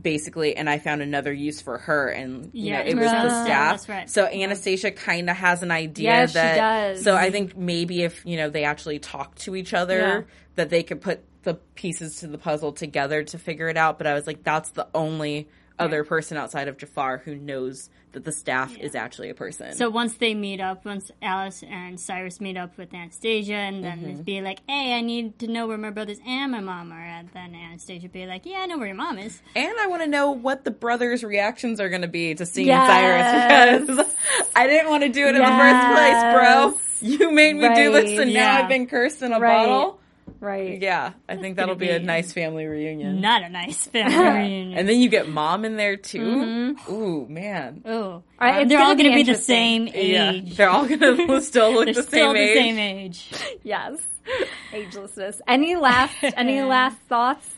basically 0.00 0.56
and 0.56 0.68
I 0.68 0.78
found 0.78 1.00
another 1.02 1.32
use 1.32 1.60
for 1.62 1.78
her 1.78 2.08
and 2.08 2.50
you 2.52 2.70
Yeah, 2.70 2.82
know 2.82 2.90
it 2.90 2.94
was 2.96 3.12
yeah, 3.12 3.22
the 3.22 3.30
staff. 3.30 3.72
that's 3.72 3.88
right. 3.88 4.10
So 4.10 4.26
Anastasia 4.26 4.90
kind 4.90 5.30
of 5.30 5.36
has 5.36 5.62
an 5.62 5.70
idea 5.70 6.10
Yes, 6.10 6.30
she 6.30 6.34
that 6.34 6.56
does. 6.56 7.02
so 7.04 7.16
I 7.16 7.30
think 7.30 7.56
maybe 7.56 8.02
if 8.02 8.24
you 8.26 8.36
know 8.36 8.50
they 8.50 8.64
actually 8.64 8.98
talk 8.98 9.34
to 9.36 9.56
each 9.56 9.72
other 9.72 9.98
Yeah. 9.98 10.20
that 10.56 10.70
they 10.70 10.82
could 10.82 11.00
put 11.00 11.24
the 11.44 11.54
pieces 11.54 12.16
to 12.20 12.26
the 12.26 12.38
puzzle 12.38 12.72
together 12.72 13.22
to 13.22 13.38
figure 13.38 13.68
it 13.68 13.76
out 13.76 13.96
but 13.98 14.06
I 14.06 14.14
was 14.14 14.26
like 14.26 14.42
that's 14.42 14.70
the 14.70 14.86
only 14.94 15.48
other 15.78 16.04
person 16.04 16.36
outside 16.36 16.68
of 16.68 16.76
Jafar 16.78 17.18
who 17.18 17.34
knows 17.34 17.90
that 18.12 18.24
the 18.24 18.32
staff 18.32 18.74
is 18.78 18.94
actually 18.94 19.28
a 19.28 19.34
person. 19.34 19.72
So 19.74 19.90
once 19.90 20.14
they 20.14 20.32
meet 20.34 20.58
up, 20.60 20.86
once 20.86 21.10
Alice 21.20 21.62
and 21.68 22.00
Cyrus 22.00 22.40
meet 22.40 22.56
up 22.56 22.78
with 22.78 22.94
Anastasia, 22.94 23.52
and 23.54 23.84
then 23.84 23.98
Mm-hmm. 23.98 24.22
be 24.22 24.40
like, 24.40 24.60
"Hey, 24.66 24.94
I 24.94 25.02
need 25.02 25.38
to 25.40 25.46
know 25.48 25.66
where 25.66 25.76
my 25.76 25.90
brothers 25.90 26.18
and 26.26 26.50
my 26.52 26.60
mom 26.60 26.92
are," 26.92 27.04
and 27.04 27.28
then 27.34 27.54
Anastasia 27.54 28.08
be 28.08 28.26
like, 28.26 28.46
"Yeah, 28.46 28.60
I 28.60 28.66
know 28.66 28.78
where 28.78 28.86
your 28.86 28.96
mom 28.96 29.18
is." 29.18 29.42
And 29.54 29.72
I 29.78 29.86
want 29.86 30.02
to 30.02 30.08
know 30.08 30.30
what 30.30 30.64
the 30.64 30.70
brothers' 30.70 31.22
reactions 31.22 31.78
are 31.78 31.88
going 31.90 32.02
to 32.02 32.08
be 32.08 32.34
to 32.34 32.46
seeing 32.46 32.68
Yes. 32.68 32.86
Cyrus 32.86 33.86
because 33.86 34.14
I 34.56 34.66
didn't 34.66 34.88
want 34.90 35.02
to 35.02 35.10
do 35.10 35.26
it 35.26 35.34
in 35.36 35.42
the 35.44 35.52
first 35.52 35.86
place, 35.88 36.22
bro. 36.32 36.74
You 37.02 37.30
made 37.30 37.54
me 37.56 37.68
do 37.74 37.92
this, 37.92 38.10
Right. 38.18 38.20
and 38.20 38.32
now 38.32 38.52
I've 38.52 38.68
been 38.68 38.86
cursed 38.86 39.20
in 39.20 39.32
a 39.34 39.38
Right. 39.38 39.66
bottle. 39.66 40.00
Right. 40.40 40.80
Yeah, 40.80 41.12
I 41.28 41.36
think 41.36 41.56
that'll 41.56 41.74
be 41.74 41.88
a 41.90 41.98
nice 41.98 42.32
family 42.32 42.66
reunion. 42.66 43.20
Not 43.20 43.42
a 43.42 43.48
nice 43.48 43.86
family 43.86 44.16
reunion. 44.16 44.78
And 44.78 44.88
then 44.88 45.00
you 45.00 45.08
get 45.08 45.28
mom 45.28 45.64
in 45.64 45.76
there 45.76 45.96
too. 45.96 46.76
Ooh, 46.90 47.26
man. 47.28 47.82
Oh, 47.84 48.22
right, 48.40 48.62
it's 48.62 48.68
they're 48.68 48.78
gonna 48.78 48.90
all 48.90 48.94
going 48.96 49.10
to 49.10 49.14
be 49.16 49.22
the 49.22 49.30
interesting. 49.32 49.86
same 49.92 50.10
Yeah, 50.10 50.30
age. 50.32 50.56
they're 50.56 50.68
all 50.70 50.86
gonna 50.86 51.40
still 51.42 51.72
look 51.72 51.84
They're 51.86 51.94
the 51.94 52.02
still 52.02 52.32
same 52.32 52.34
the 52.34 52.40
age. 52.40 52.56
same 52.58 52.78
age. 52.78 53.32
Yes. 53.62 53.98
Agelessness. 54.72 55.40
Any 55.46 55.76
last 55.76 56.14
any 56.36 56.62
last 56.74 56.96
thoughts? 57.08 57.48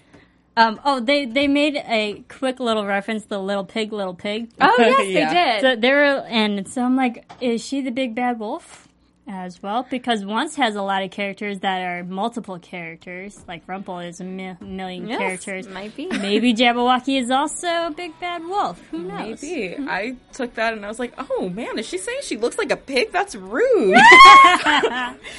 Um, 0.57 0.81
oh, 0.85 0.99
they 1.01 1.25
they 1.25 1.47
made 1.47 1.77
a 1.77 2.25
quick 2.29 2.59
little 2.59 2.85
reference 2.85 3.25
to 3.27 3.39
Little 3.39 3.65
Pig, 3.65 3.93
Little 3.93 4.15
Pig. 4.15 4.51
Oh 4.61 4.75
yes, 4.79 5.07
Yeah. 5.09 5.33
they 5.33 5.35
did. 5.35 5.61
So 5.77 5.81
they 5.81 5.93
were, 5.93 6.25
and 6.29 6.67
so 6.69 6.83
I'm 6.83 6.97
like, 6.97 7.31
is 7.41 7.65
she 7.65 7.81
the 7.81 7.91
big 7.93 8.15
bad 8.17 8.39
wolf? 8.41 8.88
As 9.29 9.63
well 9.63 9.87
because 9.91 10.25
once 10.25 10.57
has 10.57 10.75
a 10.75 10.83
lot 10.83 11.03
of 11.03 11.11
characters 11.11 11.61
that 11.61 11.83
are 11.83 12.03
multiple 12.03 12.59
characters. 12.59 13.39
Like 13.47 13.63
Rumple 13.67 13.99
is 13.99 14.21
a 14.21 14.25
mi- 14.25 14.57
million 14.61 15.07
Yes, 15.09 15.19
characters. 15.19 15.69
might 15.69 15.95
be. 15.95 16.07
Maybe 16.07 16.55
Jabberwocky 16.55 17.21
is 17.21 17.31
also 17.31 17.67
a 17.69 17.93
big 17.95 18.19
bad 18.21 18.43
wolf. 18.45 18.81
Who 18.91 19.01
knows? 19.01 19.43
Maybe. 19.43 19.75
Mm-hmm. 19.75 19.89
I 19.89 20.17
took 20.33 20.55
that 20.55 20.73
and 20.73 20.85
I 20.85 20.89
was 20.89 20.99
like, 20.99 21.13
oh 21.31 21.49
man, 21.51 21.79
is 21.79 21.87
she 21.87 21.99
saying 21.99 22.21
she 22.23 22.37
looks 22.39 22.57
like 22.57 22.71
a 22.73 22.77
pig? 22.77 23.13
That's 23.13 23.35
rude. 23.35 23.95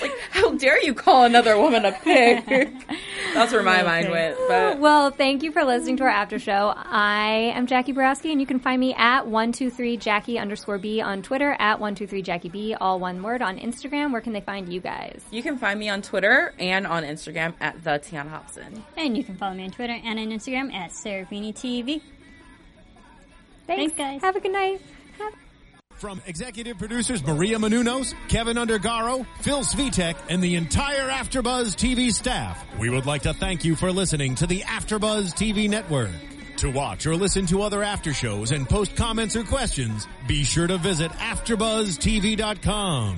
like, 0.01 0.11
how 0.31 0.51
dare 0.55 0.81
you 0.83 0.93
call 0.93 1.25
another 1.25 1.57
woman 1.57 1.85
a 1.85 1.91
pig? 1.91 2.45
That's 3.33 3.51
where 3.51 3.63
my 3.63 3.81
mind 3.83 4.09
went. 4.11 4.37
But 4.47 4.79
Well, 4.89 5.11
thank 5.11 5.43
you 5.43 5.51
for 5.51 5.63
listening 5.63 5.97
to 5.97 6.03
our 6.03 6.09
after 6.09 6.37
show. 6.39 6.73
I 6.75 7.51
am 7.55 7.65
Jackie 7.67 7.91
Borowski, 7.91 8.31
and 8.31 8.39
you 8.39 8.47
can 8.47 8.59
find 8.59 8.79
me 8.79 8.93
at 8.95 9.27
one 9.27 9.51
two 9.51 9.69
three 9.71 9.97
Jackie 9.97 10.37
underscore 10.37 10.77
B 10.77 11.01
on 11.01 11.21
Twitter, 11.23 11.55
at 11.59 11.79
one 11.79 11.95
two 11.95 12.05
three 12.07 12.21
Jackie 12.21 12.49
B, 12.49 12.75
all 12.79 12.99
one 12.99 13.23
word 13.23 13.41
on 13.41 13.57
Instagram. 13.57 13.78
Where 13.85 14.21
can 14.21 14.33
they 14.33 14.41
find 14.41 14.71
you 14.71 14.81
guys? 14.81 15.21
you 15.31 15.43
can 15.43 15.57
find 15.57 15.79
me 15.79 15.89
on 15.89 16.01
Twitter 16.01 16.53
and 16.59 16.85
on 16.85 17.03
Instagram 17.03 17.53
at 17.59 17.83
the 17.83 17.91
Tiana 17.91 18.29
Hobson. 18.29 18.83
And 18.97 19.17
you 19.17 19.23
can 19.23 19.35
follow 19.35 19.55
me 19.55 19.63
on 19.63 19.71
Twitter 19.71 19.93
and 19.93 20.19
on 20.19 20.27
Instagram 20.27 20.73
at 20.73 20.91
Serafini 20.91 21.53
TV. 21.53 22.01
Thanks, 23.67 23.95
guys. 23.95 24.21
Have 24.21 24.35
a 24.35 24.39
good 24.39 24.51
night. 24.51 24.81
From 25.99 26.21
executive 26.25 26.77
producers 26.77 27.25
Maria 27.25 27.57
Menounos, 27.57 28.13
Kevin 28.29 28.55
Undergaro, 28.55 29.25
Phil 29.41 29.59
Svitek, 29.59 30.15
and 30.29 30.41
the 30.41 30.55
entire 30.55 31.09
AfterBuzz 31.09 31.75
TV 31.75 32.13
staff, 32.13 32.65
we 32.79 32.89
would 32.89 33.05
like 33.05 33.23
to 33.23 33.33
thank 33.33 33.65
you 33.65 33.75
for 33.75 33.91
listening 33.91 34.35
to 34.35 34.47
the 34.47 34.61
AfterBuzz 34.61 35.33
TV 35.33 35.69
network. 35.69 36.11
To 36.57 36.71
watch 36.71 37.05
or 37.05 37.15
listen 37.15 37.45
to 37.47 37.61
other 37.61 37.83
after 37.83 38.13
shows 38.13 38.51
and 38.51 38.67
post 38.67 38.95
comments 38.95 39.35
or 39.35 39.43
questions, 39.43 40.07
be 40.27 40.43
sure 40.45 40.67
to 40.67 40.77
visit 40.77 41.11
AfterBuzzTV.com. 41.11 43.17